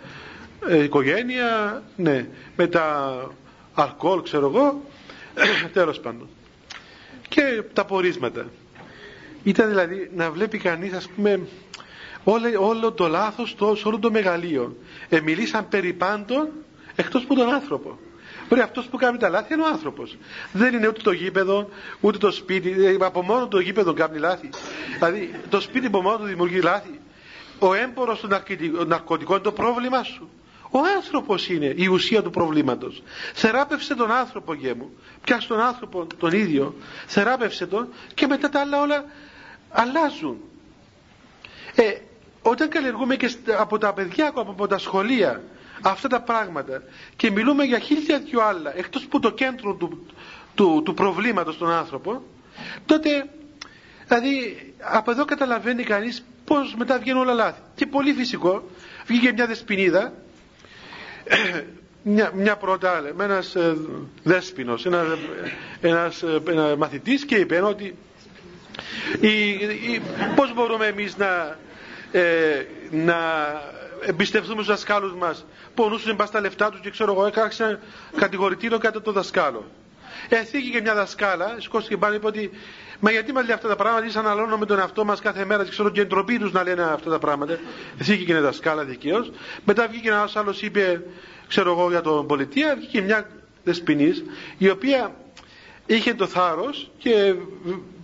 ε, 0.69 0.83
οικογένεια 0.83 1.83
ναι, 1.97 2.27
με 2.57 2.67
τα 2.67 3.17
αλκοόλ 3.75 4.23
ξέρω 4.23 4.47
εγώ 4.47 4.83
τέλος 5.73 6.01
πάντων. 6.01 6.29
Και 7.29 7.63
τα 7.73 7.85
πορίσματα. 7.85 8.47
Ήταν 9.43 9.69
δηλαδή 9.69 10.11
να 10.15 10.31
βλέπει 10.31 10.59
κανείς 10.59 10.93
ας 10.93 11.09
πούμε 11.09 11.41
όλο, 12.25 12.67
όλο 12.67 12.93
το 12.93 13.09
λάθος 13.09 13.55
το, 13.55 13.75
σε 13.75 13.89
όλο 13.89 13.99
το 13.99 14.11
μεγαλείο. 14.11 14.77
Ε, 15.09 15.21
μιλήσαν 15.21 15.69
περί 15.69 15.93
πάντων 15.93 16.49
εκτός 16.97 17.25
που 17.25 17.35
τον 17.35 17.53
άνθρωπο 17.53 17.99
Μπορεί 18.49 18.61
αυτός 18.61 18.87
που 18.87 18.97
κάνει 18.97 19.19
τα 19.19 19.29
λάθη 19.29 19.55
είναι 19.55 19.63
ο 19.63 19.67
άνθρωπος. 19.67 20.17
Δεν 20.53 20.75
είναι 20.75 20.89
ούτε 20.89 21.01
το 21.01 21.11
γήπεδο, 21.13 21.69
ούτε 22.01 22.19
το 22.19 22.31
σπίτι. 22.31 22.85
Ε, 22.85 22.97
από 23.01 23.23
μόνο 23.23 23.49
το 23.49 23.59
γήπεδο 23.59 23.93
κάνει 23.93 24.19
λάθη. 24.19 24.49
Δηλαδή 24.95 25.41
το 25.49 25.61
σπίτι 25.61 25.87
από 25.87 26.03
μόνο 26.03 26.17
του 26.17 26.25
δημιουργεί 26.25 26.61
λάθη. 26.61 27.01
Ο 27.59 27.75
έμπορος 27.75 28.21
των 28.21 28.31
ναρκωτικών 28.87 29.35
είναι 29.35 29.45
το 29.45 29.53
πρόβλημά 29.53 30.03
σου. 30.03 30.31
Ο 30.71 30.79
άνθρωπος 30.97 31.49
είναι 31.49 31.73
η 31.77 31.87
ουσία 31.87 32.23
του 32.23 32.31
προβλήματος. 32.31 33.03
Θεράπευσε 33.35 33.95
τον 33.95 34.11
άνθρωπο, 34.11 34.55
γε 34.55 34.75
μου. 34.75 34.91
Πιάσε 35.25 35.49
τον 35.49 35.61
άνθρωπο 35.61 36.07
τον 36.19 36.33
ίδιο. 36.33 36.75
Θεράπευσε 37.07 37.67
τον 37.67 37.89
και 38.15 38.27
μετά 38.27 38.49
τα 38.49 38.61
άλλα 38.61 38.81
όλα 38.81 39.05
αλλάζουν. 39.71 40.37
Ε, 41.75 41.95
όταν 42.43 42.69
καλλιεργούμε 42.69 43.17
και 43.17 43.31
από 43.59 43.79
τα 43.79 43.93
παιδιά, 43.93 44.33
από 44.35 44.67
τα 44.67 44.79
σχολεία, 44.79 45.43
αυτά 45.83 46.09
τα 46.09 46.21
πράγματα. 46.21 46.83
Και 47.17 47.31
μιλούμε 47.31 47.65
για 47.65 47.79
χίλια 47.79 48.19
δυο 48.19 48.41
άλλα 48.43 48.77
εκτός 48.77 49.07
που 49.07 49.19
το 49.21 49.31
κέντρο 49.33 49.75
του, 49.75 50.07
του, 50.55 50.83
του 50.85 50.95
προβλήματος 50.95 51.55
στον 51.55 51.71
άνθρωπο 51.71 52.23
τότε 52.87 53.29
δηλαδή 54.07 54.57
από 54.81 55.11
εδώ 55.11 55.25
καταλαβαίνει 55.25 55.83
κανείς 55.83 56.25
πως 56.45 56.75
μετά 56.79 56.99
βγαίνουν 56.99 57.23
όλα 57.23 57.33
λάθη. 57.33 57.61
Και 57.75 57.87
πολύ 57.87 58.13
φυσικό 58.13 58.69
βγήκε 59.07 59.33
μια 59.33 59.47
δεσποινίδα 59.47 60.13
μια, 62.03 62.31
μια 62.35 62.57
πρώτα 62.57 63.13
με 63.17 63.25
ένας 63.25 63.55
ε, 63.55 63.77
δέσποινος 64.23 64.87
ένας, 64.87 65.07
ένας 65.81 66.23
ε, 66.23 66.77
μαθητής 66.79 67.25
και 67.25 67.37
είπε 67.37 67.61
ότι 67.63 67.95
η, 69.21 69.49
η, 69.51 70.03
πώς 70.37 70.55
μπορούμε 70.55 70.87
εμείς 70.87 71.17
να, 71.17 71.57
ε, 72.13 72.65
να 72.91 73.17
εμπιστευτούμε 74.01 74.55
στους 74.55 74.67
δασκάλους 74.67 75.15
μας 75.15 75.45
πονούσαν 75.75 76.15
μπα 76.15 76.27
στα 76.27 76.41
λεφτά 76.41 76.71
τους 76.71 76.81
και 76.81 76.91
ξέρω 76.91 77.13
εγώ, 77.13 77.27
έκαξαν 77.27 77.79
κατηγορητήριο 78.17 78.79
κατά 78.79 79.03
το 79.03 79.13
δασκάλο. 79.13 79.65
Εθήκε 80.29 80.71
και 80.71 80.81
μια 80.81 80.95
δασκάλα, 80.95 81.57
σηκώστηκε 81.59 81.97
πάνω 81.97 82.15
είπε 82.15 82.27
ότι 82.27 82.51
Μα 83.01 83.11
γιατί 83.11 83.33
μας 83.33 83.45
λέει 83.47 83.55
αυτά 83.55 83.69
τα 83.69 83.77
πράγματα, 83.77 84.07
ήσαν 84.07 84.27
αναλώνουμε 84.27 84.67
τον 84.67 84.79
εαυτό 84.79 85.05
μας 85.05 85.21
κάθε 85.21 85.45
μέρα 85.45 85.65
και 85.65 85.71
ξέρω 85.71 85.91
και 85.91 86.01
εντροπή 86.01 86.39
τους 86.39 86.53
να 86.53 86.63
λένε 86.63 86.83
αυτά 86.83 87.11
τα 87.11 87.19
πράγματα. 87.19 87.59
Εθήκε 87.99 88.25
και 88.25 88.33
μια 88.33 88.43
δασκάλα 88.43 88.85
δικαίως. 88.85 89.31
Μετά 89.65 89.89
βγήκε 89.89 90.09
ένας 90.09 90.37
άλλος 90.37 90.63
είπε, 90.63 91.03
ξέρω 91.49 91.71
εγώ 91.71 91.89
για 91.91 92.01
τον 92.01 92.27
πολιτεία, 92.27 92.75
βγήκε 92.77 93.01
μια 93.01 93.29
δεσποινής 93.65 94.25
η 94.59 94.69
οποία 94.69 95.15
είχε 95.87 96.15
το 96.15 96.27
θάρρος 96.27 96.91
και 96.99 97.35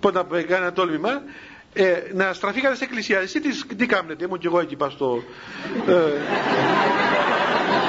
όταν 0.01 0.27
έκανε 0.33 0.65
ένα 0.65 0.73
τόλμημα 0.73 1.23
ε, 1.75 2.03
να 2.13 2.33
στραφεί 2.33 2.61
κατά 2.61 2.75
στην 2.75 2.87
εκκλησία. 2.87 3.19
Εσύ 3.19 3.41
τις, 3.41 3.65
τι 3.77 3.87
κάνετε, 3.87 4.25
ήμουν 4.25 4.39
και 4.39 4.47
εγώ 4.47 4.61
εκεί 4.61 4.77
πα 4.77 4.91
στο 4.91 5.23
ε, 5.89 5.93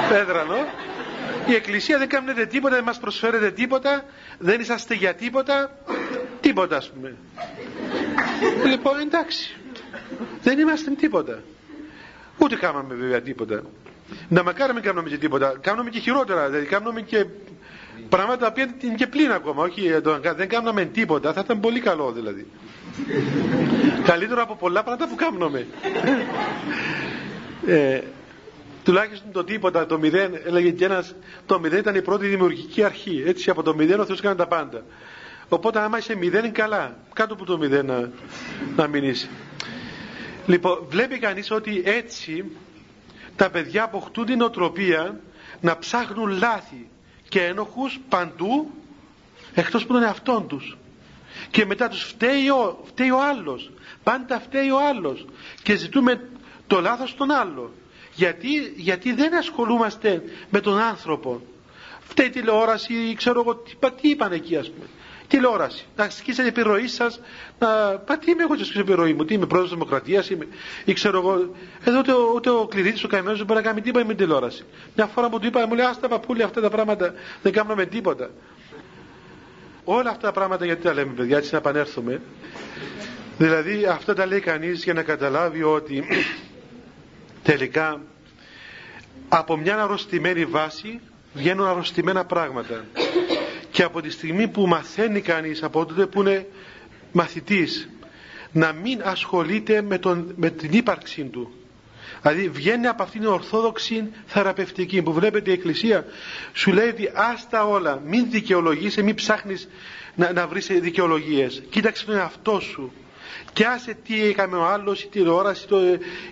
πέδρανο. 0.08 0.56
Η 1.46 1.54
εκκλησία 1.54 1.98
δεν 1.98 2.08
κάνετε 2.08 2.46
τίποτα, 2.46 2.74
δεν 2.74 2.84
μας 2.84 2.98
προσφέρετε 2.98 3.50
τίποτα, 3.50 4.04
δεν 4.38 4.60
είσαστε 4.60 4.94
για 4.94 5.14
τίποτα, 5.14 5.78
τίποτα 6.40 6.76
ας 6.76 6.90
πούμε. 6.90 7.14
Λοιπόν 8.66 8.98
εντάξει, 8.98 9.56
δεν 10.42 10.58
είμαστε 10.58 10.90
τίποτα. 10.90 11.42
Ούτε 12.38 12.56
κάναμε 12.56 12.94
βέβαια 12.94 13.20
τίποτα. 13.20 13.62
Να 14.28 14.42
μακάρι 14.42 14.72
μην 14.72 14.82
κάνουμε 14.82 15.08
και 15.08 15.16
τίποτα. 15.18 15.58
Κάνουμε 15.60 15.90
και 15.90 15.98
χειρότερα. 15.98 16.48
Δηλαδή 16.48 16.66
κάνουμε 16.66 17.00
και 17.00 17.26
πράγματα 18.08 18.52
που 18.52 18.60
είναι 18.80 18.94
και 18.94 19.06
πλήν 19.06 19.30
ακόμα. 19.32 19.62
Όχι, 19.62 19.90
δεν 20.36 20.48
κάνουμε 20.48 20.84
τίποτα. 20.84 21.32
Θα 21.32 21.40
ήταν 21.44 21.60
πολύ 21.60 21.80
καλό 21.80 22.12
δηλαδή. 22.12 22.46
Καλύτερο 24.06 24.42
από 24.42 24.54
πολλά 24.54 24.82
πράγματα 24.82 25.08
που 25.08 25.14
κάνουμε. 25.14 25.66
ε, 27.66 28.00
τουλάχιστον 28.84 29.32
το 29.32 29.44
τίποτα, 29.44 29.86
το 29.86 29.98
μηδέν, 29.98 30.40
έλεγε 30.44 30.70
και 30.70 30.84
ένας, 30.84 31.14
το 31.46 31.60
μηδέn 31.60 31.78
ήταν 31.78 31.94
η 31.94 32.02
πρώτη 32.02 32.26
δημιουργική 32.26 32.82
αρχή. 32.84 33.22
Έτσι 33.26 33.50
από 33.50 33.62
το 33.62 33.74
μηδέν 33.74 34.00
ο 34.00 34.04
Θεός 34.04 34.20
κάνει 34.20 34.36
τα 34.36 34.46
πάντα. 34.46 34.82
Οπότε 35.48 35.80
άμα 35.80 35.98
είσαι 35.98 36.16
μηδέν 36.16 36.44
είναι 36.44 36.52
καλά. 36.52 36.96
Κάτω 37.12 37.34
από 37.34 37.44
το 37.44 37.58
μηδέν 37.58 37.86
να, 37.86 38.10
να 38.76 38.86
μην 38.86 39.04
είσαι. 39.04 39.28
Λοιπόν, 40.46 40.86
βλέπει 40.88 41.18
κανείς 41.18 41.50
ότι 41.50 41.82
έτσι 41.84 42.44
τα 43.36 43.50
παιδιά 43.50 43.82
αποκτούν 43.84 44.24
την 44.26 44.40
οτροπία 44.40 45.20
να 45.60 45.78
ψάχνουν 45.78 46.28
λάθη 46.28 46.88
και 47.28 47.42
ένοχους 47.44 48.00
παντού 48.08 48.70
εκτός 49.54 49.86
που 49.86 49.92
τον 49.92 50.02
εαυτόν 50.02 50.46
τους 50.48 50.76
και 51.50 51.64
μετά 51.66 51.88
τους 51.88 52.02
φταίει 52.02 52.48
ο, 52.50 52.80
φταίει 52.84 53.10
ο 53.10 53.18
άλλος 53.22 53.70
πάντα 54.10 54.40
φταίει 54.40 54.70
ο 54.70 54.78
άλλος 54.88 55.24
και 55.62 55.76
ζητούμε 55.76 56.28
το 56.66 56.80
λάθος 56.80 57.10
στον 57.10 57.30
άλλο 57.30 57.72
γιατί, 58.14 58.48
γιατί 58.76 59.12
δεν 59.12 59.34
ασχολούμαστε 59.36 60.22
με 60.50 60.60
τον 60.60 60.78
άνθρωπο 60.78 61.40
φταίει 62.00 62.30
τηλεόραση 62.30 62.92
ή 62.94 63.14
ξέρω 63.14 63.40
εγώ 63.40 63.54
τι, 63.56 63.74
τι 64.00 64.08
είπαν 64.08 64.32
εκεί 64.32 64.56
ας 64.56 64.70
πούμε 64.70 64.86
τηλεόραση. 65.28 65.84
Να 65.96 66.04
ασκήσετε 66.04 66.48
επιρροή 66.48 66.88
σας. 66.88 67.20
Να... 67.58 67.68
Πα 67.98 68.18
τι 68.18 68.30
είμαι 68.30 68.42
εγώ 68.42 68.56
και 68.56 68.78
επιρροή 68.78 69.12
μου, 69.14 69.24
τι 69.24 69.34
είμαι 69.34 69.46
πρόεδρος 69.46 69.72
Δημοκρατίας, 69.72 70.30
είμαι. 70.30 70.46
ή 70.84 70.92
ξέρω 70.92 71.18
εγώ. 71.18 71.54
Εδώ 71.84 71.98
ούτε, 71.98 72.12
ούτε 72.34 72.50
ο 72.50 72.66
κληρίτης 72.66 73.04
ο 73.04 73.08
καημένος 73.08 73.36
δεν 73.36 73.46
μπορεί 73.46 73.60
να 73.60 73.66
κάνει 73.66 73.80
τίποτα 73.80 74.04
με 74.04 74.14
τηλεόραση. 74.14 74.64
Μια 74.96 75.06
φορά 75.06 75.28
που 75.28 75.38
του 75.38 75.46
είπα, 75.46 75.66
μου 75.66 75.74
λέει 75.74 75.86
Άστα 75.86 76.08
παππούλια 76.08 76.44
αυτά 76.44 76.60
τα 76.60 76.70
πράγματα 76.70 77.14
δεν 77.42 77.52
κάνουμε 77.52 77.86
τίποτα. 77.86 78.30
Όλα 79.84 80.10
αυτά 80.10 80.20
τα 80.26 80.32
πράγματα 80.32 80.64
γιατί 80.64 80.82
τα 80.82 80.94
λέμε, 80.94 81.12
παιδιά, 81.12 81.36
έτσι 81.36 81.48
να 81.52 81.58
επανέλθουμε. 81.58 82.20
Δηλαδή, 83.38 83.84
αυτά 83.86 84.14
τα 84.14 84.26
λέει 84.26 84.40
κανείς 84.40 84.84
για 84.84 84.92
να 84.92 85.02
καταλάβει 85.02 85.62
ότι 85.62 86.04
τελικά 87.42 88.00
από 89.28 89.56
μια 89.56 89.82
αρρωστημένη 89.82 90.44
βάση 90.44 91.00
βγαίνουν 91.34 91.66
αρρωστημένα 91.66 92.24
πράγματα. 92.24 92.84
Και 93.70 93.82
από 93.82 94.00
τη 94.00 94.10
στιγμή 94.10 94.48
που 94.48 94.66
μαθαίνει 94.66 95.20
κανείς 95.20 95.62
από 95.62 95.84
τότε 95.86 96.06
που 96.06 96.20
είναι 96.20 96.46
μαθητής 97.12 97.88
να 98.52 98.72
μην 98.72 99.00
ασχολείται 99.04 99.82
με, 99.82 99.98
τον, 99.98 100.32
με 100.36 100.50
την 100.50 100.72
ύπαρξή 100.72 101.24
του. 101.24 101.52
Δηλαδή 102.22 102.48
βγαίνει 102.48 102.86
από 102.86 103.02
αυτήν 103.02 103.20
την 103.20 103.28
ορθόδοξη 103.30 104.10
θεραπευτική 104.26 105.02
που 105.02 105.12
βλέπετε 105.12 105.50
η 105.50 105.52
Εκκλησία 105.52 106.04
σου 106.52 106.72
λέει 106.72 106.88
ότι 106.88 107.10
άστα 107.14 107.64
όλα 107.66 108.02
μην 108.06 108.30
δικαιολογείσαι 108.30 109.02
μην 109.02 109.14
ψάχνεις 109.14 109.68
να, 110.14 110.32
να 110.32 110.46
βρεις 110.46 110.66
δικαιολογίες. 110.66 111.62
Κοίταξε 111.70 112.04
τον 112.04 112.14
εαυτό 112.16 112.60
σου 112.60 112.92
και 113.52 113.64
άσε 113.64 113.96
τι 114.04 114.24
έκαμε 114.24 114.56
ο 114.56 114.64
άλλος 114.66 115.02
η 115.02 115.08
τηλεόραση 115.08 115.66
το, 115.66 115.78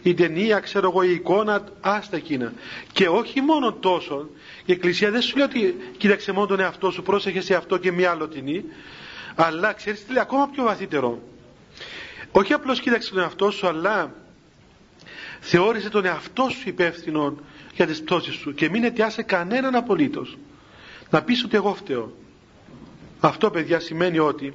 η 0.03 0.15
ταινία 0.15 0.61
ξέρω 0.61 0.89
εγώ 0.91 1.03
η 1.03 1.11
εικόνα 1.11 1.65
άστα 1.81 2.17
εκείνα 2.17 2.53
και 2.93 3.09
όχι 3.09 3.41
μόνο 3.41 3.73
τόσο 3.73 4.29
η 4.65 4.73
Εκκλησία 4.73 5.11
δεν 5.11 5.23
σου 5.23 5.37
λέει 5.37 5.47
ότι 5.47 5.77
κοίταξε 5.97 6.33
μόνο 6.33 6.47
τον 6.47 6.61
εαυτό 6.61 6.91
σου, 6.91 7.03
πρόσεχε 7.03 7.41
σε 7.41 7.55
αυτό 7.55 7.77
και 7.79 7.93
μία 7.93 8.29
τινή, 8.31 8.65
αλλά 9.35 9.73
ξέρεις 9.73 10.05
τι 10.05 10.13
λέει 10.13 10.23
ακόμα 10.23 10.49
πιο 10.49 10.63
βαθύτερο. 10.63 11.23
Όχι 12.33 12.53
απλώς 12.53 12.81
κοίταξε 12.81 13.11
τον 13.11 13.19
εαυτό 13.19 13.51
σου, 13.51 13.67
αλλά 13.67 14.15
θεώρησε 15.41 15.89
τον 15.91 16.05
εαυτό 16.05 16.49
σου 16.49 16.69
υπεύθυνο 16.69 17.35
για 17.75 17.87
τις 17.87 18.03
πτώσεις 18.03 18.35
σου 18.35 18.55
και 18.55 18.69
μην 18.69 18.85
αιτιάσε 18.85 19.23
κανέναν 19.23 19.75
απολύτως. 19.75 20.39
Να 21.11 21.23
πεις 21.23 21.45
ότι 21.45 21.57
εγώ 21.57 21.75
φταίω. 21.75 22.17
Αυτό 23.21 23.51
παιδιά 23.51 23.81
σημαίνει 23.81 24.19
ότι 24.19 24.55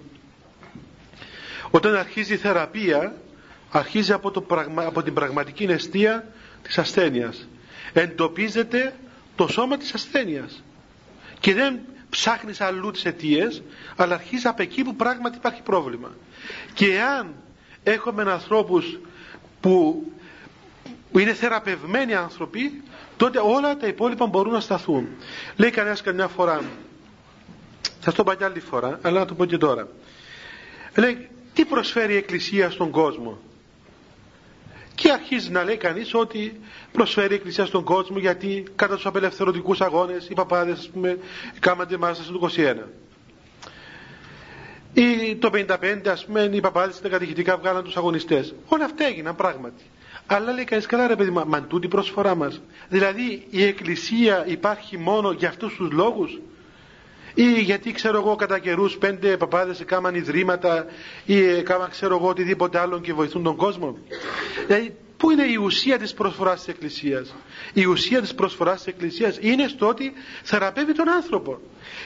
όταν 1.72 1.95
αρχίζει 1.95 2.34
η 2.34 2.38
θεραπεία 2.38 3.13
αρχίζει 3.72 4.11
από, 4.13 4.32
το 4.32 4.45
από 4.76 5.03
την 5.03 5.13
πραγματική 5.13 5.63
αιστεία 5.63 6.28
της 6.61 6.78
ασθένειας. 6.78 7.47
Εντοπίζεται 7.93 8.95
το 9.36 9.47
σώμα 9.47 9.78
της 9.78 9.93
ασθένειας. 9.93 10.63
Και 11.39 11.53
δεν 11.53 11.80
ψάχνεις 12.09 12.61
αλλού 12.61 12.91
τις 12.91 13.05
αιτίες, 13.05 13.61
αλλά 13.95 14.13
αρχίζεις 14.13 14.45
από 14.45 14.61
εκεί 14.61 14.84
που 14.84 14.95
πράγματι 14.95 15.38
υπάρχει 15.38 15.61
πρόβλημα. 15.61 16.15
Και 16.74 16.99
αν 17.01 17.34
έχουμε 17.84 18.32
ανθρώπους 18.32 18.99
που 19.59 20.03
είναι 21.11 21.34
θεραπευμένοι 21.34 22.13
άνθρωποι, 22.15 22.84
τότε 23.17 23.39
όλα 23.39 23.78
τα 23.78 23.88
υπόλοιπα 23.88 24.26
μπορούν 24.26 24.53
να 24.53 24.59
σταθούν. 24.59 25.07
Λέει 25.55 25.70
κανένας 25.70 26.01
καμιά 26.01 26.28
φορά, 26.28 26.61
θα 27.99 28.11
το 28.11 28.24
πω 28.24 28.34
και 28.34 28.43
άλλη 28.43 28.59
φορά, 28.59 28.99
αλλά 29.01 29.20
να 29.20 29.26
το 29.26 29.34
πω 29.34 29.45
και 29.45 29.57
τώρα. 29.57 29.88
Λέει, 30.95 31.30
τι 31.60 31.66
προσφέρει 31.66 32.14
η 32.14 32.18
Εκκλησία 32.18 32.70
στον 32.70 32.89
κόσμο; 32.91 33.38
Και 34.95 35.12
αρχίζει 35.12 35.49
να 35.51 35.64
λέει 35.64 35.78
κανείς 35.78 36.14
ότι 36.14 36.60
προσφέρει 36.91 37.32
η 37.34 37.36
Εκκλησία 37.36 37.66
στον 37.66 37.84
κόσμο 37.84 38.18
γιατί 38.18 38.64
κατά 38.76 38.95
τους 38.95 39.05
απελευθερωτικούς 39.05 39.82
αγώνες 39.82 40.28
οι 40.30 40.34
παπάδες 40.34 40.80
ας 40.80 40.89
πούμε 40.89 41.18
κάμανται 41.60 41.97
μάλιστα 41.97 42.24
στο 42.24 42.49
21. 42.55 42.76
Ή 44.93 45.36
το 45.36 45.49
55 45.53 46.07
ας 46.07 46.26
πούμε 46.26 46.41
οι 46.53 46.60
παπάδες 46.60 46.95
στα 46.95 47.10
κατηχητικά 47.10 47.57
βγάλαν 47.57 47.84
τους 47.84 47.97
αγωνιστές. 47.97 48.53
Όλα 48.68 48.86
αυτά 48.86 49.05
έγιναν 49.05 49.36
πράγματι. 49.36 49.84
Αλλά 50.26 50.51
λέει 50.51 50.64
κανείς 50.64 50.86
καλά 50.86 51.07
ρε 51.07 51.16
παιδί 51.16 51.30
μα, 51.32 51.43
μα 51.43 51.62
τούτη 51.64 51.88
προσφορά 51.88 52.36
μας. 52.36 52.62
Δηλαδή 52.89 53.47
η 53.49 53.64
Εκκλησία 53.64 54.43
υπάρχει 54.47 54.97
μόνο 54.97 55.32
για 55.32 55.47
αυτούς 55.49 55.76
τους 55.76 55.91
λόγους; 55.91 56.39
Ή 57.34 57.61
γιατί 57.61 57.91
ξέρω 57.91 58.17
εγώ 58.17 58.36
κατά 58.36 58.59
καιρούς 58.59 58.97
πέντε 58.97 59.38
παπάδες 59.38 59.84
κάμαν 59.86 60.15
ιδρύματα 60.15 60.86
ή 61.25 61.61
κάμαν 61.63 61.89
ξέρω 61.89 62.15
εγώ 62.15 62.27
οτιδήποτε 62.27 62.80
άλλο 62.80 62.99
και 62.99 63.13
βοηθούν 63.13 63.43
τον 63.43 63.55
κόσμο. 63.55 63.97
Δηλαδή 64.67 64.95
πού 65.17 65.32
είναι 65.32 65.43
η 65.43 65.55
ουσία 65.55 65.97
της 65.97 66.13
προσφοράς 66.13 66.57
της 66.59 66.67
Εκκλησίας; 66.67 67.36
Η 67.73 67.86
ουσία 67.86 68.21
της 68.21 68.34
προσφοράς 68.36 68.77
της 68.77 68.88
Εκκλησίας 68.88 69.38
είναι 69.41 69.67
στο 69.67 69.88
ότι 69.88 70.13
θεραπεύει 70.43 70.93
τον 70.93 71.09
άνθρωπο. 71.09 71.59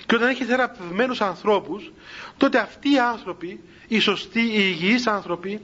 Και 0.06 0.16
όταν 0.16 0.28
έχει 0.30 0.44
θεραπευμένους 0.44 1.22
ανθρώπους 1.22 1.92
τότε 2.38 2.58
αυτοί 2.60 2.92
οι 2.94 3.00
άνθρωποι, 3.00 3.60
οι 3.88 4.00
σωστοί, 4.00 4.40
οι 4.42 4.76
υγιείς 4.80 5.08
άνθρωποι 5.08 5.62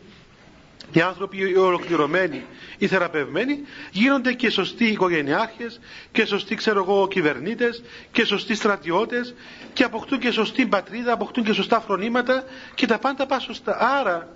οι 0.92 1.02
άνθρωποι 1.02 1.38
οι 1.38 1.58
ολοκληρωμένοι, 1.58 2.46
οι 2.78 2.88
θεραπευμένοι 2.88 3.60
γίνονται 3.92 4.34
και 4.34 4.50
σωστοί 4.50 4.86
οικογενειάρχες 4.86 5.80
και 6.12 6.26
σωστοί 6.26 6.56
ξέρω 6.56 6.80
εγώ 6.80 7.08
κυβερνήτες 7.08 7.84
και 8.12 8.26
σωστοί 8.26 8.56
στρατιώτες 8.56 9.34
και 9.74 9.84
αποκτούν 9.84 10.20
και 10.20 10.32
σωστή 10.32 10.66
πατρίδα, 10.66 11.14
αποκτούν 11.14 11.44
και 11.44 11.54
σωστά 11.54 11.80
φρονήματα 11.80 12.44
και 12.76 12.86
τα 12.86 12.98
πάντα 12.98 13.26
πάνε 13.26 13.42
σωστά. 13.42 13.78
Άρα 14.00 14.28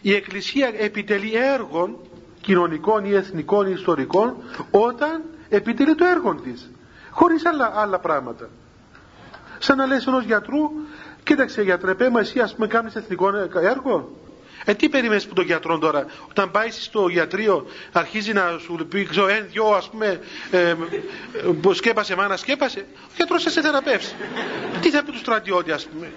η 0.00 0.14
Εκκλησία 0.14 0.72
επιτελεί 0.78 1.34
έργων 1.34 1.96
κοινωνικών 2.40 3.04
ή 3.04 3.14
εθνικών 3.14 3.66
ή 3.66 3.72
ιστορικών 3.76 4.36
όταν 4.70 5.22
επιτελεί 5.48 5.94
το 5.94 6.04
έργο 6.04 6.34
της 6.34 6.70
χωρίς 7.10 7.46
άλλα, 7.46 7.72
άλλα 7.74 7.98
πράγματα. 7.98 8.48
Σαν 9.58 9.76
να 9.76 9.86
λες 9.86 10.06
ενός 10.06 10.24
γιατρού 10.24 10.70
κοίταξε 11.22 11.62
γιατρέ 11.62 11.94
πέ 11.94 12.10
εσύ 12.18 12.40
ας 12.40 12.54
πούμε 12.54 12.66
κάνεις 12.66 12.94
εθνικό 12.94 13.30
έργο 13.62 14.10
ε, 14.64 14.74
τι 14.74 14.88
περιμένεις 14.88 15.26
που 15.26 15.34
τον 15.34 15.44
γιατρό 15.44 15.78
τώρα, 15.78 16.06
όταν 16.28 16.50
πάει 16.50 16.70
στο 16.70 17.08
γιατρείο, 17.08 17.66
αρχίζει 17.92 18.32
να 18.32 18.58
σου 18.58 18.86
πει, 18.88 19.04
ξέρω, 19.04 19.28
ένα, 19.28 19.40
δυο, 19.40 19.66
ας 19.66 19.90
πούμε, 19.90 20.20
ε, 20.50 20.74
που 21.60 21.72
σκέπασε 21.74 22.16
μάνα, 22.16 22.36
σκέπασε, 22.36 22.86
ο 22.96 23.12
γιατρός 23.16 23.42
θα 23.42 23.50
σε 23.50 23.60
θεραπεύσει. 23.60 24.14
τι 24.80 24.90
θα 24.90 25.02
πει 25.04 25.10
του 25.12 25.18
στρατιώτη, 25.18 25.72
ας 25.72 25.86
πούμε; 25.86 26.12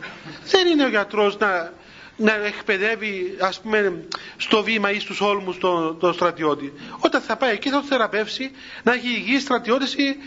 Δεν 0.45 0.67
είναι 0.67 0.83
ο 0.83 0.89
γιατρός 0.89 1.37
να, 1.37 1.73
να 2.15 2.45
εκπαιδεύει, 2.45 3.35
ας 3.39 3.61
πούμε, 3.61 4.03
στο 4.37 4.63
βήμα 4.63 4.91
ή 4.91 4.99
στους 4.99 5.21
όλμους 5.21 5.57
τον, 5.57 5.99
τον 5.99 6.13
στρατιώτη. 6.13 6.73
Όταν 6.99 7.21
θα 7.21 7.35
πάει 7.35 7.53
εκεί 7.53 7.69
θα 7.69 7.75
τον 7.75 7.85
θεραπεύσει, 7.87 8.51
να 8.83 8.93
έχει 8.93 9.07
υγιείς 9.07 9.41
στρατιώτες 9.41 9.93
η, 9.93 10.17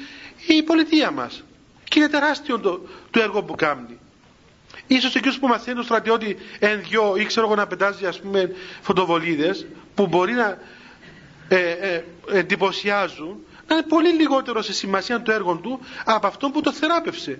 η 0.46 0.62
πολιτεία 0.62 1.10
μας. 1.10 1.44
Και 1.88 1.98
είναι 1.98 2.08
τεράστιο 2.08 2.58
το, 2.58 2.80
το 3.10 3.20
έργο 3.20 3.42
που 3.42 3.54
κάνει. 3.54 3.98
Ίσως 4.86 5.14
εκείνος 5.14 5.38
που 5.38 5.46
μαθαίνει 5.46 5.76
το 5.76 5.82
στρατιώτη 5.82 6.36
εν 6.58 6.82
δυο 6.88 7.16
ή 7.16 7.24
ξέρω 7.24 7.46
εγώ 7.46 7.54
να 7.54 7.66
πετάζει 7.66 8.06
ας 8.06 8.20
πούμε 8.20 8.50
φωτοβολίδες 8.80 9.66
που 9.94 10.06
μπορεί 10.06 10.32
να 10.32 10.58
ε, 11.48 11.70
ε, 11.70 12.04
εντυπωσιάζουν 12.32 13.36
να 13.68 13.74
είναι 13.74 13.84
πολύ 13.88 14.08
λιγότερο 14.12 14.62
σε 14.62 14.72
σημασία 14.72 15.22
το 15.22 15.32
έργο 15.32 15.56
του 15.56 15.80
από 16.04 16.26
αυτό 16.26 16.50
που 16.50 16.60
το 16.60 16.72
θεράπευσε. 16.72 17.38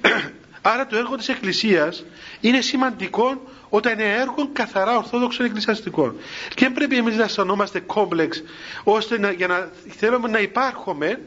Άρα 0.62 0.86
το 0.86 0.96
έργο 0.96 1.16
της 1.16 1.28
Εκκλησίας 1.28 2.04
είναι 2.40 2.60
σημαντικό 2.60 3.42
όταν 3.68 3.92
είναι 3.92 4.12
έργο 4.14 4.48
καθαρά 4.52 4.96
ορθόδοξο 4.96 5.44
εκκλησιαστικό. 5.44 6.14
Και 6.48 6.64
δεν 6.64 6.72
πρέπει 6.72 6.96
εμείς 6.96 7.16
να 7.16 7.24
αισθανόμαστε 7.24 7.80
κόμπλεξ 7.80 8.42
ώστε 8.84 9.18
να, 9.18 9.30
για 9.30 9.46
να 9.46 9.70
θέλουμε 9.96 10.28
να 10.28 10.38
υπάρχουμε 10.38 11.20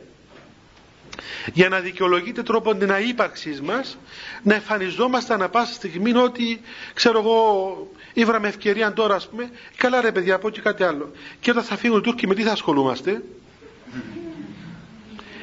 για 1.54 1.70
να 1.70 1.80
δικαιολογείται 1.80 2.44
τρόπον 2.44 2.80
την 2.80 2.92
αύπαρξή 2.92 3.60
μας 3.64 3.98
να 4.44 4.54
εμφανιζόμαστε 4.54 5.34
ανα 5.34 5.50
πάσα 5.50 5.74
στιγμή 5.74 6.16
ότι 6.16 6.62
ξέρω 6.94 7.20
εγώ 7.20 7.88
ήβραμε 8.14 8.48
ευκαιρία 8.48 8.94
τώρα 8.94 9.16
ας 9.16 9.28
πούμε 9.30 9.50
καλά 9.76 10.02
ρε 10.02 10.12
παιδιά 10.12 10.40
πω 10.40 10.50
και 10.50 10.62
κάτι 10.62 10.84
άλλο 10.84 11.12
και 11.40 11.52
όταν 11.52 11.64
θα 11.64 11.78
φύγουν 11.78 11.98
οι 12.00 12.02
Τούρκοι 12.02 12.28
με 12.28 12.36
τι 12.36 12.44
θα 12.44 12.52
ασχολούμαστε; 12.52 13.24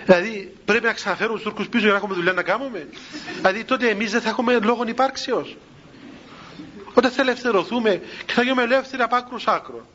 Δηλαδή 0.04 0.52
πρέπει 0.64 0.84
να 0.84 0.92
ξαναφέρουμε 0.92 1.34
τους 1.34 1.42
Τούρκους 1.44 1.68
πίσω 1.68 1.82
για 1.82 1.90
να 1.92 1.96
έχουμε 1.98 2.14
δουλειά 2.14 2.32
να 2.32 2.42
κάνουμε; 2.42 2.88
Δηλαδή 3.36 3.64
τότε 3.64 3.88
εμείς 3.88 4.10
δεν 4.10 4.20
θα 4.20 4.28
έχουμε 4.28 4.58
λόγο 4.58 4.84
υπάρξεως. 4.86 5.56
Όταν 6.94 7.10
θα 7.10 7.22
ελευθερωθούμε 7.22 8.00
και 8.26 8.32
θα 8.32 8.42
γίνουμε 8.42 8.62
ελεύθεροι 8.62 9.02
από 9.02 9.16
άκρο 9.16 9.38
άκρο 9.44 9.86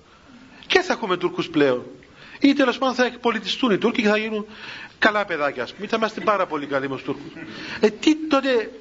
και 0.67 0.79
θα 0.81 0.93
έχουμε 0.93 1.17
Τούρκους 1.17 1.49
πλέον 1.49 1.85
ή 2.47 2.53
τέλος 2.53 2.77
πάντων 2.77 2.95
θα 2.95 3.05
εκπολιτιστούν 3.05 3.71
οι 3.71 3.77
Τούρκοι 3.77 4.01
και 4.01 4.07
θα 4.07 4.17
γίνουν 4.17 4.45
καλά 4.99 5.25
παιδάκια, 5.25 5.63
ας 5.63 5.73
πούμε. 5.73 5.87
Θα 5.87 5.95
είμαστε 5.97 6.21
πάρα 6.21 6.45
πολύ 6.45 6.65
καλοί 6.65 6.89
με 6.89 6.95
τους 6.95 7.03
Τούρκους. 7.03 7.31
Ε, 7.79 7.89
τι 7.89 8.15
τότε 8.27 8.71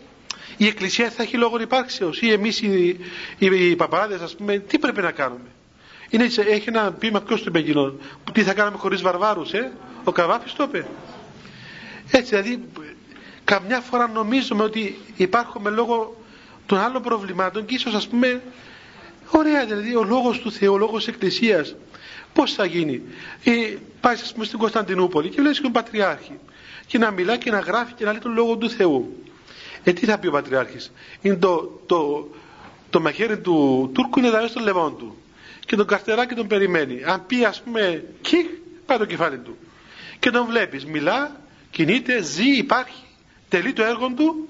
η 0.57 0.67
Εκκλησία 0.67 1.11
θα 1.11 1.23
έχει 1.23 1.37
λόγο 1.37 1.61
υπάρξεω 1.61 2.11
ή 2.21 2.33
εμείς 2.33 2.61
οι, 2.63 2.89
οι, 3.39 3.69
οι 3.71 3.77
παπάδες, 3.77 4.21
ας 4.21 4.35
πούμε, 4.37 4.59
τι 4.59 4.79
πρέπει 4.79 5.01
να 5.03 5.11
κάνουμε; 5.11 5.49
Είναι, 6.11 6.25
έχει 6.25 6.69
ένα 6.69 6.93
πείμα, 6.93 7.21
ποιος 7.21 7.39
το 7.41 7.45
είπε 7.49 7.59
εκείνο, 7.59 7.95
τι 8.33 8.43
θα 8.43 8.55
κάνουμε 8.55 8.77
χωρίς 8.79 9.03
βαρβάρους, 9.03 9.53
ε; 9.53 9.73
Ο 10.05 10.13
Καβάφης 10.13 10.53
το 10.53 10.63
είπε. 10.69 10.87
Έτσι, 12.11 12.29
δηλαδή, 12.37 12.65
καμιά 13.45 13.81
φορά 13.81 14.09
νομίζουμε 14.09 14.63
ότι 14.63 14.99
υπάρχουμε 15.17 15.71
λόγω 15.71 16.17
των 16.67 16.79
άλλων 16.79 17.03
προβλημάτων 17.03 17.65
και 17.65 17.75
ίσως 17.75 17.95
ας 17.95 18.09
πούμε, 18.09 18.43
ωραία, 19.31 19.65
δηλαδή 19.67 19.95
ο 19.97 20.05
λόγος 20.05 20.39
του 20.41 20.53
Θεού, 20.53 20.73
ο 20.73 20.77
λόγος 20.79 21.05
της 21.05 21.15
Εκκλησίας 21.15 21.75
Πώς 22.33 22.53
θα 22.55 22.65
γίνει; 22.65 23.03
Ε, 23.45 23.77
πάει 24.01 24.15
ας 24.15 24.33
πούμε 24.33 24.45
στην 24.45 24.59
Κωνσταντινούπολη 24.59 25.29
και 25.29 25.41
βλέπεις 25.41 25.61
τον 25.61 25.73
Πατριάρχη 25.73 26.39
και 26.87 26.99
να 26.99 27.11
μιλά 27.11 27.37
και 27.37 27.51
να 27.51 27.59
γράφει 27.59 27.93
και 27.93 28.05
να 28.05 28.11
λέει 28.11 28.21
τον 28.21 28.33
λόγο 28.33 28.57
του 28.57 28.71
Θεού. 28.71 29.23
Ε, 29.85 29.93
τι 29.93 30.07
θα 30.07 30.19
πει 30.19 30.27
ο 30.27 30.31
Πατριάρχης; 30.31 30.93
Είναι 31.21 31.37
το, 31.37 31.81
το, 31.87 32.29
το 32.91 33.01
μαχαίρι 33.01 33.39
του 33.39 33.91
Τούρκου 33.95 34.19
είναι 34.19 34.31
δανείο 34.31 34.49
στο 34.49 34.61
λαιμό 34.61 34.91
του. 34.91 35.17
Και 35.67 35.77
τον 35.77 35.87
καρτεράκι 35.87 36.35
τον 36.35 36.47
περιμένει. 36.47 37.05
Αν 37.05 37.27
πει 37.27 37.45
ας 37.45 37.63
πούμε 37.63 38.05
κι, 38.21 38.37
πάει 38.87 38.99
το 38.99 39.05
κεφάλι 39.05 39.39
του. 39.39 39.57
Και 40.19 40.31
τον 40.31 40.47
βλέπεις. 40.47 40.85
Μιλά, 40.85 41.41
κινείται, 41.71 42.23
ζει, 42.23 42.57
υπάρχει, 42.57 43.03
τελεί 43.49 43.73
το 43.73 43.83
έργο 43.83 44.13
του 44.17 44.49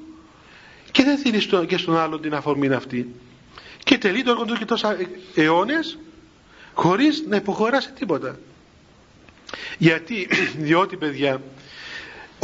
και 0.90 1.02
δεν 1.02 1.18
δίνει 1.22 1.40
στο, 1.40 1.64
και 1.64 1.76
στον 1.76 1.98
άλλον 1.98 2.20
την 2.20 2.34
αφορμή 2.34 2.72
αυτή. 2.72 3.14
Και 3.84 3.98
τελεί 3.98 4.22
το 4.22 4.30
έργο 4.30 4.44
του 4.44 4.54
και 4.54 4.64
τόσα 4.64 4.96
αιώνες 5.34 5.98
χωρίς 6.74 7.24
να 7.28 7.36
υποχωράσει 7.36 7.92
τίποτα. 7.92 8.38
Γιατί 9.78 10.28
διότι 10.66 10.96
παιδιά 10.96 11.40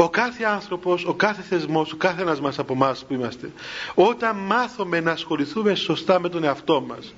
ο 0.01 0.09
κάθε 0.11 0.45
άνθρωπος, 0.45 1.05
ο 1.05 1.15
κάθε 1.15 1.43
θεσμός, 1.43 1.93
ο 1.93 1.97
κάθε 1.97 2.23
ένας 2.23 2.41
μας 2.41 2.59
από 2.59 2.73
εμάς 2.73 3.05
που 3.07 3.15
είμαστε 3.15 3.51
όταν 3.95 4.37
μάθουμε 4.37 5.01
να 5.01 5.11
ασχοληθούμε 5.11 5.75
σωστά 5.75 6.21
με 6.21 6.29
τον 6.29 6.45
εαυτό 6.45 6.81
μας 6.81 7.15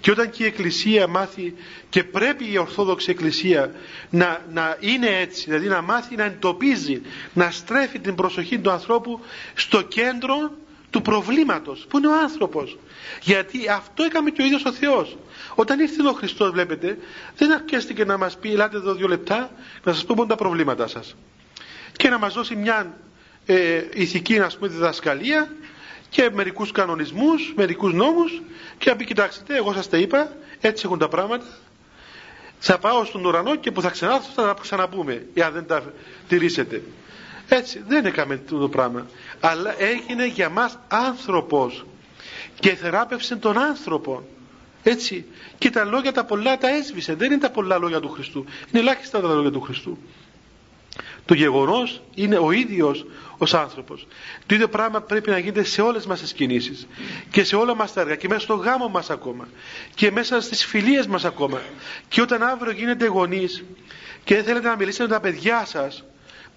και 0.00 0.10
όταν 0.10 0.30
και 0.30 0.42
η 0.42 0.46
Εκκλησία 0.46 1.06
μάθει 1.06 1.54
και 1.88 2.04
πρέπει 2.04 2.50
η 2.52 2.58
Ορθόδοξη 2.58 3.10
Εκκλησία 3.10 3.72
να, 4.10 4.44
να 4.52 4.76
είναι 4.80 5.06
έτσι 5.20 5.44
δηλαδή 5.44 5.66
να 5.68 5.82
μάθει 5.82 6.16
να 6.16 6.24
εντοπίζει 6.24 7.02
να 7.32 7.50
στρέφει 7.50 7.98
την 7.98 8.14
προσοχή 8.14 8.58
του 8.58 8.70
ανθρώπου 8.70 9.20
στο 9.54 9.82
κέντρο 9.82 10.50
του 10.90 11.02
προβλήματος 11.02 11.86
που 11.88 11.98
είναι 11.98 12.06
ο 12.06 12.18
άνθρωπος. 12.22 12.78
Γιατί 13.22 13.68
αυτό 13.68 14.02
έκαμε 14.02 14.30
και 14.30 14.42
ο 14.42 14.44
ίδιος 14.44 14.64
ο 14.64 14.72
Θεός. 14.72 15.16
Όταν 15.54 15.80
ήρθε 15.80 16.08
ο 16.08 16.12
Χριστός 16.12 16.50
βλέπετε 16.50 16.98
δεν 17.36 17.52
αρκέστηκε 17.52 18.04
να 18.04 18.18
μας 18.18 18.36
πει 18.38 18.52
ελάτε 18.52 18.76
εδώ 18.76 18.94
δύο 18.94 19.08
λεπτά 19.08 19.50
να 19.84 19.92
σας 19.92 20.04
πω 20.04 20.26
τα 20.26 20.34
προβλήματά 20.34 20.86
σας 20.86 21.16
και 21.92 22.08
να 22.08 22.18
μας 22.18 22.34
δώσει 22.34 22.56
μια 22.56 22.96
ε, 23.46 23.82
ηθική 23.94 24.40
ας 24.40 24.56
πούμε 24.56 24.68
διδασκαλία 24.68 25.52
και 26.08 26.30
μερικούς 26.32 26.72
κανονισμούς, 26.72 27.52
μερικούς 27.56 27.92
νόμους 27.92 28.42
και 28.78 28.90
να 28.90 28.96
πει 28.96 29.04
κοιτάξτε 29.04 29.56
εγώ 29.56 29.72
σας 29.72 29.88
τα 29.88 29.96
είπα 29.96 30.36
έτσι 30.60 30.82
έχουν 30.86 30.98
τα 30.98 31.08
πράγματα. 31.08 31.46
Θα 32.58 32.78
πάω 32.78 33.04
στον 33.04 33.24
ουρανό 33.24 33.56
και 33.56 33.70
που 33.70 33.82
θα 33.82 33.90
ξανάρθω 33.90 34.32
θα 34.34 34.42
τα 34.42 34.56
ξαναπούμε 34.60 35.26
εάν 35.34 35.52
δεν 35.52 35.66
τα 35.66 35.92
τηρήσετε 36.28 36.82
Έτσι 37.48 37.82
δεν 37.88 38.06
έκαμε 38.06 38.36
το 38.36 38.68
πράγμα. 38.68 39.06
Αλλά 39.40 39.80
έγινε 39.82 40.26
για 40.26 40.48
μας 40.48 40.78
άνθρωπος 40.88 41.84
και 42.60 42.74
θεράπευσε 42.74 43.36
τον 43.36 43.58
άνθρωπο. 43.58 44.22
Έτσι. 44.82 45.24
Και 45.58 45.70
τα 45.70 45.84
λόγια 45.84 46.12
τα 46.12 46.24
πολλά 46.24 46.58
τα 46.58 46.68
έσβησε. 46.68 47.14
Δεν 47.14 47.30
είναι 47.30 47.40
τα 47.40 47.50
πολλά 47.50 47.78
λόγια 47.78 48.00
του 48.00 48.08
Χριστού. 48.08 48.38
Είναι 48.70 48.78
ελάχιστα 48.80 49.20
τα 49.20 49.28
λόγια 49.28 49.50
του 49.50 49.60
Χριστού. 49.60 49.98
Το 51.24 51.34
γεγονός 51.34 52.02
είναι 52.14 52.36
ο 52.38 52.50
ίδιος 52.52 53.06
ως 53.38 53.54
άνθρωπος. 53.54 54.06
Το 54.46 54.54
ίδιο 54.54 54.68
πράγμα 54.68 55.00
πρέπει 55.00 55.30
να 55.30 55.38
γίνεται 55.38 55.62
σε 55.64 55.82
όλες 55.82 56.06
μας 56.06 56.20
τις 56.20 56.32
κινήσεις 56.32 56.86
και 57.30 57.44
σε 57.44 57.56
όλα 57.56 57.74
μας 57.74 57.92
τα 57.92 58.00
έργα 58.00 58.14
και 58.16 58.28
μέσα 58.28 58.40
στο 58.40 58.54
γάμο 58.54 58.88
μας 58.88 59.10
ακόμα 59.10 59.48
και 59.94 60.10
μέσα 60.10 60.40
στις 60.40 60.64
φιλίες 60.64 61.06
μας 61.06 61.24
ακόμα 61.24 61.60
και 62.08 62.20
όταν 62.20 62.42
αύριο 62.42 62.72
γίνετε 62.72 63.06
γονείς 63.06 63.64
και 64.24 64.34
δεν 64.34 64.44
θέλετε 64.44 64.68
να 64.68 64.76
μιλήσετε 64.76 65.02
με 65.02 65.08
τα 65.08 65.20
παιδιά 65.20 65.64
σας 65.66 66.04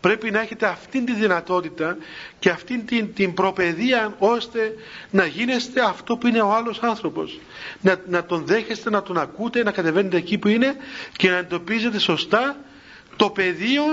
πρέπει 0.02 0.32
να 0.32 0.42
έχετε 0.42 0.66
αυτήν 0.66 1.06
τη 1.06 1.14
δυνατότητα 1.14 1.98
και 2.40 2.50
αυτήν 2.50 2.86
την, 2.86 3.14
την 3.14 3.34
προπαιδεία 3.34 4.16
ώστε 4.20 4.74
να 5.12 5.26
γίνεστε 5.26 5.82
αυτό 5.82 6.18
που 6.18 6.28
είναι 6.28 6.42
ο 6.42 6.52
άλλος 6.54 6.80
άνθρωπος. 6.80 7.40
Να, 7.82 7.96
να 8.08 8.26
τον 8.26 8.46
δέχεστε, 8.46 8.90
να 8.90 9.02
τον 9.04 9.18
ακούτε 9.18 9.64
να 9.64 9.72
κατεβαίνετε 9.72 10.18
εκεί 10.18 10.38
που 10.38 10.48
είναι 10.48 10.76
και 11.18 11.30
να 11.30 11.38
εντοπίζετε 11.38 12.00
σωστά 12.00 12.56
το 13.16 13.30
πεδίο 13.30 13.84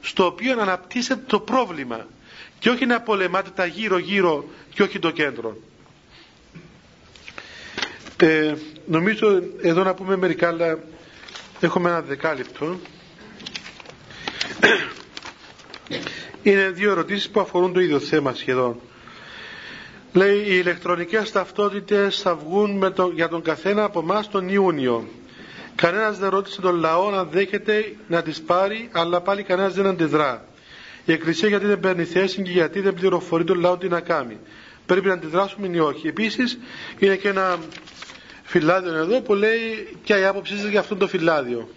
στο 0.00 0.26
οποίο 0.26 0.60
αναπτύσσεται 0.60 1.22
το 1.26 1.40
πρόβλημα. 1.40 2.06
Και 2.58 2.70
όχι 2.70 2.86
να 2.86 3.00
πολεμάτε 3.00 3.50
τα 3.54 3.66
γύρω 3.66 3.98
γύρω 3.98 4.44
και 4.74 4.82
όχι 4.82 4.98
το 4.98 5.10
κέντρο. 5.10 5.56
Ε, 8.16 8.54
νομίζω 8.86 9.42
εδώ 9.62 9.82
να 9.82 9.94
πούμε 9.94 10.16
μερικά 10.16 10.48
αλλά 10.48 10.78
έχουμε 11.60 11.88
ένα 11.88 12.00
δεκάλεπτο 12.02 12.78
είναι 16.42 16.68
δύο 16.70 16.90
ερωτήσεις 16.90 17.28
που 17.30 17.40
αφορούν 17.40 17.72
το 17.72 17.80
ίδιο 17.80 17.98
θέμα 17.98 18.32
σχεδόν 18.34 18.80
λέει 20.12 20.36
οι 20.38 20.44
ηλεκτρονικές 20.48 21.32
ταυτότητες 21.32 22.20
θα 22.20 22.34
βγουν 22.34 22.70
με 22.76 22.90
το, 22.90 23.10
για 23.14 23.28
τον 23.28 23.42
καθένα 23.42 23.84
από 23.84 24.00
εμάς 24.00 24.28
τον 24.28 24.48
Ιούνιο 24.48 25.08
κανένας 25.74 26.18
δεν 26.18 26.28
ρώτησε 26.30 26.60
τον 26.60 26.74
λαό 26.76 27.10
να 27.10 27.24
δέχεται 27.24 27.96
να 28.08 28.22
τις 28.22 28.42
πάρει 28.42 28.88
αλλά 28.92 29.20
πάλι 29.20 29.42
κανένας 29.42 29.74
δεν 29.74 29.86
αντιδρά 29.86 30.44
η 31.04 31.12
Εκκλησία 31.12 31.48
γιατί 31.48 31.66
δεν 31.66 31.80
παίρνει 31.80 32.04
θέση 32.04 32.42
και 32.42 32.50
γιατί 32.50 32.80
δεν 32.80 32.94
πληροφορεί 32.94 33.44
τον 33.44 33.60
λαό 33.60 33.76
τι 33.76 33.88
να 33.88 34.00
κάνει. 34.00 34.38
Πρέπει 34.86 35.06
να 35.06 35.12
αντιδράσουμε 35.12 35.68
ή 35.72 35.78
όχι. 35.78 36.06
Επίσης 36.08 36.58
είναι 36.98 37.16
και 37.16 37.28
ένα 37.28 37.58
φυλάδιο 38.42 38.94
εδώ 38.94 39.20
που 39.20 39.34
λέει 39.34 39.88
ποια 40.04 40.18
η 40.18 40.24
άποψή 40.24 40.58
σας 40.58 40.68
για 40.70 40.80
αυτό 40.80 40.96
το 40.96 41.06
φυλάδιο. 41.08 41.68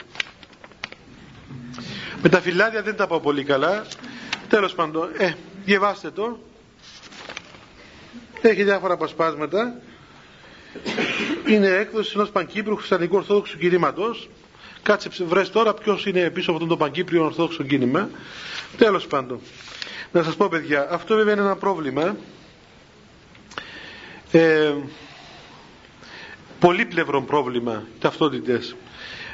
Με 2.22 2.30
τα 2.30 2.41
φυλάδια 2.41 2.82
δεν 2.82 2.95
τα 2.95 3.07
πάω 3.07 3.20
πολύ 3.20 3.43
καλά. 3.43 3.86
Τέλος 4.49 4.74
πάντων, 4.74 5.09
ε, 5.18 5.34
διαβάστε 5.65 6.09
το. 6.11 6.39
Έχει 8.41 8.63
διάφορα 8.63 8.93
αποσπάσματα. 8.93 9.82
Είναι 11.47 11.68
έκδοση 11.68 12.11
ενός 12.15 12.30
Πανκύπριου 12.30 12.76
Χριστιανικού 12.76 13.15
Ορθόδοξου 13.15 13.57
κηρύματο. 13.57 14.15
Κάτσε 14.84 15.09
βρες 15.26 15.49
τώρα 15.49 15.74
ποιος 15.74 16.05
είναι 16.05 16.30
πίσω 16.30 16.51
από 16.51 16.59
αυτό 16.63 16.76
το 16.76 16.78
Πανκύπριο 16.84 17.24
Ορθόδοξο 17.26 17.63
κίνημα. 17.63 18.09
Τέλος 18.78 19.07
πάντων. 19.07 19.39
Να 20.11 20.24
σας 20.24 20.36
πω 20.36 20.47
παιδιά, 20.47 20.88
αυτό 20.91 21.15
βέβαια 21.15 21.34
είναι 21.34 21.41
ένα 21.41 21.55
πρόβλημα. 21.55 22.15
Ε, 24.32 24.74
πολύπλευρο 26.59 27.22
πρόβλημα, 27.22 27.84
ταυτότητες. 27.99 28.76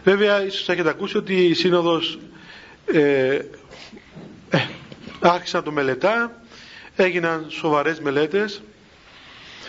Βέβαια, 0.03 0.45
ίσως 0.45 0.69
έχετε 0.69 0.89
ακούσει 0.89 1.17
ότι 1.17 1.45
η 1.45 1.53
Σύνοδος 1.53 2.19
ε, 2.85 3.35
ε, 4.49 4.59
άρχισε 5.19 5.57
να 5.57 5.63
το 5.63 5.71
μελετά, 5.71 6.41
έγιναν 6.95 7.45
σοβαρές 7.49 7.99
μελέτες 7.99 8.61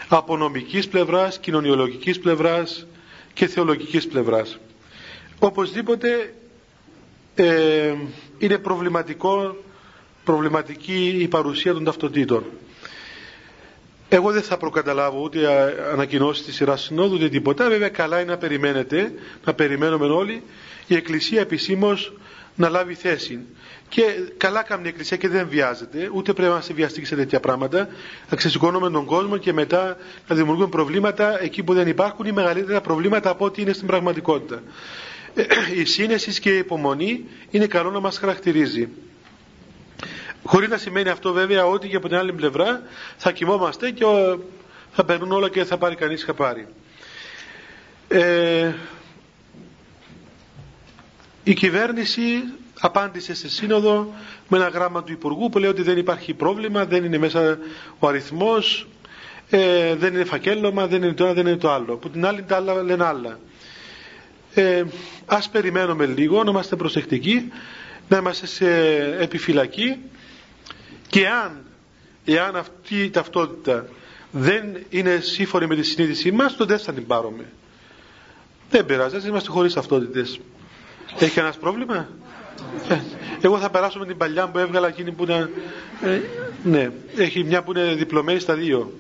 από 0.08 0.36
νομικής 0.36 0.88
πλευράς, 0.88 1.38
κοινωνιολογικής 1.38 2.18
πλευράς 2.20 2.86
και 3.32 3.46
θεολογικής 3.46 4.06
πλευράς. 4.06 4.58
Οπωσδήποτε 5.38 6.34
ε, 7.34 7.94
είναι 8.38 8.58
προβληματικό, 8.58 9.56
προβληματική 10.24 11.16
η 11.18 11.28
παρουσία 11.28 11.72
των 11.72 11.84
ταυτοτήτων. 11.84 12.44
Εγώ 14.08 14.30
δεν 14.32 14.42
θα 14.42 14.56
προκαταλάβω 14.56 15.20
ούτε 15.22 15.48
ανακοινώσεις 15.92 16.44
της 16.44 16.54
σειράς 16.54 16.82
συνόδου 16.82 17.14
ούτε 17.14 17.28
τίποτα. 17.28 17.68
Βέβαια, 17.68 17.88
καλά 17.88 18.20
είναι 18.20 18.30
να 18.30 18.38
περιμένετε, 18.38 19.12
να 19.44 19.54
περιμένουμε 19.54 20.06
όλοι 20.06 20.42
η 20.86 20.94
Εκκλησία 20.94 21.40
επισήμως 21.40 22.12
να 22.55 22.68
λάβει 22.68 22.94
θέση. 22.94 23.38
Και 23.88 24.02
καλά 24.36 24.62
κάνει 24.62 24.82
η 24.84 24.88
Εκκλησία 24.88 25.16
και 25.16 25.28
δεν 25.28 25.48
βιάζεται, 25.48 26.11
ούτε 26.14 26.32
πρέπει 26.32 26.52
να 26.52 26.61
σε 26.61 26.72
βιαστεί 26.72 27.05
σε 27.05 27.16
τέτοια 27.16 27.40
πράγματα. 27.40 27.88
Να 28.30 28.36
ξεσηκώνουμε 28.36 28.90
τον 28.90 29.05
κόσμο 29.05 29.36
και 29.36 29.52
μετά 29.52 29.96
να 30.28 30.34
δημιουργούμε 30.36 30.68
προβλήματα 30.68 31.42
εκεί 31.42 31.62
που 31.62 31.74
δεν 31.74 31.88
υπάρχουν 31.88 32.26
ή 32.26 32.32
μεγαλύτερα 32.32 32.80
προβλήματα 32.80 33.30
από 33.30 33.44
ό,τι 33.44 33.62
είναι 33.62 33.72
στην 33.72 33.86
πραγματικότητα 33.86 34.62
η 35.80 35.84
σύνεση 35.84 36.40
και 36.40 36.50
η 36.55 36.59
υπομονή 36.59 37.24
είναι 37.50 37.66
καλό 37.66 37.90
να 37.90 38.00
μας 38.00 38.18
χαρακτηρίζει. 38.18 38.88
Χωρίς 40.44 40.68
να 40.68 40.76
σημαίνει 40.76 41.09
αυτό 41.09 41.32
βέβαια 41.32 41.66
ότι 41.66 41.88
και 41.88 41.96
από 41.96 42.09
την 42.09 42.16
άλλη 42.16 42.32
πλευρά 42.32 42.82
θα 43.16 43.32
κοιμόμαστε 43.32 43.90
και 43.90 44.05
θα 44.92 45.05
περνούν 45.05 45.32
όλα 45.32 45.48
και 45.48 45.64
θα 45.64 45.78
πάρει 45.78 45.94
κανείς 45.94 46.24
χαπάρι. 46.24 46.66
Ε, 48.09 48.72
η 51.45 51.55
κυβέρνηση 51.55 52.22
απάντησε 52.80 53.34
σε 53.34 53.49
σύνοδο 53.49 54.14
με 54.49 54.57
ένα 54.59 54.68
γράμμα 54.68 55.03
του 55.05 55.12
Υπουργού 55.12 55.49
που 55.49 55.59
λέει 55.59 55.70
ότι 55.70 55.82
δεν 55.82 55.99
υπάρχει 55.99 56.34
πρόβλημα, 56.34 56.84
δεν 56.86 57.05
είναι 57.05 57.18
μέσα 57.18 57.59
ο 57.99 58.09
αριθμός, 58.09 58.86
ε, 59.51 59.95
δεν 59.95 60.14
είναι 60.14 60.24
φακέλωμα, 60.24 60.86
δεν 60.86 61.03
είναι 61.03 61.12
το 61.12 61.24
ένα, 61.24 61.32
δεν 61.34 61.47
είναι 61.47 61.57
το 61.57 61.70
άλλο. 61.70 61.92
Από 61.92 62.09
την 62.09 62.26
άλλη 62.26 62.42
τα 62.42 62.57
άλλα 62.57 62.82
λένε 62.82 63.05
άλλα 63.05 63.38
ε, 64.55 64.84
ας 65.26 65.49
περιμένουμε 65.51 66.07
λίγο, 66.07 66.45
να 66.45 66.51
είμαστε 66.51 66.76
προσεκτικοί, 66.76 67.53
να 68.09 68.16
είμαστε 68.16 68.47
σε 68.47 68.68
επιφυλακή 69.18 69.97
και 71.09 71.28
αν, 71.28 71.64
εάν 72.24 72.57
αυτή 72.57 73.03
η 73.03 73.11
ταυτότητα 73.11 73.86
δεν 74.30 74.76
είναι 74.88 75.18
σύμφωνη 75.20 75.66
με 75.66 75.74
τη 75.76 75.82
συνείδησή 75.82 76.32
μας, 76.32 76.57
τότε 76.57 76.74
δεν 76.74 76.84
θα 76.84 76.92
την 76.92 77.07
πάρουμε. 77.07 77.45
Δεν 78.70 78.86
πειράζει, 78.86 79.28
είμαστε 79.28 79.51
χωρίς 79.51 79.72
ταυτότητες. 79.74 80.40
Έχει 81.18 81.38
ένας 81.38 81.57
πρόβλημα; 81.59 82.09
Ε, 82.88 82.98
εγώ 83.40 83.59
θα 83.59 83.70
περάσω 83.70 83.98
με 83.98 84.07
την 84.07 84.16
παλιά 84.16 84.48
που 84.48 84.59
έβγαλα 84.59 84.88
εκείνη 84.88 85.12
που 85.12 85.22
ήταν... 85.24 85.50
Ε, 86.02 86.20
ναι, 86.62 86.90
έχει 87.16 87.44
μια 87.44 87.62
που 87.62 87.70
είναι 87.70 87.94
διπλωμένη 87.94 88.38
στα 88.38 88.55
δύο. 88.55 88.92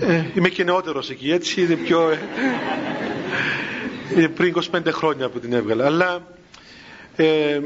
Ε, 0.00 0.24
είμαι 0.34 0.48
και 0.48 0.64
νεότερος 0.64 1.10
εκεί, 1.10 1.30
έτσι 1.32 1.62
είναι 1.62 1.74
πιο... 1.74 2.10
Ε, 4.16 4.26
πριν 4.26 4.54
25 4.72 4.80
χρόνια 4.88 5.28
που 5.28 5.38
την 5.38 5.52
έβγαλα. 5.52 5.86
Αλλά 5.86 6.26
ε, 7.16 7.60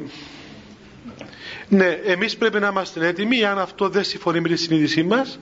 ναι, 1.69 1.87
εμείς 2.05 2.37
πρέπει 2.37 2.61
να 2.61 2.69
είμαστε 2.69 3.07
έτοιμοι 3.07 3.45
αν 3.45 3.59
αυτό 3.59 3.89
δεν 3.89 4.05
συμφωνεί 4.05 4.41
με 4.41 4.49
τη 4.49 4.57
συνείδησή 4.57 5.03
μας 5.03 5.39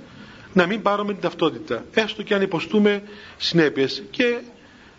να 0.53 0.67
μην 0.67 0.83
πάρουμε 0.83 1.13
την 1.13 1.21
ταυτότητα. 1.23 1.85
Έστω 1.95 2.23
και 2.23 2.35
αν 2.35 2.43
υποστούμε 2.43 3.03
συνέπειες. 3.37 4.03
Και 4.11 4.39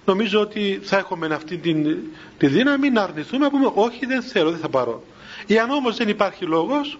νομίζω 0.05 0.39
ότι 0.39 0.79
θα 0.83 0.97
έχουμε 0.97 1.27
αυτή 1.33 1.57
την, 1.57 1.97
τη 2.37 2.47
δύναμη 2.47 2.89
να 2.89 3.01
αρνηθούμε 3.03 3.43
να 3.43 3.49
πούμε 3.51 3.71
όχι 3.73 4.05
δεν 4.05 4.21
θέλω, 4.21 4.51
δεν 4.51 4.59
θα 4.59 4.69
πάρω. 4.69 5.03
Εάν 5.47 5.69
όμως 5.69 5.97
δεν 5.97 6.09
υπάρχει 6.09 6.45
λόγος 6.45 6.99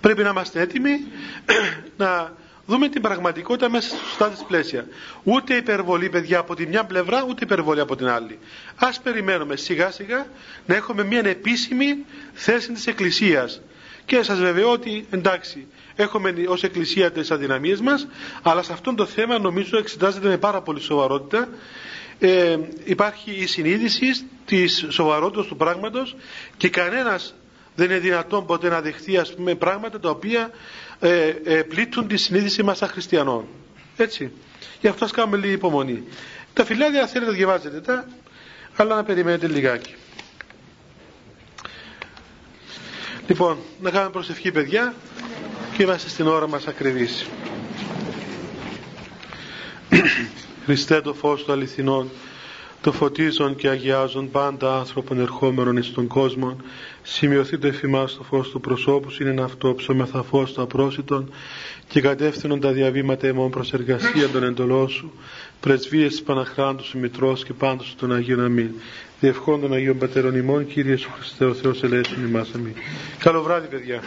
πρέπει 0.00 0.22
να 0.22 0.28
είμαστε 0.28 0.60
έτοιμοι 0.60 1.04
να 1.96 2.32
δούμε 2.66 2.88
την 2.88 3.02
πραγματικότητα 3.02 3.70
μέσα 3.70 3.88
στα 3.88 3.98
σωστά 3.98 4.28
της 4.30 4.42
πλαίσια. 4.48 4.86
Ούτε 5.22 5.54
υπερβολή, 5.54 6.08
παιδιά, 6.08 6.38
από 6.38 6.54
τη 6.54 6.66
μια 6.66 6.84
πλευρά, 6.84 7.24
ούτε 7.28 7.44
υπερβολή 7.44 7.80
από 7.80 7.96
την 7.96 8.06
άλλη. 8.08 8.38
Α 8.76 8.88
περιμένουμε 9.02 9.56
σιγά 9.56 9.90
σιγά 9.90 10.26
να 10.66 10.74
έχουμε 10.74 11.04
μια 11.04 11.20
επίσημη 11.24 12.04
θέση 12.32 12.72
της 12.72 12.86
Εκκλησίας. 12.86 13.60
Και 14.04 14.22
σας 14.22 14.38
βεβαιώ 14.38 14.70
ότι 14.70 15.06
εντάξει, 15.10 15.66
έχουμε 15.96 16.34
ως 16.48 16.62
Εκκλησία 16.62 17.10
τις 17.12 17.30
αδυναμίες 17.30 17.80
μας, 17.80 18.06
αλλά 18.42 18.62
σε 18.62 18.72
αυτό 18.72 18.94
το 18.94 19.06
θέμα 19.06 19.38
νομίζω 19.38 19.78
εξετάζεται 19.78 20.28
με 20.28 20.36
πάρα 20.38 20.60
πολύ 20.62 20.80
σοβαρότητα. 20.80 21.48
Ε, 22.18 22.58
υπάρχει 22.84 23.30
η 23.30 23.46
συνείδηση 23.46 24.06
της 24.44 24.86
σοβαρότητας 24.88 25.46
του 25.46 25.56
πράγματος 25.56 26.16
και 26.56 26.68
κανένας 26.68 27.34
δεν 27.74 27.90
είναι 27.90 27.98
δυνατόν 27.98 28.46
ποτέ 28.46 28.68
να 28.68 28.80
δεχθεί 28.80 29.16
ας 29.16 29.34
πούμε 29.34 29.54
πράγματα 29.54 30.00
τα 30.00 30.10
οποία 30.10 30.50
ε, 31.00 31.26
ε, 31.44 31.62
πλήττουν 31.62 32.08
τη 32.08 32.16
συνείδηση 32.16 32.62
μας 32.62 32.76
σαν 32.78 32.88
χριστιανών. 32.88 33.44
Έτσι. 33.96 34.32
Γι' 34.80 34.88
αυτό 34.88 35.04
ας 35.04 35.10
κάνουμε 35.10 35.36
λίγη 35.36 35.52
υπομονή. 35.52 36.04
Τα 36.52 36.64
φυλάδια 36.64 37.06
θέλετε 37.06 37.30
να 37.30 37.36
διαβάζετε 37.36 37.80
τα, 37.80 38.08
αλλά 38.76 38.94
να 38.96 39.04
περιμένετε 39.04 39.46
λιγάκι. 39.46 39.94
Λοιπόν, 43.26 43.58
να 43.80 43.90
κάνουμε 43.90 44.10
προσευχή 44.10 44.50
παιδιά 44.52 44.94
και 45.76 45.82
είμαστε 45.82 46.08
στην 46.08 46.26
ώρα 46.26 46.48
μας 46.48 46.66
ακριβής. 46.66 47.26
Χριστέ 50.64 51.00
το 51.00 51.14
φως 51.14 51.44
του 51.44 51.52
αληθινών, 51.52 52.08
το 52.80 52.92
φωτίζον 52.92 53.56
και 53.56 53.68
αγιάζον 53.68 54.30
πάντα 54.30 54.78
άνθρωπον 54.78 55.20
ερχόμενων 55.20 55.76
εις 55.76 55.92
τον 55.92 56.06
κόσμο, 56.06 56.56
σημειωθεί 57.02 57.58
το 57.58 57.66
εφημάς 57.66 58.10
στο 58.10 58.22
φως 58.22 58.50
του 58.50 58.60
προσώπου, 58.60 59.08
είναι 59.20 59.30
ένα 59.30 59.44
αυτό 59.44 59.74
ψωμεθα 59.74 60.22
φως 60.22 60.52
του 60.52 60.62
απρόσιτον 60.62 61.32
και 61.88 62.00
κατεύθυνον 62.00 62.60
τα 62.60 62.72
διαβήματα 62.72 63.26
εμών 63.26 63.50
προς 63.50 63.72
εργασία 63.72 64.28
των 64.28 64.44
εντολών 64.44 64.88
σου, 64.88 65.12
πρεσβείες 65.60 66.10
της 66.10 66.22
Παναχράντου 66.22 66.84
σου 66.84 66.98
Μητρός 66.98 67.44
και 67.44 67.52
πάντως 67.52 67.94
των 67.98 68.12
Αγίων 68.12 68.44
Αμήν. 68.44 68.70
Διευχών 69.20 69.60
των 69.60 69.72
Αγίων 69.72 69.98
Πατέρων 69.98 70.36
ημών, 70.36 70.66
Κύριε 70.66 70.96
Σου 70.96 71.10
Χριστέ 71.18 71.44
ο 71.44 71.54
Θεός 71.54 71.82
ελέησον 71.82 72.26
ημάς 72.26 72.50
αμήν. 72.54 72.74
Καλό 73.18 73.42
βράδυ 73.42 73.66
παιδιά. 73.66 74.00